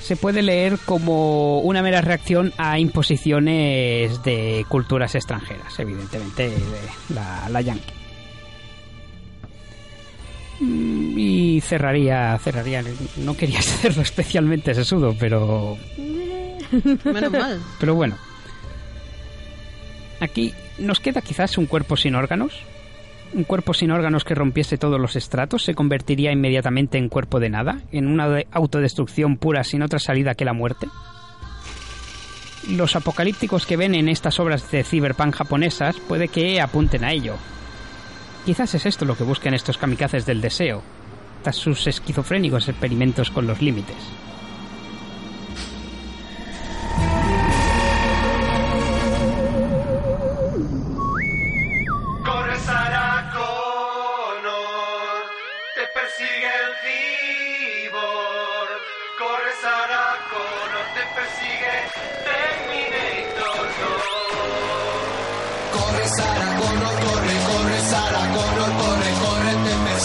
se 0.00 0.16
puede 0.16 0.40
leer 0.40 0.78
como 0.86 1.60
una 1.60 1.82
mera 1.82 2.00
reacción 2.00 2.52
a 2.56 2.78
imposiciones 2.78 4.22
de 4.22 4.64
culturas 4.68 5.14
extranjeras, 5.14 5.78
evidentemente 5.80 6.48
de 6.48 7.14
la, 7.14 7.48
la 7.50 7.60
yankee. 7.60 8.05
Mm, 10.60 11.18
Y 11.18 11.60
cerraría, 11.60 12.38
cerraría, 12.38 12.82
no 13.18 13.36
quería 13.36 13.58
hacerlo 13.60 14.02
especialmente 14.02 14.74
sesudo, 14.74 15.14
pero 15.18 15.76
Menos 17.04 17.30
mal. 17.32 17.60
pero 17.78 17.94
bueno. 17.94 18.16
Aquí 20.20 20.54
nos 20.78 21.00
queda 21.00 21.20
quizás 21.20 21.58
un 21.58 21.66
cuerpo 21.66 21.96
sin 21.96 22.14
órganos. 22.14 22.52
Un 23.34 23.44
cuerpo 23.44 23.74
sin 23.74 23.90
órganos 23.90 24.24
que 24.24 24.34
rompiese 24.34 24.78
todos 24.78 25.00
los 25.00 25.16
estratos 25.16 25.64
se 25.64 25.74
convertiría 25.74 26.32
inmediatamente 26.32 26.96
en 26.96 27.08
cuerpo 27.08 27.40
de 27.40 27.50
nada, 27.50 27.80
en 27.92 28.06
una 28.06 28.28
de- 28.28 28.46
autodestrucción 28.52 29.36
pura 29.36 29.62
sin 29.64 29.82
otra 29.82 29.98
salida 29.98 30.34
que 30.34 30.44
la 30.44 30.52
muerte. 30.54 30.86
Los 32.70 32.96
apocalípticos 32.96 33.66
que 33.66 33.76
ven 33.76 33.94
en 33.94 34.08
estas 34.08 34.40
obras 34.40 34.70
de 34.70 34.84
cyberpunk 34.84 35.34
japonesas 35.34 35.96
puede 36.08 36.28
que 36.28 36.60
apunten 36.60 37.04
a 37.04 37.12
ello. 37.12 37.34
Quizás 38.46 38.76
es 38.76 38.86
esto 38.86 39.04
lo 39.04 39.16
que 39.16 39.24
buscan 39.24 39.54
estos 39.54 39.76
kamikazes 39.76 40.24
del 40.24 40.40
deseo, 40.40 40.80
tras 41.42 41.56
sus 41.56 41.88
esquizofrénicos 41.88 42.68
experimentos 42.68 43.28
con 43.28 43.44
los 43.48 43.60
límites. 43.60 43.96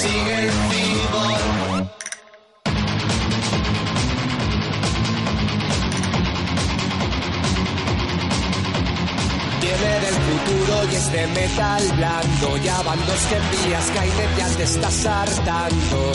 El 0.09 0.51
cibor. 0.51 1.89
Viene 9.61 9.99
del 9.99 10.15
futuro 10.27 10.91
y 10.91 10.95
es 10.95 11.11
de 11.11 11.27
metal 11.27 11.83
blando. 11.97 12.57
Ya 12.63 12.81
van 12.81 12.99
dos 13.05 13.21
que 13.27 13.35
envías, 13.35 13.85
Skynet 13.87 14.37
ya 14.37 14.47
te 14.57 14.63
estás 14.63 15.05
hartando. 15.05 16.13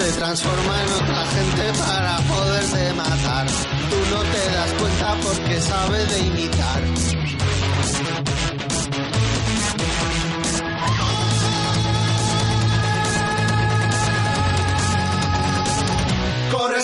se 0.00 0.12
transforma 0.12 0.82
en 0.82 0.92
otra 0.92 1.26
gente 1.26 1.78
para 1.78 2.16
poderte 2.18 2.92
matar. 2.94 3.46
Tú 3.90 3.96
no 4.14 4.20
te 4.22 4.50
das 4.56 4.72
cuenta 4.78 5.16
porque 5.22 5.60
sabe 5.60 6.06
de 6.06 6.18
imitar. 6.20 6.99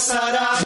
pasará. 0.06 0.65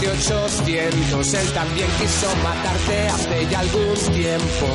De 0.00 0.08
800. 0.08 1.34
Él 1.34 1.52
también 1.52 1.88
quiso 1.98 2.28
matarte 2.42 3.08
hace 3.08 3.46
ya 3.50 3.60
algún 3.60 3.94
tiempo. 3.94 4.66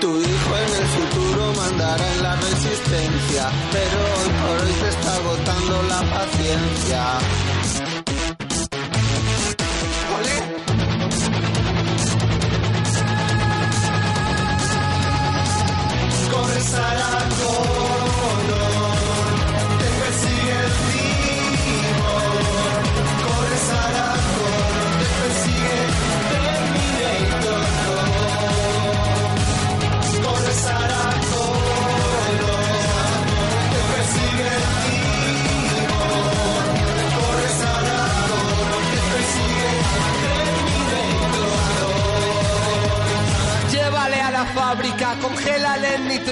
Tu 0.00 0.20
hijo 0.20 0.56
en 0.64 0.72
el 0.82 0.88
futuro 0.96 1.52
mandará 1.56 2.12
en 2.14 2.22
la 2.22 2.36
resistencia, 2.36 3.50
pero 3.72 3.98
hoy 4.16 4.30
por 4.42 4.66
hoy 4.66 4.72
te 4.72 4.88
está 4.88 5.14
agotando 5.16 5.82
la 5.82 6.00
paciencia. 6.10 7.95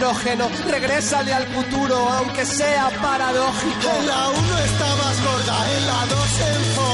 Nitrógeno, 0.04 0.50
regrésale 0.68 1.32
al 1.32 1.46
futuro, 1.46 1.96
aunque 1.96 2.44
sea 2.44 2.90
paradójico. 3.00 3.90
En 4.00 4.06
la 4.06 4.28
1 4.28 4.58
estabas 4.58 5.22
gorda, 5.24 5.76
en 5.76 5.86
la 5.86 6.06
2 6.06 6.40
en 6.40 6.64
forma, 6.74 6.90
en 6.90 6.93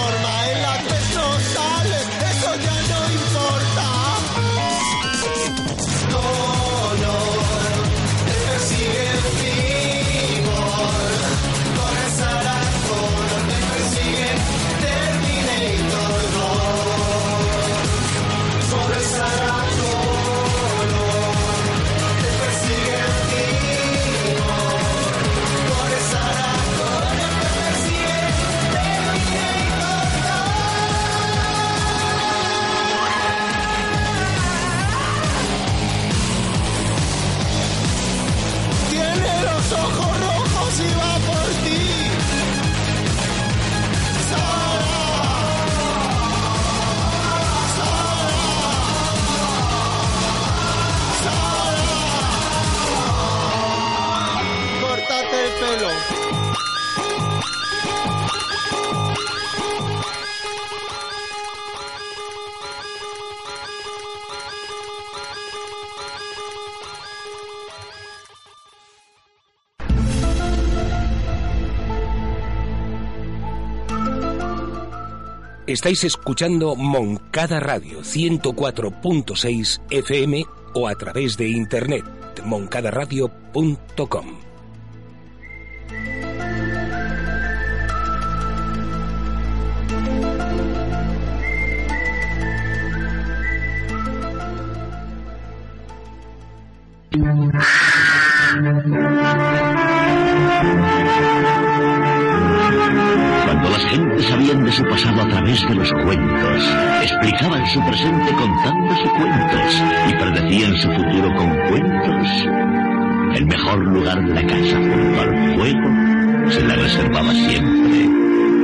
Estáis 75.70 76.02
escuchando 76.02 76.74
Moncada 76.74 77.60
Radio 77.60 78.00
104.6 78.00 79.80
FM 79.88 80.44
o 80.74 80.88
a 80.88 80.96
través 80.96 81.36
de 81.36 81.48
internet 81.48 82.04
moncadaradio.com. 82.44 84.49
los 105.74 105.90
cuentos, 105.92 106.74
explicaban 107.02 107.66
su 107.66 107.80
presente 107.84 108.32
contándose 108.32 109.08
cuentos 109.16 109.82
y 110.08 110.14
predecían 110.14 110.76
su 110.76 110.90
futuro 110.90 111.34
con 111.36 111.50
cuentos, 111.68 112.28
el 113.36 113.46
mejor 113.46 113.78
lugar 113.78 114.22
de 114.26 114.34
la 114.34 114.42
casa 114.42 114.76
junto 114.76 115.20
al 115.20 115.54
fuego 115.54 116.50
se 116.50 116.66
le 116.66 116.76
reservaba 116.76 117.32
siempre 117.32 118.08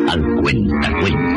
al 0.09 0.23
cuentacuentos. 0.43 1.37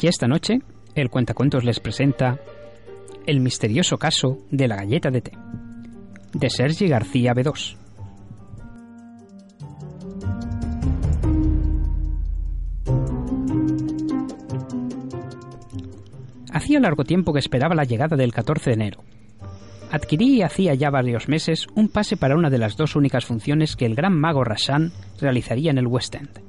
Y 0.00 0.06
esta 0.06 0.28
noche, 0.28 0.60
el 0.94 1.10
cuentacuentos 1.10 1.64
les 1.64 1.80
presenta 1.80 2.38
El 3.26 3.40
misterioso 3.40 3.98
caso 3.98 4.38
de 4.50 4.68
la 4.68 4.76
galleta 4.76 5.10
de 5.10 5.20
té, 5.20 5.32
de 6.32 6.48
Sergi 6.50 6.88
García 6.88 7.34
B2. 7.34 7.87
Hacía 16.58 16.80
largo 16.80 17.04
tiempo 17.04 17.32
que 17.32 17.38
esperaba 17.38 17.76
la 17.76 17.84
llegada 17.84 18.16
del 18.16 18.32
14 18.32 18.70
de 18.70 18.74
enero. 18.74 19.04
Adquirí 19.92 20.42
hacía 20.42 20.74
ya 20.74 20.90
varios 20.90 21.28
meses 21.28 21.68
un 21.76 21.88
pase 21.88 22.16
para 22.16 22.34
una 22.34 22.50
de 22.50 22.58
las 22.58 22.76
dos 22.76 22.96
únicas 22.96 23.24
funciones 23.24 23.76
que 23.76 23.86
el 23.86 23.94
gran 23.94 24.18
mago 24.18 24.42
Rashan 24.42 24.90
realizaría 25.20 25.70
en 25.70 25.78
el 25.78 25.86
West 25.86 26.16
End. 26.16 26.42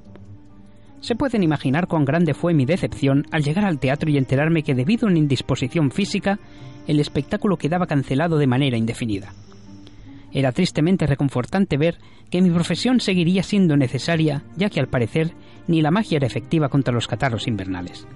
Se 1.00 1.14
pueden 1.14 1.44
imaginar 1.44 1.86
cuán 1.86 2.06
grande 2.06 2.34
fue 2.34 2.56
mi 2.56 2.66
decepción 2.66 3.28
al 3.32 3.44
llegar 3.44 3.66
al 3.66 3.78
teatro 3.78 4.10
y 4.10 4.18
enterarme 4.18 4.64
que 4.64 4.74
debido 4.74 5.06
a 5.06 5.12
una 5.12 5.20
indisposición 5.20 5.92
física, 5.92 6.40
el 6.88 7.00
espectáculo 7.00 7.58
quedaba 7.58 7.86
cancelado 7.86 8.40
de 8.40 8.48
manera 8.48 8.78
indefinida. 8.78 9.36
Era 10.34 10.52
tristemente 10.54 11.06
reconfortante 11.06 11.78
ver 11.78 12.00
que 12.32 12.42
mi 12.42 12.50
profesión 12.50 13.00
seguiría 13.00 13.44
siendo 13.44 13.78
necesaria, 13.78 14.42
ya 14.58 14.72
que 14.72 14.80
al 14.80 14.88
parecer 14.88 15.36
ni 15.68 15.84
la 15.84 15.92
magia 15.92 16.16
era 16.16 16.26
efectiva 16.26 16.70
contra 16.70 16.96
los 16.96 17.08
catarros 17.08 17.48
invernales. 17.48 18.08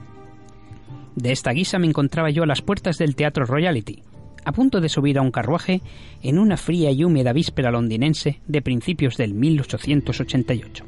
De 1.15 1.31
esta 1.31 1.51
guisa 1.51 1.79
me 1.79 1.87
encontraba 1.87 2.29
yo 2.29 2.43
a 2.43 2.47
las 2.47 2.61
puertas 2.61 2.97
del 2.97 3.15
Teatro 3.15 3.45
Royalty, 3.45 4.01
a 4.45 4.51
punto 4.51 4.81
de 4.81 4.89
subir 4.89 5.17
a 5.17 5.21
un 5.21 5.31
carruaje 5.31 5.81
en 6.21 6.39
una 6.39 6.57
fría 6.57 6.91
y 6.91 7.03
húmeda 7.03 7.33
víspera 7.33 7.71
londinense 7.71 8.41
de 8.47 8.61
principios 8.61 9.17
del 9.17 9.33
1888. 9.33 10.85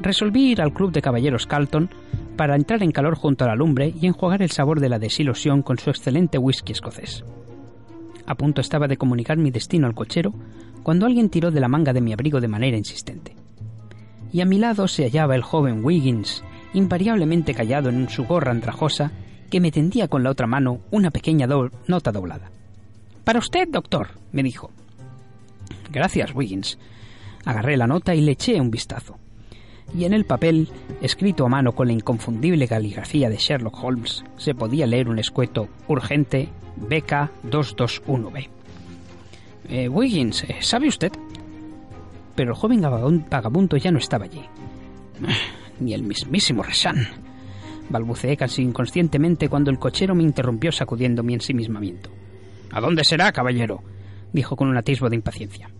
Resolví 0.00 0.50
ir 0.52 0.60
al 0.60 0.72
club 0.72 0.92
de 0.92 1.02
caballeros 1.02 1.46
Carlton 1.46 1.90
para 2.36 2.54
entrar 2.54 2.82
en 2.82 2.92
calor 2.92 3.16
junto 3.16 3.44
a 3.44 3.48
la 3.48 3.56
lumbre 3.56 3.92
y 4.00 4.06
enjuagar 4.06 4.42
el 4.42 4.50
sabor 4.50 4.80
de 4.80 4.88
la 4.88 4.98
desilusión 4.98 5.62
con 5.62 5.78
su 5.78 5.90
excelente 5.90 6.38
whisky 6.38 6.72
escocés. 6.72 7.24
A 8.26 8.34
punto 8.36 8.60
estaba 8.60 8.86
de 8.86 8.96
comunicar 8.96 9.38
mi 9.38 9.50
destino 9.50 9.86
al 9.86 9.94
cochero 9.94 10.34
cuando 10.82 11.06
alguien 11.06 11.30
tiró 11.30 11.50
de 11.50 11.60
la 11.60 11.68
manga 11.68 11.92
de 11.92 12.00
mi 12.00 12.12
abrigo 12.12 12.40
de 12.40 12.48
manera 12.48 12.76
insistente. 12.76 13.34
Y 14.32 14.40
a 14.40 14.44
mi 14.44 14.58
lado 14.58 14.86
se 14.86 15.04
hallaba 15.04 15.34
el 15.34 15.42
joven 15.42 15.84
Wiggins, 15.84 16.44
invariablemente 16.74 17.54
callado 17.54 17.88
en 17.88 18.08
su 18.08 18.24
gorra 18.24 18.50
andrajosa, 18.52 19.10
que 19.50 19.60
me 19.60 19.70
tendía 19.72 20.08
con 20.08 20.22
la 20.22 20.30
otra 20.30 20.46
mano 20.46 20.80
una 20.90 21.10
pequeña 21.10 21.46
nota 21.86 22.12
doblada. 22.12 22.50
Para 23.24 23.38
usted, 23.38 23.68
doctor, 23.68 24.08
me 24.32 24.42
dijo. 24.42 24.70
Gracias, 25.90 26.34
Wiggins. 26.34 26.78
Agarré 27.44 27.76
la 27.76 27.86
nota 27.86 28.14
y 28.14 28.20
le 28.20 28.32
eché 28.32 28.60
un 28.60 28.70
vistazo. 28.70 29.16
Y 29.96 30.04
en 30.04 30.12
el 30.12 30.26
papel, 30.26 30.68
escrito 31.00 31.46
a 31.46 31.48
mano 31.48 31.72
con 31.72 31.86
la 31.86 31.94
inconfundible 31.94 32.68
caligrafía 32.68 33.30
de 33.30 33.36
Sherlock 33.38 33.82
Holmes, 33.82 34.22
se 34.36 34.54
podía 34.54 34.86
leer 34.86 35.08
un 35.08 35.18
escueto 35.18 35.68
urgente 35.88 36.50
BK221B. 36.78 38.48
Eh, 39.70 39.88
Wiggins, 39.88 40.44
eh, 40.44 40.56
¿sabe 40.60 40.88
usted? 40.88 41.12
Pero 42.34 42.50
el 42.52 42.56
joven 42.56 42.82
vagabun- 42.82 43.28
vagabundo 43.30 43.76
ya 43.78 43.90
no 43.90 43.98
estaba 43.98 44.26
allí. 44.26 44.42
Ni 45.80 45.94
el 45.94 46.02
mismísimo 46.02 46.62
Rashan. 46.62 47.06
Balbuceé 47.88 48.36
casi 48.36 48.62
inconscientemente 48.62 49.48
cuando 49.48 49.70
el 49.70 49.78
cochero 49.78 50.14
me 50.14 50.22
interrumpió 50.22 50.72
sacudiendo 50.72 51.22
mi 51.22 51.34
ensimismamiento. 51.34 52.10
¿A 52.70 52.80
dónde 52.80 53.04
será, 53.04 53.32
caballero? 53.32 53.82
dijo 54.32 54.56
con 54.56 54.68
un 54.68 54.76
atisbo 54.76 55.08
de 55.08 55.16
impaciencia. 55.16 55.70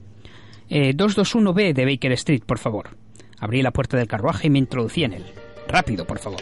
Eh, 0.70 0.94
221B 0.94 1.74
de 1.74 1.84
Baker 1.84 2.12
Street, 2.12 2.42
por 2.46 2.58
favor. 2.58 2.90
Abrí 3.38 3.62
la 3.62 3.72
puerta 3.72 3.96
del 3.96 4.08
carruaje 4.08 4.46
y 4.46 4.50
me 4.50 4.58
introducí 4.58 5.04
en 5.04 5.12
él. 5.12 5.24
Rápido, 5.68 6.06
por 6.06 6.18
favor. 6.18 6.40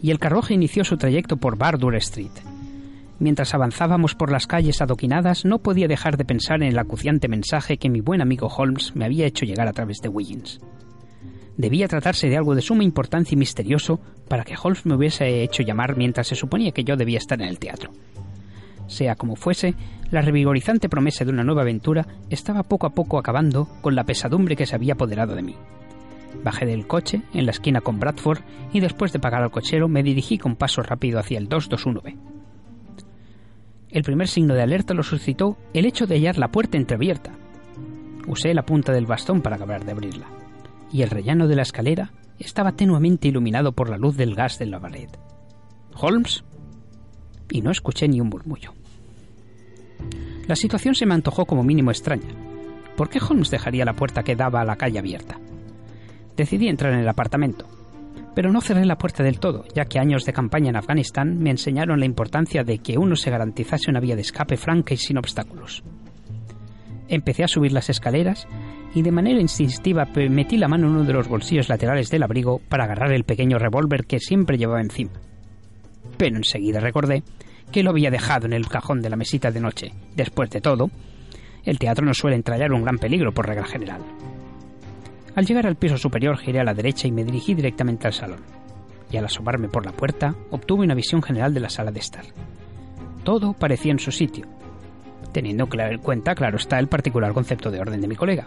Y 0.00 0.10
el 0.10 0.18
carruaje 0.18 0.54
inició 0.54 0.84
su 0.84 0.96
trayecto 0.96 1.36
por 1.36 1.56
Bardur 1.58 1.96
Street. 1.96 2.30
Mientras 3.18 3.54
avanzábamos 3.54 4.14
por 4.14 4.30
las 4.30 4.46
calles 4.46 4.82
adoquinadas, 4.82 5.44
no 5.44 5.58
podía 5.58 5.88
dejar 5.88 6.16
de 6.16 6.24
pensar 6.24 6.62
en 6.62 6.68
el 6.68 6.78
acuciante 6.78 7.28
mensaje 7.28 7.78
que 7.78 7.88
mi 7.88 8.00
buen 8.00 8.20
amigo 8.20 8.48
Holmes 8.48 8.94
me 8.94 9.04
había 9.04 9.26
hecho 9.26 9.46
llegar 9.46 9.68
a 9.68 9.72
través 9.72 9.98
de 10.02 10.08
Wiggins. 10.08 10.60
Debía 11.56 11.88
tratarse 11.88 12.28
de 12.28 12.36
algo 12.36 12.54
de 12.54 12.62
suma 12.62 12.84
importancia 12.84 13.34
y 13.34 13.38
misterioso 13.38 13.98
para 14.28 14.44
que 14.44 14.56
Holmes 14.62 14.84
me 14.84 14.94
hubiese 14.94 15.42
hecho 15.42 15.62
llamar 15.62 15.96
mientras 15.96 16.26
se 16.26 16.34
suponía 16.34 16.72
que 16.72 16.84
yo 16.84 16.96
debía 16.96 17.18
estar 17.18 17.40
en 17.40 17.48
el 17.48 17.58
teatro. 17.58 17.92
Sea 18.88 19.16
como 19.16 19.36
fuese, 19.36 19.74
la 20.10 20.22
revigorizante 20.22 20.88
promesa 20.88 21.24
de 21.24 21.32
una 21.32 21.44
nueva 21.44 21.62
aventura 21.62 22.06
estaba 22.30 22.62
poco 22.62 22.86
a 22.86 22.90
poco 22.90 23.18
acabando 23.18 23.68
con 23.80 23.94
la 23.94 24.04
pesadumbre 24.04 24.54
que 24.54 24.66
se 24.66 24.76
había 24.76 24.94
apoderado 24.94 25.34
de 25.34 25.42
mí. 25.42 25.56
Bajé 26.44 26.66
del 26.66 26.86
coche 26.86 27.22
en 27.32 27.46
la 27.46 27.52
esquina 27.52 27.80
con 27.80 27.98
Bradford 27.98 28.40
y 28.72 28.80
después 28.80 29.12
de 29.12 29.18
pagar 29.18 29.42
al 29.42 29.50
cochero 29.50 29.88
me 29.88 30.02
dirigí 30.02 30.38
con 30.38 30.56
paso 30.56 30.82
rápido 30.82 31.18
hacia 31.18 31.38
el 31.38 31.48
221B. 31.48 32.16
El 33.90 34.02
primer 34.02 34.28
signo 34.28 34.54
de 34.54 34.62
alerta 34.62 34.94
lo 34.94 35.02
suscitó 35.02 35.56
el 35.72 35.86
hecho 35.86 36.06
de 36.06 36.16
hallar 36.16 36.38
la 36.38 36.48
puerta 36.48 36.76
entreabierta. 36.76 37.32
Usé 38.26 38.52
la 38.52 38.66
punta 38.66 38.92
del 38.92 39.06
bastón 39.06 39.40
para 39.40 39.56
acabar 39.56 39.84
de 39.84 39.92
abrirla, 39.92 40.26
y 40.92 41.02
el 41.02 41.10
rellano 41.10 41.48
de 41.48 41.56
la 41.56 41.62
escalera 41.62 42.12
estaba 42.38 42.72
tenuemente 42.72 43.28
iluminado 43.28 43.72
por 43.72 43.88
la 43.88 43.96
luz 43.96 44.16
del 44.16 44.34
gas 44.34 44.58
de 44.58 44.66
la 44.66 44.80
pared. 44.80 45.08
¿Holmes? 45.94 46.44
Y 47.50 47.62
no 47.62 47.70
escuché 47.70 48.08
ni 48.08 48.20
un 48.20 48.28
murmullo. 48.28 48.72
La 50.46 50.56
situación 50.56 50.94
se 50.94 51.06
me 51.06 51.14
antojó 51.14 51.46
como 51.46 51.64
mínimo 51.64 51.90
extraña. 51.90 52.28
¿Por 52.96 53.08
qué 53.08 53.18
Holmes 53.18 53.50
dejaría 53.50 53.84
la 53.84 53.94
puerta 53.94 54.22
que 54.22 54.36
daba 54.36 54.60
a 54.60 54.64
la 54.64 54.76
calle 54.76 54.98
abierta? 54.98 55.38
Decidí 56.36 56.68
entrar 56.68 56.92
en 56.92 57.00
el 57.00 57.08
apartamento, 57.08 57.66
pero 58.34 58.52
no 58.52 58.60
cerré 58.60 58.84
la 58.84 58.98
puerta 58.98 59.22
del 59.22 59.40
todo, 59.40 59.64
ya 59.74 59.86
que 59.86 59.98
años 59.98 60.24
de 60.24 60.32
campaña 60.32 60.68
en 60.68 60.76
Afganistán 60.76 61.38
me 61.38 61.50
enseñaron 61.50 61.98
la 61.98 62.06
importancia 62.06 62.64
de 62.64 62.78
que 62.78 62.98
uno 62.98 63.16
se 63.16 63.30
garantizase 63.30 63.90
una 63.90 64.00
vía 64.00 64.14
de 64.14 64.22
escape 64.22 64.56
franca 64.56 64.94
y 64.94 64.98
sin 64.98 65.18
obstáculos. 65.18 65.82
Empecé 67.08 67.44
a 67.44 67.48
subir 67.48 67.72
las 67.72 67.88
escaleras 67.88 68.46
y 68.94 69.02
de 69.02 69.12
manera 69.12 69.40
instintiva 69.40 70.06
metí 70.30 70.56
la 70.56 70.68
mano 70.68 70.86
en 70.86 70.94
uno 70.94 71.04
de 71.04 71.12
los 71.12 71.28
bolsillos 71.28 71.68
laterales 71.68 72.10
del 72.10 72.22
abrigo 72.22 72.60
para 72.68 72.84
agarrar 72.84 73.12
el 73.12 73.24
pequeño 73.24 73.58
revólver 73.58 74.06
que 74.06 74.20
siempre 74.20 74.56
llevaba 74.56 74.80
encima. 74.80 75.12
Pero 76.16 76.36
enseguida 76.36 76.80
recordé 76.80 77.22
que 77.70 77.82
lo 77.82 77.90
había 77.90 78.10
dejado 78.10 78.46
en 78.46 78.52
el 78.52 78.68
cajón 78.68 79.00
de 79.02 79.10
la 79.10 79.16
mesita 79.16 79.50
de 79.50 79.60
noche. 79.60 79.92
Después 80.14 80.50
de 80.50 80.60
todo, 80.60 80.90
el 81.64 81.78
teatro 81.78 82.06
no 82.06 82.14
suele 82.14 82.36
entrañar 82.36 82.72
un 82.72 82.82
gran 82.82 82.98
peligro 82.98 83.32
por 83.32 83.46
regla 83.46 83.66
general. 83.66 84.00
Al 85.34 85.44
llegar 85.44 85.66
al 85.66 85.76
piso 85.76 85.98
superior 85.98 86.38
giré 86.38 86.60
a 86.60 86.64
la 86.64 86.74
derecha 86.74 87.06
y 87.06 87.12
me 87.12 87.24
dirigí 87.24 87.54
directamente 87.54 88.06
al 88.06 88.14
salón. 88.14 88.40
Y 89.10 89.18
al 89.18 89.26
asomarme 89.26 89.68
por 89.68 89.84
la 89.84 89.92
puerta 89.92 90.34
obtuve 90.50 90.84
una 90.84 90.94
visión 90.94 91.22
general 91.22 91.52
de 91.52 91.60
la 91.60 91.68
sala 91.68 91.90
de 91.90 92.00
estar. 92.00 92.24
Todo 93.24 93.52
parecía 93.52 93.92
en 93.92 93.98
su 93.98 94.12
sitio, 94.12 94.46
teniendo 95.32 95.68
en 95.70 95.98
cuenta, 95.98 96.34
claro 96.34 96.56
está, 96.56 96.78
el 96.78 96.88
particular 96.88 97.34
concepto 97.34 97.70
de 97.70 97.80
orden 97.80 98.00
de 98.00 98.08
mi 98.08 98.16
colega. 98.16 98.46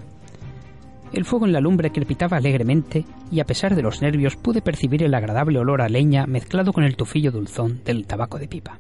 El 1.12 1.26
fuego 1.26 1.48
en 1.48 1.54
la 1.54 1.60
lumbre 1.60 1.92
crepitaba 1.92 2.38
alegremente 2.38 3.06
y 3.32 3.40
a 3.40 3.46
pesar 3.46 3.76
de 3.76 3.82
los 3.82 4.02
nervios 4.02 4.36
pude 4.36 4.62
percibir 4.62 5.04
el 5.04 5.16
agradable 5.16 5.58
olor 5.58 5.82
a 5.82 5.90
leña 5.90 6.28
mezclado 6.28 6.72
con 6.72 6.84
el 6.84 6.96
tufillo 6.96 7.32
dulzón 7.32 7.82
del 7.84 8.06
tabaco 8.06 8.38
de 8.38 8.48
pipa. 8.48 8.80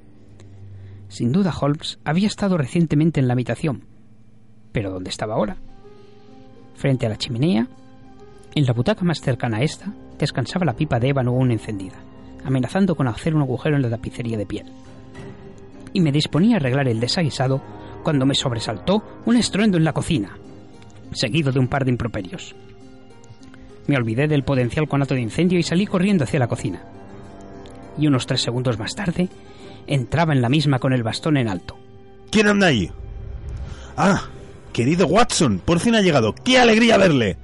Sin 1.07 1.32
duda 1.32 1.53
Holmes 1.59 1.99
había 2.05 2.27
estado 2.27 2.57
recientemente 2.57 3.19
en 3.19 3.27
la 3.27 3.34
habitación. 3.34 3.86
Pero 4.71 4.91
¿dónde 4.91 5.09
estaba 5.09 5.34
ahora? 5.34 5.57
Frente 6.75 7.07
a 7.07 7.09
la 7.09 7.17
chimenea, 7.17 7.67
en 8.53 8.65
la 8.65 8.73
butaca 8.73 9.03
más 9.03 9.21
cercana 9.21 9.57
a 9.57 9.61
esta, 9.63 9.91
descansaba 10.19 10.65
la 10.65 10.75
pipa 10.75 10.99
de 10.99 11.09
ébano 11.09 11.32
aún 11.32 11.51
encendida, 11.51 11.97
amenazando 12.45 12.95
con 12.95 13.07
hacer 13.07 13.34
un 13.34 13.41
agujero 13.41 13.75
en 13.75 13.82
la 13.82 13.89
tapicería 13.89 14.38
de 14.38 14.45
piel. 14.45 14.67
Y 15.93 16.01
me 16.01 16.11
disponía 16.11 16.55
a 16.55 16.59
arreglar 16.59 16.88
el 16.88 16.99
desaguisado 16.99 17.59
cuando 18.03 18.27
me 18.27 18.36
sobresaltó 18.36 19.03
un 19.25 19.36
estruendo 19.36 19.77
en 19.77 19.84
la 19.84 19.93
cocina, 19.93 20.38
seguido 21.12 21.51
de 21.51 21.60
un 21.60 21.68
par 21.68 21.86
de 21.86 21.91
improperios. 21.91 22.55
Me 23.88 23.97
olvidé 23.97 24.28
del 24.28 24.43
potencial 24.43 24.88
conato 24.88 25.16
de 25.16 25.22
incendio 25.22 25.57
y 25.57 25.64
salí 25.64 25.86
corriendo 25.86 26.24
hacia 26.24 26.39
la 26.39 26.47
cocina. 26.47 26.84
Y 27.97 28.07
unos 28.07 28.28
tres 28.28 28.41
segundos 28.41 28.78
más 28.78 28.95
tarde, 28.95 29.30
entraba 29.88 30.34
en 30.34 30.41
la 30.41 30.49
misma 30.49 30.80
con 30.80 30.93
el 30.93 31.03
bastón 31.03 31.38
en 31.38 31.49
alto. 31.49 31.78
¿Quién 32.32 32.47
anda 32.47 32.68
ahí? 32.68 32.91
Ah, 33.97 34.30
querido 34.72 35.07
Watson, 35.07 35.60
por 35.64 35.80
fin 35.80 35.95
ha 35.95 36.01
llegado. 36.01 36.34
¡Qué 36.34 36.60
alegría 36.60 36.97
verle! 36.97 37.38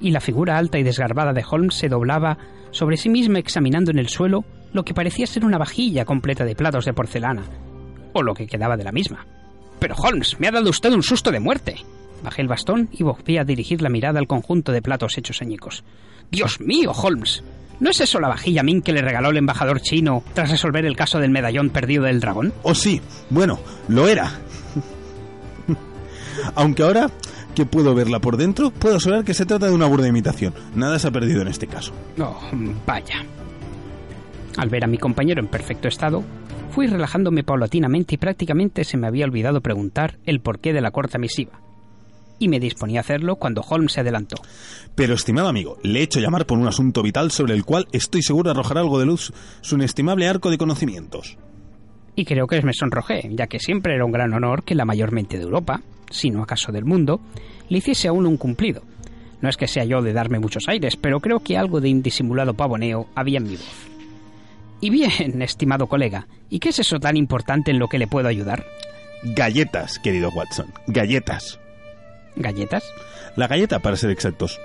y 0.00 0.10
la 0.10 0.20
figura 0.20 0.56
alta 0.56 0.78
y 0.78 0.82
desgarbada 0.82 1.32
de 1.32 1.44
Holmes 1.48 1.74
se 1.74 1.88
doblaba 1.88 2.38
sobre 2.70 2.96
sí 2.96 3.08
misma 3.08 3.38
examinando 3.38 3.90
en 3.90 3.98
el 3.98 4.08
suelo 4.08 4.44
lo 4.72 4.84
que 4.84 4.94
parecía 4.94 5.26
ser 5.26 5.44
una 5.44 5.58
vajilla 5.58 6.04
completa 6.04 6.44
de 6.44 6.54
platos 6.54 6.84
de 6.84 6.92
porcelana, 6.92 7.42
o 8.12 8.22
lo 8.22 8.34
que 8.34 8.46
quedaba 8.46 8.76
de 8.76 8.84
la 8.84 8.92
misma. 8.92 9.26
Pero 9.78 9.96
Holmes, 9.96 10.38
me 10.38 10.48
ha 10.48 10.52
dado 10.52 10.70
usted 10.70 10.92
un 10.92 11.02
susto 11.02 11.30
de 11.30 11.40
muerte. 11.40 11.76
Bajé 12.22 12.42
el 12.42 12.48
bastón 12.48 12.88
y 12.92 13.02
volví 13.02 13.38
a 13.38 13.44
dirigir 13.44 13.82
la 13.82 13.88
mirada 13.88 14.18
al 14.18 14.26
conjunto 14.26 14.72
de 14.72 14.82
platos 14.82 15.16
hechos 15.16 15.40
añicos. 15.42 15.84
Dios 16.30 16.60
mío, 16.60 16.92
Holmes. 16.92 17.42
¿No 17.80 17.88
es 17.88 18.00
eso 18.00 18.20
la 18.20 18.28
vajilla 18.28 18.62
Ming 18.62 18.82
que 18.82 18.92
le 18.92 19.00
regaló 19.00 19.30
el 19.30 19.38
embajador 19.38 19.80
chino 19.80 20.22
tras 20.34 20.50
resolver 20.50 20.84
el 20.84 20.96
caso 20.96 21.18
del 21.18 21.30
medallón 21.30 21.70
perdido 21.70 22.04
del 22.04 22.20
dragón? 22.20 22.52
Oh, 22.62 22.74
sí. 22.74 23.00
Bueno, 23.30 23.58
lo 23.88 24.06
era. 24.06 24.38
Aunque 26.54 26.82
ahora 26.82 27.10
que 27.54 27.64
puedo 27.64 27.94
verla 27.94 28.20
por 28.20 28.36
dentro, 28.36 28.70
puedo 28.70 28.96
asegurar 28.96 29.24
que 29.24 29.34
se 29.34 29.46
trata 29.46 29.66
de 29.66 29.72
una 29.72 29.86
burda 29.86 30.06
imitación. 30.06 30.54
Nada 30.74 30.98
se 30.98 31.08
ha 31.08 31.10
perdido 31.10 31.40
en 31.40 31.48
este 31.48 31.66
caso. 31.66 31.92
Oh, 32.18 32.38
vaya. 32.86 33.24
Al 34.58 34.68
ver 34.68 34.84
a 34.84 34.86
mi 34.86 34.98
compañero 34.98 35.40
en 35.40 35.48
perfecto 35.48 35.88
estado, 35.88 36.22
fui 36.70 36.86
relajándome 36.86 37.44
paulatinamente 37.44 38.14
y 38.14 38.18
prácticamente 38.18 38.84
se 38.84 38.98
me 38.98 39.06
había 39.06 39.24
olvidado 39.24 39.60
preguntar 39.62 40.18
el 40.26 40.40
porqué 40.40 40.72
de 40.72 40.80
la 40.80 40.90
corta 40.90 41.18
misiva. 41.18 41.60
Y 42.40 42.48
me 42.48 42.58
disponía 42.58 42.98
a 42.98 43.02
hacerlo 43.02 43.36
cuando 43.36 43.60
Holmes 43.60 43.92
se 43.92 44.00
adelantó. 44.00 44.36
Pero, 44.96 45.14
estimado 45.14 45.46
amigo, 45.46 45.78
le 45.84 46.00
he 46.00 46.02
hecho 46.02 46.18
llamar 46.18 46.46
por 46.46 46.58
un 46.58 46.66
asunto 46.66 47.02
vital 47.02 47.30
sobre 47.30 47.54
el 47.54 47.64
cual 47.64 47.86
estoy 47.92 48.22
seguro 48.22 48.50
arrojará 48.50 48.80
algo 48.80 48.98
de 48.98 49.06
luz 49.06 49.32
su 49.60 49.76
inestimable 49.76 50.26
arco 50.26 50.50
de 50.50 50.58
conocimientos. 50.58 51.36
Y 52.16 52.24
creo 52.24 52.46
que 52.46 52.60
me 52.62 52.72
sonrojé, 52.72 53.28
ya 53.30 53.46
que 53.46 53.60
siempre 53.60 53.94
era 53.94 54.04
un 54.04 54.12
gran 54.12 54.32
honor 54.32 54.64
que 54.64 54.74
la 54.74 54.84
mayor 54.84 55.12
mente 55.12 55.36
de 55.36 55.44
Europa, 55.44 55.82
si 56.10 56.30
no 56.30 56.42
acaso 56.42 56.72
del 56.72 56.84
mundo, 56.84 57.20
le 57.68 57.78
hiciese 57.78 58.08
a 58.08 58.12
uno 58.12 58.28
un 58.28 58.36
cumplido. 58.36 58.82
No 59.40 59.48
es 59.48 59.56
que 59.56 59.68
sea 59.68 59.84
yo 59.84 60.02
de 60.02 60.12
darme 60.12 60.38
muchos 60.38 60.68
aires, 60.68 60.96
pero 60.96 61.20
creo 61.20 61.40
que 61.40 61.56
algo 61.56 61.80
de 61.80 61.88
indisimulado 61.88 62.54
pavoneo 62.54 63.06
había 63.14 63.38
en 63.38 63.44
mi 63.44 63.56
voz. 63.56 63.86
Y 64.80 64.90
bien, 64.90 65.42
estimado 65.42 65.86
colega, 65.86 66.26
¿y 66.48 66.58
qué 66.58 66.70
es 66.70 66.78
eso 66.78 66.98
tan 66.98 67.16
importante 67.16 67.70
en 67.70 67.78
lo 67.78 67.88
que 67.88 67.98
le 67.98 68.06
puedo 68.06 68.28
ayudar? 68.28 68.66
Galletas, 69.22 69.98
querido 69.98 70.30
Watson. 70.30 70.72
Galletas. 70.86 71.58
¿Galletas? 72.36 72.84
La 73.36 73.46
galleta, 73.46 73.78
para 73.78 73.96
ser 73.96 74.10
exactos. 74.10 74.58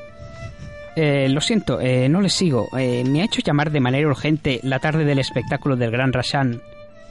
Eh, 0.96 1.28
lo 1.30 1.42
siento, 1.42 1.82
eh, 1.82 2.08
no 2.08 2.22
le 2.22 2.30
sigo. 2.30 2.70
Eh, 2.78 3.04
me 3.06 3.22
ha 3.22 3.26
hecho 3.26 3.42
llamar 3.42 3.72
de 3.72 3.82
manera 3.82 4.08
urgente 4.08 4.60
la 4.64 4.80
tarde 4.80 5.04
del 5.04 5.20
espectáculo 5.20 5.76
del 5.76 5.92
Gran 5.92 6.14
Rashan 6.14 6.62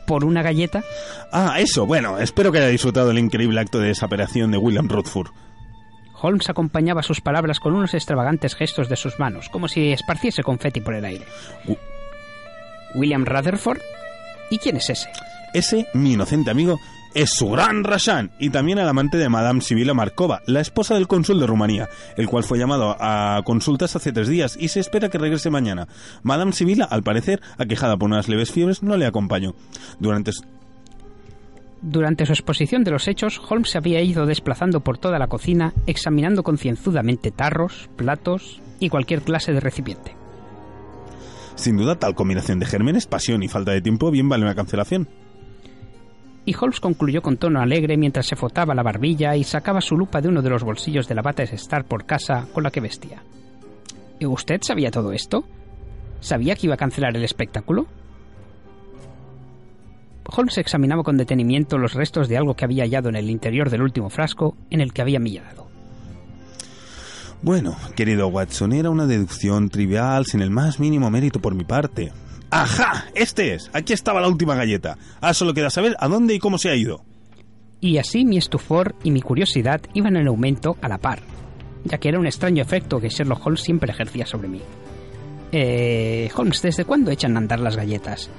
por 0.06 0.24
una 0.24 0.42
galleta? 0.42 0.82
Ah, 1.32 1.56
eso, 1.58 1.86
bueno, 1.86 2.18
espero 2.18 2.52
que 2.52 2.58
haya 2.58 2.68
disfrutado 2.68 3.08
del 3.08 3.18
increíble 3.18 3.60
acto 3.60 3.78
de 3.78 3.88
desaparición 3.88 4.50
de 4.50 4.58
William 4.58 4.88
Rutherford. 4.88 5.30
Holmes 6.20 6.48
acompañaba 6.48 7.02
sus 7.02 7.20
palabras 7.20 7.60
con 7.60 7.74
unos 7.74 7.92
extravagantes 7.92 8.54
gestos 8.54 8.88
de 8.88 8.96
sus 8.96 9.18
manos, 9.18 9.48
como 9.50 9.68
si 9.68 9.92
esparciese 9.92 10.42
confeti 10.42 10.80
por 10.80 10.94
el 10.94 11.04
aire. 11.04 11.24
¿William 12.94 13.26
Rutherford? 13.26 13.80
¿Y 14.50 14.58
quién 14.58 14.76
es 14.76 14.88
ese? 14.88 15.08
Ese, 15.52 15.86
mi 15.92 16.12
inocente 16.12 16.50
amigo, 16.50 16.80
es 17.14 17.30
su 17.30 17.48
gran 17.48 17.84
Rashan 17.84 18.32
y 18.38 18.50
también 18.50 18.78
el 18.78 18.88
amante 18.88 19.16
de 19.16 19.28
Madame 19.28 19.60
Sibila 19.60 19.94
Markova, 19.94 20.42
la 20.46 20.60
esposa 20.60 20.94
del 20.94 21.06
cónsul 21.06 21.38
de 21.40 21.46
Rumanía, 21.46 21.88
el 22.16 22.28
cual 22.28 22.44
fue 22.44 22.58
llamado 22.58 22.96
a 22.98 23.40
consultas 23.44 23.94
hace 23.96 24.12
tres 24.12 24.28
días 24.28 24.56
y 24.60 24.68
se 24.68 24.80
espera 24.80 25.08
que 25.08 25.18
regrese 25.18 25.50
mañana. 25.50 25.86
Madame 26.22 26.52
Sibila, 26.52 26.84
al 26.84 27.02
parecer, 27.02 27.40
aquejada 27.56 27.96
por 27.96 28.08
unas 28.08 28.28
leves 28.28 28.50
fiebres, 28.50 28.82
no 28.82 28.96
le 28.96 29.06
acompañó. 29.06 29.54
Durante 29.98 30.32
su 32.26 32.32
exposición 32.32 32.82
de 32.82 32.90
los 32.90 33.06
hechos, 33.06 33.40
Holmes 33.48 33.70
se 33.70 33.78
había 33.78 34.02
ido 34.02 34.26
desplazando 34.26 34.80
por 34.80 34.98
toda 34.98 35.18
la 35.18 35.28
cocina, 35.28 35.72
examinando 35.86 36.42
concienzudamente 36.42 37.30
tarros, 37.30 37.88
platos 37.96 38.60
y 38.80 38.88
cualquier 38.88 39.22
clase 39.22 39.52
de 39.52 39.60
recipiente. 39.60 40.16
Sin 41.54 41.76
duda, 41.76 41.96
tal 41.96 42.14
combinación 42.14 42.58
de 42.58 42.66
gérmenes, 42.66 43.06
pasión 43.06 43.42
y 43.42 43.48
falta 43.48 43.70
de 43.70 43.80
tiempo 43.80 44.10
bien 44.10 44.28
vale 44.28 44.44
una 44.44 44.56
cancelación. 44.56 45.08
Y 46.46 46.54
Holmes 46.54 46.80
concluyó 46.80 47.22
con 47.22 47.36
tono 47.36 47.60
alegre 47.60 47.96
mientras 47.96 48.26
se 48.26 48.36
frotaba 48.36 48.74
la 48.74 48.82
barbilla 48.82 49.34
y 49.36 49.44
sacaba 49.44 49.80
su 49.80 49.96
lupa 49.96 50.20
de 50.20 50.28
uno 50.28 50.42
de 50.42 50.50
los 50.50 50.62
bolsillos 50.62 51.08
de 51.08 51.14
la 51.14 51.22
bata 51.22 51.42
estar 51.42 51.84
por 51.84 52.04
casa 52.04 52.46
con 52.52 52.64
la 52.64 52.70
que 52.70 52.80
vestía. 52.80 53.22
¿Y 54.18 54.26
usted 54.26 54.60
sabía 54.62 54.90
todo 54.90 55.12
esto? 55.12 55.44
¿Sabía 56.20 56.54
que 56.54 56.66
iba 56.66 56.74
a 56.74 56.78
cancelar 56.78 57.16
el 57.16 57.24
espectáculo? 57.24 57.86
Holmes 60.26 60.58
examinaba 60.58 61.02
con 61.02 61.16
detenimiento 61.16 61.78
los 61.78 61.94
restos 61.94 62.28
de 62.28 62.36
algo 62.36 62.54
que 62.54 62.64
había 62.64 62.84
hallado 62.84 63.08
en 63.08 63.16
el 63.16 63.30
interior 63.30 63.70
del 63.70 63.82
último 63.82 64.10
frasco 64.10 64.56
en 64.70 64.80
el 64.80 64.92
que 64.92 65.02
había 65.02 65.20
millado. 65.20 65.68
Bueno, 67.42 67.76
querido 67.94 68.28
Watson, 68.28 68.72
era 68.72 68.88
una 68.88 69.06
deducción 69.06 69.68
trivial 69.68 70.24
sin 70.24 70.40
el 70.40 70.50
más 70.50 70.80
mínimo 70.80 71.10
mérito 71.10 71.40
por 71.40 71.54
mi 71.54 71.64
parte. 71.64 72.10
¡Ajá! 72.54 73.06
Este 73.14 73.54
es. 73.54 73.68
Aquí 73.72 73.92
estaba 73.92 74.20
la 74.20 74.28
última 74.28 74.54
galleta. 74.54 74.96
Ah, 75.20 75.34
solo 75.34 75.54
queda 75.54 75.70
saber 75.70 75.96
a 75.98 76.06
dónde 76.06 76.34
y 76.34 76.38
cómo 76.38 76.56
se 76.56 76.70
ha 76.70 76.76
ido. 76.76 77.02
Y 77.80 77.98
así 77.98 78.24
mi 78.24 78.36
estupor 78.38 78.94
y 79.02 79.10
mi 79.10 79.20
curiosidad 79.20 79.80
iban 79.92 80.16
en 80.16 80.28
aumento 80.28 80.76
a 80.80 80.88
la 80.88 80.98
par, 80.98 81.18
ya 81.84 81.98
que 81.98 82.08
era 82.08 82.20
un 82.20 82.26
extraño 82.26 82.62
efecto 82.62 83.00
que 83.00 83.08
Sherlock 83.08 83.44
Holmes 83.44 83.60
siempre 83.60 83.90
ejercía 83.92 84.24
sobre 84.24 84.48
mí. 84.48 84.62
Eh, 85.52 86.30
Holmes, 86.36 86.62
¿desde 86.62 86.84
cuándo 86.84 87.10
echan 87.10 87.34
a 87.36 87.40
andar 87.40 87.58
las 87.58 87.76
galletas? 87.76 88.30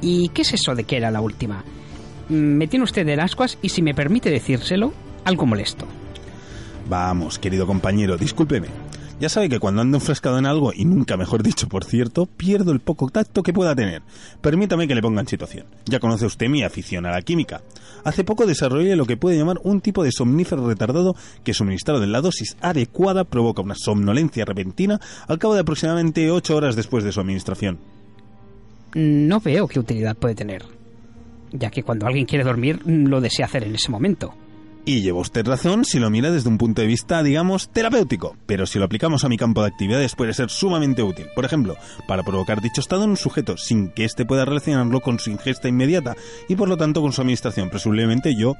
¿Y 0.00 0.30
qué 0.30 0.42
es 0.42 0.54
eso 0.54 0.74
de 0.74 0.84
que 0.84 0.96
era 0.96 1.10
la 1.10 1.20
última? 1.20 1.62
Mm, 2.30 2.34
Me 2.34 2.66
tiene 2.68 2.84
usted 2.84 3.06
en 3.06 3.20
ascuas 3.20 3.58
y 3.60 3.68
si 3.68 3.82
me 3.82 3.94
permite 3.94 4.30
decírselo, 4.30 4.92
algo 5.24 5.44
molesto. 5.46 5.86
Vamos, 6.88 7.38
querido 7.38 7.66
compañero, 7.66 8.16
discúlpeme. 8.16 8.68
Ya 9.20 9.28
sabe 9.28 9.48
que 9.48 9.58
cuando 9.58 9.82
ando 9.82 9.96
enfrescado 9.96 10.38
en 10.38 10.46
algo, 10.46 10.72
y 10.72 10.84
nunca 10.84 11.16
mejor 11.16 11.42
dicho, 11.42 11.68
por 11.68 11.82
cierto, 11.82 12.26
pierdo 12.26 12.70
el 12.70 12.78
poco 12.78 13.08
tacto 13.08 13.42
que 13.42 13.52
pueda 13.52 13.74
tener. 13.74 14.02
Permítame 14.40 14.86
que 14.86 14.94
le 14.94 15.02
ponga 15.02 15.20
en 15.20 15.26
situación. 15.26 15.66
Ya 15.86 15.98
conoce 15.98 16.24
usted 16.24 16.48
mi 16.48 16.62
afición 16.62 17.04
a 17.04 17.10
la 17.10 17.22
química. 17.22 17.62
Hace 18.04 18.22
poco 18.22 18.46
desarrollé 18.46 18.94
lo 18.94 19.06
que 19.06 19.16
puede 19.16 19.36
llamar 19.36 19.58
un 19.64 19.80
tipo 19.80 20.04
de 20.04 20.12
somnífero 20.12 20.68
retardado 20.68 21.16
que 21.42 21.52
suministrado 21.52 22.04
en 22.04 22.12
la 22.12 22.20
dosis 22.20 22.56
adecuada 22.60 23.24
provoca 23.24 23.60
una 23.60 23.74
somnolencia 23.74 24.44
repentina 24.44 25.00
al 25.26 25.40
cabo 25.40 25.54
de 25.54 25.60
aproximadamente 25.60 26.30
8 26.30 26.56
horas 26.56 26.76
después 26.76 27.02
de 27.02 27.10
su 27.10 27.20
administración. 27.20 27.80
No 28.94 29.40
veo 29.40 29.66
qué 29.66 29.80
utilidad 29.80 30.16
puede 30.16 30.36
tener, 30.36 30.62
ya 31.50 31.70
que 31.70 31.82
cuando 31.82 32.06
alguien 32.06 32.24
quiere 32.24 32.44
dormir 32.44 32.80
lo 32.86 33.20
desea 33.20 33.46
hacer 33.46 33.64
en 33.64 33.74
ese 33.74 33.90
momento. 33.90 34.32
Y 34.88 35.02
lleva 35.02 35.20
usted 35.20 35.46
razón 35.46 35.84
si 35.84 35.98
lo 35.98 36.08
mira 36.08 36.30
desde 36.30 36.48
un 36.48 36.56
punto 36.56 36.80
de 36.80 36.88
vista, 36.88 37.22
digamos, 37.22 37.68
terapéutico, 37.68 38.38
pero 38.46 38.64
si 38.64 38.78
lo 38.78 38.86
aplicamos 38.86 39.22
a 39.22 39.28
mi 39.28 39.36
campo 39.36 39.60
de 39.60 39.68
actividades 39.68 40.14
puede 40.14 40.32
ser 40.32 40.48
sumamente 40.48 41.02
útil. 41.02 41.26
Por 41.34 41.44
ejemplo, 41.44 41.76
para 42.06 42.22
provocar 42.22 42.62
dicho 42.62 42.80
estado 42.80 43.04
en 43.04 43.10
un 43.10 43.18
sujeto 43.18 43.58
sin 43.58 43.90
que 43.90 44.06
éste 44.06 44.24
pueda 44.24 44.46
relacionarlo 44.46 45.02
con 45.02 45.18
su 45.18 45.28
ingesta 45.28 45.68
inmediata 45.68 46.16
y 46.48 46.56
por 46.56 46.70
lo 46.70 46.78
tanto 46.78 47.02
con 47.02 47.12
su 47.12 47.20
administración. 47.20 47.68
Presumiblemente 47.68 48.34
yo... 48.34 48.54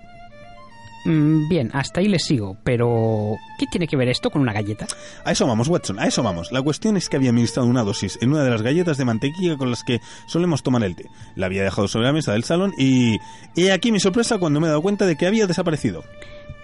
Mm, 1.04 1.48
Bien, 1.48 1.70
hasta 1.72 2.00
ahí 2.00 2.08
le 2.08 2.18
sigo, 2.18 2.56
pero 2.64 3.36
¿qué 3.58 3.66
tiene 3.66 3.86
que 3.86 3.96
ver 3.96 4.08
esto 4.08 4.30
con 4.30 4.42
una 4.42 4.52
galleta? 4.52 4.86
A 5.24 5.32
eso 5.32 5.46
vamos, 5.46 5.68
Watson, 5.68 5.98
a 5.98 6.06
eso 6.06 6.22
vamos. 6.22 6.52
La 6.52 6.60
cuestión 6.62 6.96
es 6.96 7.08
que 7.08 7.16
había 7.16 7.30
administrado 7.30 7.68
una 7.68 7.82
dosis 7.82 8.18
en 8.20 8.30
una 8.30 8.42
de 8.42 8.50
las 8.50 8.62
galletas 8.62 8.98
de 8.98 9.04
mantequilla 9.04 9.56
con 9.56 9.70
las 9.70 9.84
que 9.84 10.00
solemos 10.26 10.62
tomar 10.62 10.82
el 10.84 10.96
té. 10.96 11.06
La 11.36 11.46
había 11.46 11.62
dejado 11.62 11.88
sobre 11.88 12.06
la 12.06 12.12
mesa 12.12 12.32
del 12.32 12.44
salón 12.44 12.72
y... 12.78 13.18
He 13.56 13.72
aquí 13.72 13.90
mi 13.90 14.00
sorpresa 14.00 14.38
cuando 14.38 14.60
me 14.60 14.66
he 14.66 14.70
dado 14.70 14.82
cuenta 14.82 15.06
de 15.06 15.16
que 15.16 15.26
había 15.26 15.46
desaparecido. 15.46 16.04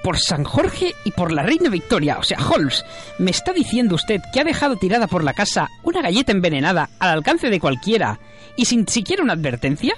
Por 0.02 0.18
San 0.18 0.44
Jorge 0.44 0.92
y 1.04 1.12
por 1.12 1.32
la 1.32 1.42
reina 1.42 1.70
Victoria, 1.70 2.18
o 2.18 2.22
sea, 2.22 2.38
Holmes, 2.46 2.84
¿me 3.18 3.30
está 3.30 3.52
diciendo 3.52 3.94
usted 3.94 4.20
que 4.32 4.40
ha 4.40 4.44
dejado 4.44 4.76
tirada 4.76 5.06
por 5.06 5.24
la 5.24 5.32
casa 5.32 5.68
una 5.82 6.02
galleta 6.02 6.30
envenenada 6.30 6.90
al 6.98 7.10
alcance 7.10 7.48
de 7.48 7.58
cualquiera 7.58 8.20
y 8.56 8.66
sin 8.66 8.86
siquiera 8.86 9.22
una 9.22 9.32
advertencia? 9.32 9.94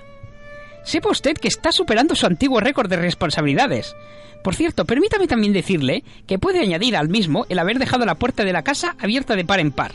Sepa 0.87 1.11
usted 1.11 1.35
que 1.37 1.49
está 1.49 1.73
superando 1.73 2.15
su 2.15 2.27
antiguo 2.27 2.61
récord 2.61 2.89
de 2.89 2.97
responsabilidades. 2.97 3.97
Por 4.45 4.55
cierto, 4.55 4.85
permítame 4.85 5.27
también 5.27 5.53
decirle 5.53 6.05
que 6.29 6.39
puede 6.39 6.61
añadir 6.61 6.97
al 6.97 7.09
mismo 7.09 7.45
el 7.49 7.59
haber 7.59 7.81
dejado 7.81 8.07
la 8.07 8.15
puerta 8.15 8.45
de 8.45 8.53
la 8.53 8.63
casa 8.63 8.95
abierta 9.01 9.35
de 9.35 9.45
par 9.45 9.59
en 9.59 9.73
par. 9.73 9.91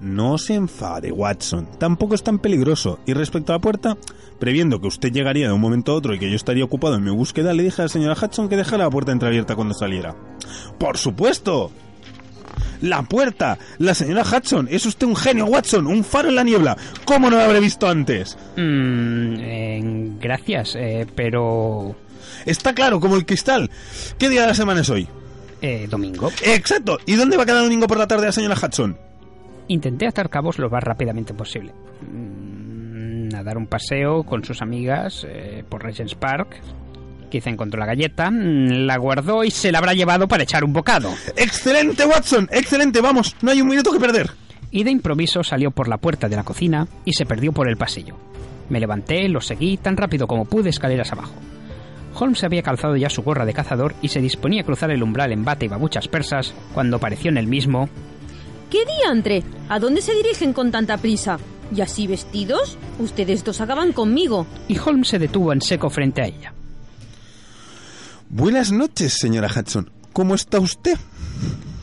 No 0.00 0.36
se 0.36 0.54
enfade, 0.54 1.12
Watson. 1.12 1.68
Tampoco 1.78 2.16
es 2.16 2.24
tan 2.24 2.40
peligroso. 2.40 2.98
Y 3.06 3.14
respecto 3.14 3.52
a 3.52 3.56
la 3.56 3.60
puerta, 3.60 3.96
previendo 4.40 4.80
que 4.80 4.88
usted 4.88 5.12
llegaría 5.12 5.46
de 5.46 5.52
un 5.52 5.60
momento 5.60 5.92
a 5.92 5.94
otro 5.94 6.12
y 6.14 6.18
que 6.18 6.28
yo 6.28 6.34
estaría 6.34 6.64
ocupado 6.64 6.96
en 6.96 7.04
mi 7.04 7.12
búsqueda, 7.12 7.54
le 7.54 7.62
dije 7.62 7.82
a 7.82 7.84
la 7.84 7.88
señora 7.88 8.16
Hudson 8.20 8.48
que 8.48 8.56
dejara 8.56 8.84
la 8.84 8.90
puerta 8.90 9.12
entreabierta 9.12 9.54
cuando 9.54 9.72
saliera. 9.72 10.16
¡Por 10.78 10.98
supuesto! 10.98 11.70
¡La 12.80 13.02
puerta! 13.02 13.58
¡La 13.78 13.94
señora 13.94 14.22
Hudson! 14.22 14.68
¡Es 14.70 14.86
usted 14.86 15.06
un 15.06 15.16
genio, 15.16 15.46
Watson! 15.46 15.86
¡Un 15.86 16.04
faro 16.04 16.28
en 16.28 16.34
la 16.36 16.44
niebla! 16.44 16.76
¿Cómo 17.04 17.30
no 17.30 17.36
lo 17.36 17.42
habré 17.42 17.60
visto 17.60 17.88
antes? 17.88 18.36
Mm, 18.56 19.34
eh, 19.38 19.80
gracias, 20.20 20.76
eh, 20.76 21.06
pero... 21.14 21.96
Está 22.46 22.74
claro, 22.74 23.00
como 23.00 23.16
el 23.16 23.24
cristal. 23.26 23.70
¿Qué 24.18 24.28
día 24.28 24.42
de 24.42 24.48
la 24.48 24.54
semana 24.54 24.80
es 24.82 24.90
hoy? 24.90 25.08
Eh, 25.62 25.86
domingo. 25.88 26.30
¡Exacto! 26.44 26.98
¿Y 27.06 27.14
dónde 27.14 27.36
va 27.36 27.46
cada 27.46 27.62
domingo 27.62 27.86
por 27.86 27.96
la 27.98 28.06
tarde 28.06 28.26
la 28.26 28.32
señora 28.32 28.54
Hudson? 28.60 28.98
Intenté 29.68 30.06
atar 30.06 30.28
cabos 30.28 30.58
lo 30.58 30.68
más 30.68 30.82
rápidamente 30.84 31.32
posible. 31.32 31.72
Mm, 32.02 33.34
A 33.34 33.42
dar 33.42 33.56
un 33.56 33.66
paseo 33.66 34.24
con 34.24 34.44
sus 34.44 34.60
amigas 34.62 35.24
eh, 35.26 35.64
por 35.68 35.82
Regent's 35.82 36.14
Park. 36.14 36.60
Quizá 37.34 37.50
encontró 37.50 37.80
la 37.80 37.86
galleta, 37.86 38.30
mm, 38.30 38.86
la 38.86 38.96
guardó 38.96 39.42
y 39.42 39.50
se 39.50 39.72
la 39.72 39.78
habrá 39.78 39.92
llevado 39.92 40.28
para 40.28 40.44
echar 40.44 40.62
un 40.62 40.72
bocado. 40.72 41.12
¡Excelente, 41.36 42.06
Watson! 42.06 42.48
¡Excelente! 42.52 43.00
¡Vamos! 43.00 43.34
No 43.42 43.50
hay 43.50 43.60
un 43.60 43.66
minuto 43.66 43.90
que 43.90 43.98
perder. 43.98 44.30
Y 44.70 44.84
de 44.84 44.92
improviso 44.92 45.42
salió 45.42 45.72
por 45.72 45.88
la 45.88 45.98
puerta 45.98 46.28
de 46.28 46.36
la 46.36 46.44
cocina 46.44 46.86
y 47.04 47.12
se 47.14 47.26
perdió 47.26 47.50
por 47.50 47.68
el 47.68 47.76
pasillo. 47.76 48.14
Me 48.68 48.78
levanté, 48.78 49.28
lo 49.28 49.40
seguí 49.40 49.78
tan 49.78 49.96
rápido 49.96 50.28
como 50.28 50.44
pude 50.44 50.70
escaleras 50.70 51.10
abajo. 51.10 51.34
Holmes 52.14 52.44
había 52.44 52.62
calzado 52.62 52.94
ya 52.94 53.10
su 53.10 53.24
gorra 53.24 53.44
de 53.44 53.52
cazador 53.52 53.96
y 54.00 54.10
se 54.10 54.20
disponía 54.20 54.62
a 54.62 54.64
cruzar 54.64 54.92
el 54.92 55.02
umbral 55.02 55.32
en 55.32 55.44
bate 55.44 55.66
y 55.66 55.68
babuchas 55.68 56.06
persas 56.06 56.54
cuando 56.72 56.98
apareció 56.98 57.32
en 57.32 57.38
el 57.38 57.48
mismo 57.48 57.88
¿Qué 58.70 58.84
diantre? 59.02 59.42
¿A 59.68 59.80
dónde 59.80 60.02
se 60.02 60.14
dirigen 60.14 60.52
con 60.52 60.70
tanta 60.70 60.98
prisa? 60.98 61.40
¿Y 61.74 61.80
así 61.80 62.06
vestidos? 62.06 62.78
Ustedes 63.00 63.42
dos 63.42 63.60
acaban 63.60 63.90
conmigo. 63.90 64.46
y 64.68 64.78
Holmes 64.78 65.08
se 65.08 65.18
detuvo 65.18 65.52
en 65.52 65.62
seco 65.62 65.90
frente 65.90 66.22
a 66.22 66.26
ella. 66.26 66.54
Buenas 68.36 68.72
noches, 68.72 69.12
señora 69.12 69.48
Hudson. 69.48 69.92
¿Cómo 70.12 70.34
está 70.34 70.58
usted? 70.58 70.98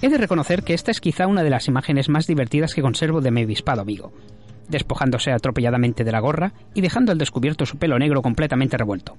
He 0.01 0.09
de 0.09 0.17
reconocer 0.17 0.63
que 0.63 0.73
esta 0.73 0.91
es 0.91 0.99
quizá 0.99 1.25
una 1.25 1.43
de 1.43 1.49
las 1.49 1.69
imágenes 1.69 2.09
más 2.09 2.27
divertidas 2.27 2.73
que 2.73 2.81
conservo 2.81 3.21
de 3.21 3.31
mi 3.31 3.43
avispado 3.43 3.79
amigo, 3.79 4.11
despojándose 4.67 5.31
atropelladamente 5.31 6.03
de 6.03 6.11
la 6.11 6.19
gorra 6.19 6.51
y 6.73 6.81
dejando 6.81 7.13
al 7.13 7.17
descubierto 7.17 7.65
su 7.65 7.77
pelo 7.77 7.97
negro 7.97 8.21
completamente 8.21 8.75
revuelto. 8.75 9.15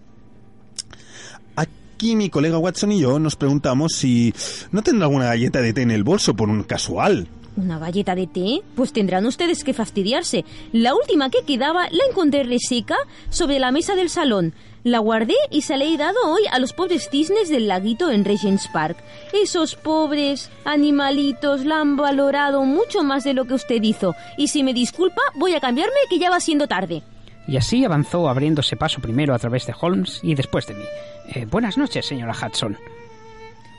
Aquí 1.57 2.17
mi 2.17 2.29
colega 2.29 2.59
Watson 2.59 2.93
y 2.93 3.01
yo 3.01 3.19
nos 3.19 3.37
preguntamos 3.37 3.95
si 3.95 4.35
no 4.71 4.83
tendrá 4.83 5.07
alguna 5.07 5.25
galleta 5.25 5.63
de 5.63 5.73
té 5.73 5.81
en 5.81 5.91
el 5.91 6.05
bolso 6.05 6.37
por 6.37 6.51
un 6.51 6.65
casual. 6.65 7.29
¿Una 7.57 7.79
galleta 7.79 8.15
de 8.15 8.27
té? 8.27 8.61
Pues 8.75 8.93
tendrán 8.93 9.25
ustedes 9.25 9.65
que 9.65 9.73
fastidiarse. 9.73 10.45
La 10.73 10.95
última 10.95 11.31
que 11.31 11.45
quedaba 11.47 11.89
la 11.91 12.05
encontré 12.11 12.45
reseca 12.45 12.97
sobre 13.31 13.59
la 13.59 13.73
mesa 13.73 13.95
del 13.95 14.11
salón. 14.11 14.53
La 14.85 14.99
guardé 14.99 15.35
y 15.51 15.63
se 15.63 15.77
la 15.77 15.85
he 15.85 15.97
dado 15.97 16.19
hoy 16.27 16.43
a 16.51 16.59
los 16.59 16.73
pobres 16.73 17.09
cisnes 17.09 17.49
del 17.49 17.69
laguito 17.69 18.11
en 18.11 18.25
Regent's 18.25 18.67
Park. 18.67 18.97
Esos 19.33 19.77
pobres 19.77 20.51
animalitos 20.65 21.65
la 21.65 21.81
han 21.81 21.97
valorado 21.97 22.65
mucho 22.65 23.05
más 23.05 23.23
de 23.23 23.33
lo 23.33 23.45
que 23.45 23.55
usted 23.55 23.81
hizo. 23.81 24.17
Y 24.37 24.49
si 24.49 24.65
me 24.65 24.75
disculpa, 24.75 25.23
voy 25.37 25.55
a 25.55 25.61
cambiarme 25.61 25.95
que 26.11 26.19
ya 26.19 26.31
va 26.31 26.41
siendo 26.41 26.67
tarde. 26.67 27.03
Y 27.47 27.57
así 27.57 27.85
avanzó 27.85 28.29
abriéndose 28.29 28.77
paso 28.77 29.01
primero 29.01 29.35
a 29.35 29.39
través 29.39 29.67
de 29.67 29.75
Holmes 29.81 30.19
y 30.23 30.35
después 30.35 30.67
de 30.67 30.75
mí. 30.75 30.85
Eh, 31.29 31.45
buenas 31.45 31.79
noches, 31.79 32.07
señora 32.07 32.35
Hudson. 32.35 32.77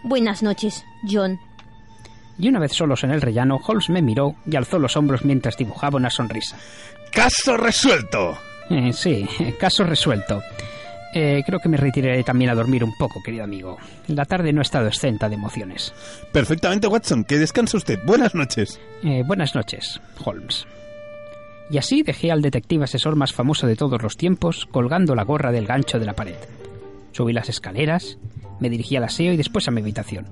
Buenas 0.03 0.41
noches, 0.41 0.85
John. 1.09 1.37
Y 2.37 2.47
una 2.47 2.59
vez 2.59 2.73
solos 2.73 3.03
en 3.03 3.11
el 3.11 3.21
rellano, 3.21 3.59
Holmes 3.65 3.89
me 3.89 4.01
miró 4.01 4.35
y 4.45 4.55
alzó 4.55 4.79
los 4.79 4.95
hombros 4.95 5.25
mientras 5.25 5.57
dibujaba 5.57 5.97
una 5.97 6.09
sonrisa. 6.09 6.57
¡Caso 7.11 7.57
resuelto! 7.57 8.37
Eh, 8.69 8.91
sí, 8.93 9.27
caso 9.59 9.83
resuelto. 9.83 10.41
Eh, 11.13 11.43
creo 11.45 11.59
que 11.59 11.69
me 11.69 11.77
retiraré 11.77 12.23
también 12.23 12.49
a 12.49 12.55
dormir 12.55 12.83
un 12.83 12.95
poco, 12.97 13.21
querido 13.23 13.43
amigo. 13.43 13.77
La 14.07 14.25
tarde 14.25 14.51
no 14.51 14.61
ha 14.61 14.63
estado 14.63 14.87
exenta 14.87 15.29
de 15.29 15.35
emociones. 15.35 15.93
Perfectamente, 16.31 16.87
Watson. 16.87 17.23
Que 17.23 17.37
descanse 17.37 17.77
usted. 17.77 17.99
Buenas 18.03 18.33
noches. 18.33 18.79
Eh, 19.03 19.23
buenas 19.25 19.53
noches, 19.53 20.01
Holmes. 20.23 20.65
Y 21.69 21.77
así 21.77 22.03
dejé 22.03 22.31
al 22.31 22.41
detective 22.41 22.83
asesor 22.83 23.15
más 23.15 23.31
famoso 23.31 23.67
de 23.67 23.75
todos 23.75 24.01
los 24.01 24.17
tiempos 24.17 24.65
colgando 24.65 25.15
la 25.15 25.23
gorra 25.23 25.51
del 25.51 25.67
gancho 25.67 25.99
de 25.99 26.05
la 26.05 26.13
pared. 26.13 26.35
Subí 27.11 27.31
las 27.31 27.49
escaleras, 27.49 28.17
me 28.59 28.69
dirigí 28.69 28.95
al 28.95 29.03
aseo 29.03 29.33
y 29.33 29.37
después 29.37 29.67
a 29.67 29.71
mi 29.71 29.81
habitación. 29.81 30.25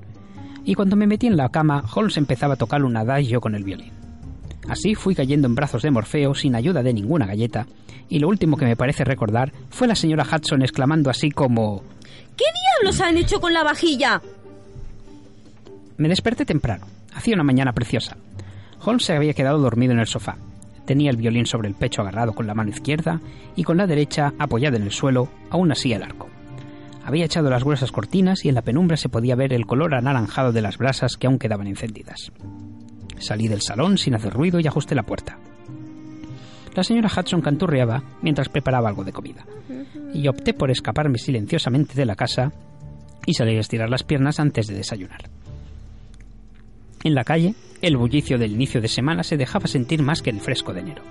Y 0.65 0.75
cuando 0.75 0.95
me 0.95 1.07
metí 1.07 1.27
en 1.27 1.38
la 1.38 1.49
cama, 1.49 1.84
Holmes 1.95 2.17
empezaba 2.17 2.55
a 2.55 2.57
tocar 2.57 2.84
un 2.84 2.97
adagio 2.97 3.39
con 3.39 3.55
el 3.55 3.63
violín. 3.63 4.01
Así 4.68 4.95
fui 4.95 5.16
cayendo 5.16 5.47
en 5.47 5.55
brazos 5.55 5.82
de 5.82 5.91
Morfeo 5.91 6.36
sin 6.36 6.55
ayuda 6.55 6.84
de 6.84 6.93
ninguna 6.93 7.26
galleta, 7.26 7.68
y 8.09 8.20
lo 8.20 8.28
último 8.28 8.57
que 8.57 8.66
me 8.66 8.76
parece 8.76 9.03
recordar 9.03 9.51
fue 9.70 9.88
la 9.88 9.95
señora 9.95 10.26
Hudson 10.26 10.62
exclamando 10.62 11.09
así 11.09 11.32
como 11.32 11.84
¿Qué 12.38 12.45
diablos 12.80 13.01
han 13.01 13.18
hecho 13.18 13.39
con 13.39 13.53
la 13.53 13.64
vajilla? 13.64 14.22
Me 15.97 16.09
desperté 16.09 16.45
temprano. 16.45 16.88
Hacía 17.14 17.36
una 17.36 17.43
mañana 17.43 17.74
preciosa. 17.74 18.18
Holmes 18.84 19.05
se 19.05 19.14
había 19.14 19.34
quedado 19.34 19.59
dormido 19.59 19.93
en 19.93 19.99
el 19.99 20.07
sofá. 20.07 20.38
Tenía 20.86 21.12
el 21.12 21.18
violín 21.18 21.45
sobre 21.45 21.68
el 21.68 21.76
pecho 21.76 22.01
agarrado 22.01 22.34
con 22.34 22.47
la 22.47 22.55
mano 22.55 22.72
izquierda 22.72 23.22
y 23.55 23.64
con 23.64 23.78
la 23.78 23.88
derecha 23.88 24.34
apoyada 24.39 24.78
en 24.78 24.84
el 24.84 24.91
suelo, 24.91 25.30
aún 25.49 25.72
así 25.72 25.93
al 25.93 26.03
arco. 26.03 26.28
Había 27.05 27.26
echado 27.26 27.49
las 27.49 27.64
gruesas 27.64 27.91
cortinas 27.91 28.45
y 28.45 28.49
en 28.49 28.55
la 28.55 28.62
penumbra 28.62 28.97
se 28.97 29.09
podía 29.09 29.36
ver 29.36 29.53
el 29.53 29.66
color 29.66 29.93
anaranjado 29.93 30.51
de 30.51 30.62
las 30.62 30.78
brasas 30.78 31.18
que 31.18 31.28
aún 31.28 31.39
quedaban 31.39 31.68
encendidas. 31.68 32.32
Salí 33.22 33.47
del 33.47 33.61
salón 33.61 33.97
sin 33.97 34.15
hacer 34.15 34.34
ruido 34.34 34.59
y 34.59 34.67
ajusté 34.67 34.95
la 34.95 35.03
puerta. 35.03 35.38
La 36.74 36.84
señora 36.84 37.09
Hudson 37.15 37.41
canturreaba 37.41 38.03
mientras 38.22 38.49
preparaba 38.49 38.89
algo 38.89 39.03
de 39.03 39.13
comida, 39.13 39.45
y 40.13 40.28
opté 40.28 40.53
por 40.53 40.72
escaparme 40.72 41.17
silenciosamente 41.17 41.93
de 41.95 42.05
la 42.05 42.15
casa 42.15 42.51
y 43.26 43.34
salir 43.34 43.57
a 43.57 43.61
estirar 43.61 43.89
las 43.89 44.03
piernas 44.03 44.39
antes 44.39 44.67
de 44.67 44.76
desayunar. 44.76 45.30
En 47.03 47.13
la 47.13 47.24
calle, 47.24 47.55
el 47.82 47.97
bullicio 47.97 48.38
del 48.38 48.53
inicio 48.53 48.82
de 48.82 48.88
semana 48.88 49.24
se 49.24 49.38
dejaba 49.38 49.67
sentir 49.67 50.01
más 50.01 50.22
que 50.22 50.30
el 50.30 50.39
fresco 50.39 50.74
de 50.74 50.80
enero. 50.82 51.03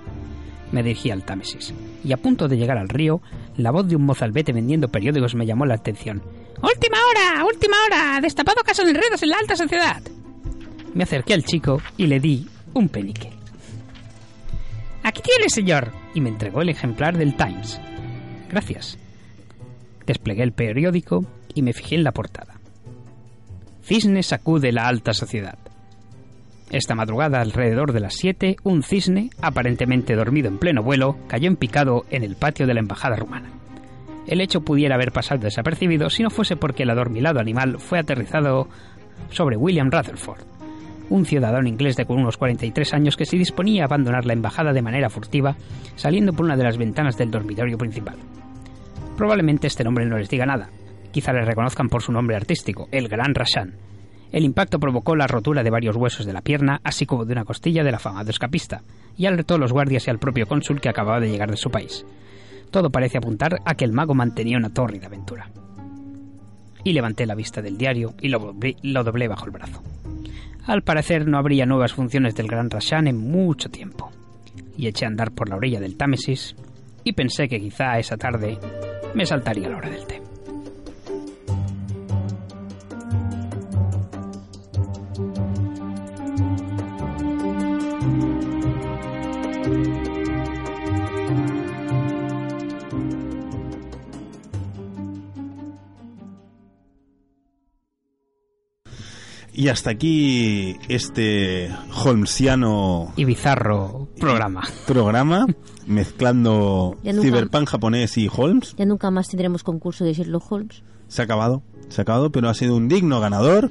Me 0.71 0.83
dirigí 0.83 1.11
al 1.11 1.23
Támesis, 1.23 1.73
y 2.03 2.11
a 2.11 2.17
punto 2.17 2.47
de 2.47 2.57
llegar 2.57 2.77
al 2.77 2.89
río, 2.89 3.21
la 3.57 3.71
voz 3.71 3.87
de 3.87 3.95
un 3.95 4.05
mozalbete 4.05 4.53
vendiendo 4.53 4.87
periódicos 4.87 5.35
me 5.35 5.45
llamó 5.45 5.65
la 5.65 5.75
atención. 5.75 6.21
¡Última 6.61 6.97
hora! 7.09 7.45
¡Última 7.45 7.77
hora! 7.85 8.19
¡Destapado 8.21 8.61
caso 8.63 8.83
de 8.83 8.91
enredos 8.91 9.21
en 9.21 9.29
la 9.29 9.37
alta 9.37 9.55
sociedad! 9.55 10.01
Me 10.93 11.03
acerqué 11.03 11.33
al 11.33 11.43
chico 11.43 11.81
y 11.97 12.07
le 12.07 12.19
di 12.19 12.47
un 12.73 12.89
penique. 12.89 13.29
Aquí 15.03 15.21
tiene, 15.21 15.49
señor. 15.49 15.91
Y 16.13 16.21
me 16.21 16.29
entregó 16.29 16.61
el 16.61 16.69
ejemplar 16.69 17.17
del 17.17 17.35
Times. 17.35 17.79
Gracias. 18.49 18.97
Desplegué 20.05 20.43
el 20.43 20.51
periódico 20.51 21.25
y 21.53 21.61
me 21.61 21.73
fijé 21.73 21.95
en 21.95 22.03
la 22.03 22.11
portada. 22.11 22.59
Cisne 23.83 24.23
sacude 24.23 24.71
la 24.71 24.87
alta 24.87 25.13
sociedad. 25.13 25.57
Esta 26.69 26.95
madrugada, 26.95 27.41
alrededor 27.41 27.91
de 27.91 27.99
las 27.99 28.15
7, 28.15 28.57
un 28.63 28.83
cisne, 28.83 29.29
aparentemente 29.41 30.15
dormido 30.15 30.47
en 30.47 30.57
pleno 30.57 30.83
vuelo, 30.83 31.17
cayó 31.27 31.47
en 31.47 31.57
picado 31.57 32.05
en 32.09 32.23
el 32.23 32.35
patio 32.35 32.65
de 32.65 32.73
la 32.73 32.79
embajada 32.79 33.17
rumana. 33.17 33.51
El 34.27 34.39
hecho 34.39 34.61
pudiera 34.61 34.95
haber 34.95 35.11
pasado 35.11 35.41
desapercibido 35.41 36.09
si 36.09 36.23
no 36.23 36.29
fuese 36.29 36.55
porque 36.55 36.83
el 36.83 36.89
adormilado 36.91 37.39
animal 37.39 37.79
fue 37.79 37.99
aterrizado 37.99 38.69
sobre 39.31 39.57
William 39.57 39.91
Rutherford, 39.91 40.45
un 41.11 41.25
ciudadano 41.25 41.67
inglés 41.67 41.97
de 41.97 42.05
unos 42.07 42.37
43 42.37 42.93
años 42.93 43.17
que 43.17 43.25
se 43.25 43.37
disponía 43.37 43.83
a 43.83 43.85
abandonar 43.85 44.25
la 44.25 44.33
embajada 44.33 44.71
de 44.73 44.81
manera 44.81 45.09
furtiva, 45.09 45.57
saliendo 45.95 46.33
por 46.33 46.45
una 46.45 46.55
de 46.55 46.63
las 46.63 46.77
ventanas 46.77 47.17
del 47.17 47.29
dormitorio 47.29 47.77
principal. 47.77 48.15
Probablemente 49.17 49.67
este 49.67 49.83
nombre 49.83 50.05
no 50.05 50.17
les 50.17 50.29
diga 50.29 50.45
nada. 50.45 50.69
Quizá 51.11 51.33
le 51.33 51.43
reconozcan 51.43 51.89
por 51.89 52.01
su 52.01 52.13
nombre 52.13 52.37
artístico, 52.37 52.87
el 52.91 53.09
Gran 53.09 53.35
Rashan. 53.35 53.75
El 54.31 54.45
impacto 54.45 54.79
provocó 54.79 55.15
la 55.17 55.27
rotura 55.27 55.61
de 55.61 55.69
varios 55.69 55.97
huesos 55.97 56.25
de 56.25 56.31
la 56.31 56.41
pierna, 56.41 56.79
así 56.85 57.05
como 57.05 57.25
de 57.25 57.33
una 57.33 57.43
costilla 57.43 57.83
del 57.83 57.95
afamado 57.95 58.29
escapista, 58.29 58.81
y 59.17 59.25
alertó 59.25 59.55
a 59.55 59.57
los 59.57 59.73
guardias 59.73 60.07
y 60.07 60.09
al 60.09 60.19
propio 60.19 60.47
cónsul 60.47 60.79
que 60.79 60.87
acababa 60.87 61.19
de 61.19 61.29
llegar 61.29 61.51
de 61.51 61.57
su 61.57 61.69
país. 61.69 62.05
Todo 62.71 62.89
parece 62.89 63.17
apuntar 63.17 63.59
a 63.65 63.75
que 63.75 63.83
el 63.83 63.91
mago 63.91 64.13
mantenía 64.13 64.57
una 64.57 64.73
tórrida 64.73 65.07
aventura. 65.07 65.51
Y 66.85 66.93
levanté 66.93 67.25
la 67.25 67.35
vista 67.35 67.61
del 67.61 67.77
diario 67.77 68.15
y 68.21 68.29
lo, 68.29 68.39
doblé, 68.39 68.77
lo 68.81 69.03
doblé 69.03 69.27
bajo 69.27 69.45
el 69.45 69.51
brazo. 69.51 69.83
Al 70.71 70.83
parecer 70.83 71.27
no 71.27 71.37
habría 71.37 71.65
nuevas 71.65 71.91
funciones 71.91 72.33
del 72.33 72.47
Gran 72.47 72.69
Rashan 72.69 73.05
en 73.07 73.17
mucho 73.17 73.69
tiempo. 73.69 74.09
Y 74.77 74.87
eché 74.87 75.03
a 75.03 75.09
andar 75.09 75.31
por 75.31 75.49
la 75.49 75.57
orilla 75.57 75.81
del 75.81 75.97
Támesis 75.97 76.55
y 77.03 77.11
pensé 77.11 77.49
que 77.49 77.59
quizá 77.59 77.99
esa 77.99 78.15
tarde 78.15 78.57
me 79.13 79.25
saltaría 79.25 79.67
la 79.67 79.75
hora 79.75 79.89
del 79.89 80.07
té. 80.07 80.21
Y 99.61 99.67
hasta 99.67 99.91
aquí 99.91 100.75
este 100.87 101.69
Holmesiano 102.03 103.13
Y 103.15 103.25
bizarro 103.25 104.07
programa. 104.19 104.63
programa 104.87 105.45
mezclando 105.85 106.97
nunca- 107.03 107.21
Cyberpunk 107.21 107.69
japonés 107.69 108.17
y 108.17 108.27
Holmes. 108.35 108.73
Ya 108.75 108.85
nunca 108.85 109.11
más 109.11 109.27
tendremos 109.29 109.61
concurso 109.61 110.03
de 110.03 110.13
Sherlock 110.15 110.51
Holmes. 110.51 110.81
Se 111.09 111.21
ha 111.21 111.25
acabado, 111.25 111.61
se 111.89 112.01
ha 112.01 112.03
acabado, 112.03 112.31
pero 112.31 112.49
ha 112.49 112.55
sido 112.55 112.75
un 112.75 112.87
digno 112.87 113.19
ganador. 113.19 113.69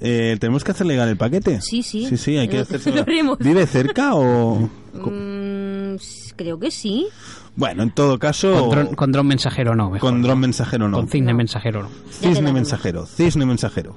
Eh, 0.00 0.36
Tenemos 0.40 0.64
que 0.64 0.72
hacerle 0.72 0.94
llegar 0.94 1.06
el 1.08 1.16
paquete. 1.16 1.60
Sí, 1.60 1.84
sí. 1.84 2.06
Sí, 2.08 2.16
sí, 2.16 2.36
hay 2.36 2.48
que 2.48 2.56
Lo- 2.56 2.62
hacerse. 2.62 2.90
lo 2.96 3.02
haremos. 3.02 3.38
¿Vive 3.38 3.64
cerca 3.68 4.16
o...? 4.16 4.68
Mm, 4.94 5.96
creo 6.34 6.58
que 6.58 6.72
sí. 6.72 7.06
Bueno, 7.54 7.84
en 7.84 7.90
todo 7.92 8.18
caso... 8.18 8.54
Con 8.58 8.70
dron, 8.70 8.94
con 8.96 9.12
dron 9.12 9.26
mensajero 9.28 9.76
no, 9.76 9.84
mejor. 9.90 10.00
con 10.10 10.20
dron 10.20 10.40
mensajero 10.40 10.88
no. 10.88 10.96
Con 10.96 11.08
cisne 11.08 11.32
mensajero 11.32 11.84
no. 11.84 11.88
Cisne 12.10 12.52
mensajero, 12.52 13.06
cisne 13.06 13.46
mensajero. 13.46 13.94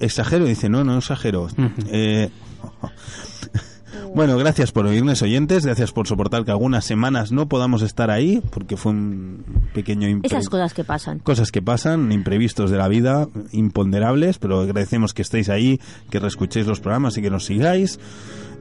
Exagero, 0.00 0.44
dice, 0.44 0.68
no, 0.68 0.84
no 0.84 0.98
exagero. 0.98 1.48
Eh, 1.88 2.30
bueno, 4.14 4.36
gracias 4.36 4.72
por 4.72 4.86
oírnos 4.86 5.22
oyentes, 5.22 5.64
gracias 5.64 5.92
por 5.92 6.06
soportar 6.06 6.44
que 6.44 6.50
algunas 6.50 6.84
semanas 6.84 7.32
no 7.32 7.48
podamos 7.48 7.82
estar 7.82 8.10
ahí, 8.10 8.42
porque 8.50 8.76
fue 8.76 8.92
un 8.92 9.44
pequeño 9.72 10.08
impre- 10.08 10.26
Esas 10.26 10.48
cosas 10.48 10.74
que 10.74 10.84
pasan. 10.84 11.18
cosas 11.20 11.50
que 11.52 11.62
pasan, 11.62 12.10
imprevistos 12.12 12.70
de 12.70 12.78
la 12.78 12.88
vida, 12.88 13.28
imponderables, 13.52 14.38
pero 14.38 14.60
agradecemos 14.60 15.14
que 15.14 15.22
estéis 15.22 15.48
ahí, 15.48 15.80
que 16.10 16.18
reescuchéis 16.20 16.66
los 16.66 16.80
programas 16.80 17.16
y 17.16 17.22
que 17.22 17.30
nos 17.30 17.44
sigáis. 17.44 17.98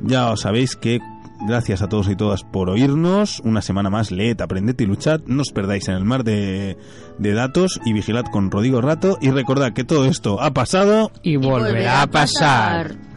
Ya 0.02 0.30
os 0.32 0.42
sabéis 0.42 0.76
que 0.76 1.00
gracias 1.42 1.82
a 1.82 1.90
todos 1.90 2.10
y 2.10 2.16
todas 2.16 2.44
por 2.44 2.70
oírnos. 2.70 3.40
Una 3.42 3.62
semana 3.62 3.90
más, 3.90 4.12
leed, 4.12 4.42
aprended 4.42 4.80
y 4.80 4.86
luchad. 4.86 5.22
No 5.26 5.42
os 5.42 5.52
perdáis 5.52 5.88
en 5.88 5.96
el 5.96 6.06
mar 6.06 6.24
de, 6.24 6.78
de 7.18 7.34
datos 7.34 7.80
y 7.86 7.94
vigilad 7.94 8.26
con 8.32 8.52
Rodrigo 8.52 8.82
Rato. 8.82 9.18
Y 9.22 9.32
recordad 9.32 9.74
que 9.74 9.84
todo 9.84 10.06
esto 10.06 10.42
ha 10.42 10.52
pasado. 10.54 11.12
Y 11.22 11.36
volverá 11.36 12.02
a 12.02 12.08
pasar. 12.08 13.13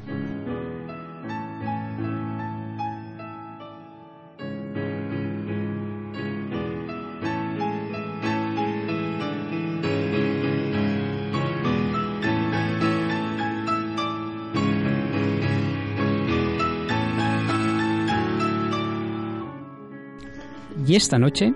Y 20.86 20.94
esta 20.96 21.18
noche, 21.18 21.52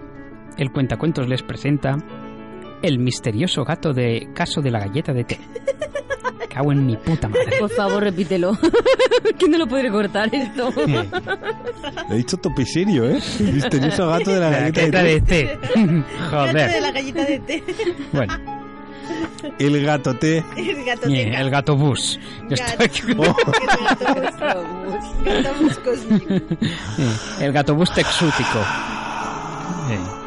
el 0.57 0.71
cuentacuentos 0.73 1.29
les 1.29 1.43
presenta 1.43 1.97
el 2.83 2.99
misterioso 2.99 3.65
gato 3.65 3.93
de 3.93 4.29
caso 4.35 4.61
de 4.61 4.71
la 4.71 4.81
galleta 4.81 5.13
de 5.13 5.25
té. 5.25 5.39
Cago 6.49 6.73
en 6.73 6.85
mi 6.85 6.97
puta 6.97 7.29
madre. 7.29 7.59
Por 7.61 7.71
favor, 7.71 8.03
repítelo. 8.03 8.59
que 9.39 9.49
no 9.49 9.57
lo 9.59 9.67
puede 9.69 9.89
cortar 9.91 10.35
esto. 10.35 10.73
Lo 10.77 12.15
he 12.15 12.17
dicho 12.17 12.37
tope 12.39 12.65
serio, 12.67 13.09
¿eh? 13.09 13.21
El 13.39 13.53
misterioso 13.55 14.09
gato 14.09 14.33
de 14.33 14.41
la 14.41 14.51
La 14.51 14.59
galleta 14.71 14.81
galleta 14.81 15.03
de 15.03 15.15
de 15.15 15.21
té. 15.21 15.59
té. 15.75 15.81
de 15.81 16.03
Joder. 16.31 16.83
la 16.83 16.91
galleta 16.91 17.25
de 17.25 17.39
té. 17.39 17.65
Bueno, 18.13 18.35
El 19.61 19.85
gato 19.87 20.17
té. 20.17 20.45
El 20.57 20.85
gato 20.85 21.03
té. 21.09 21.35
el 21.41 21.51
gato 21.51 21.77
bus. 21.77 22.19
Gato. 22.49 22.83
Estoy- 22.83 23.15
Oh, 23.17 23.23
Gato 23.23 24.65
bus. 24.85 25.25
Gato 25.25 25.63
bus 25.63 25.79
cósmico. 25.79 26.35
el 27.41 27.53
gato 27.53 27.75
bus 27.77 27.93
texútico. 27.95 28.59
Eh. 29.79 30.20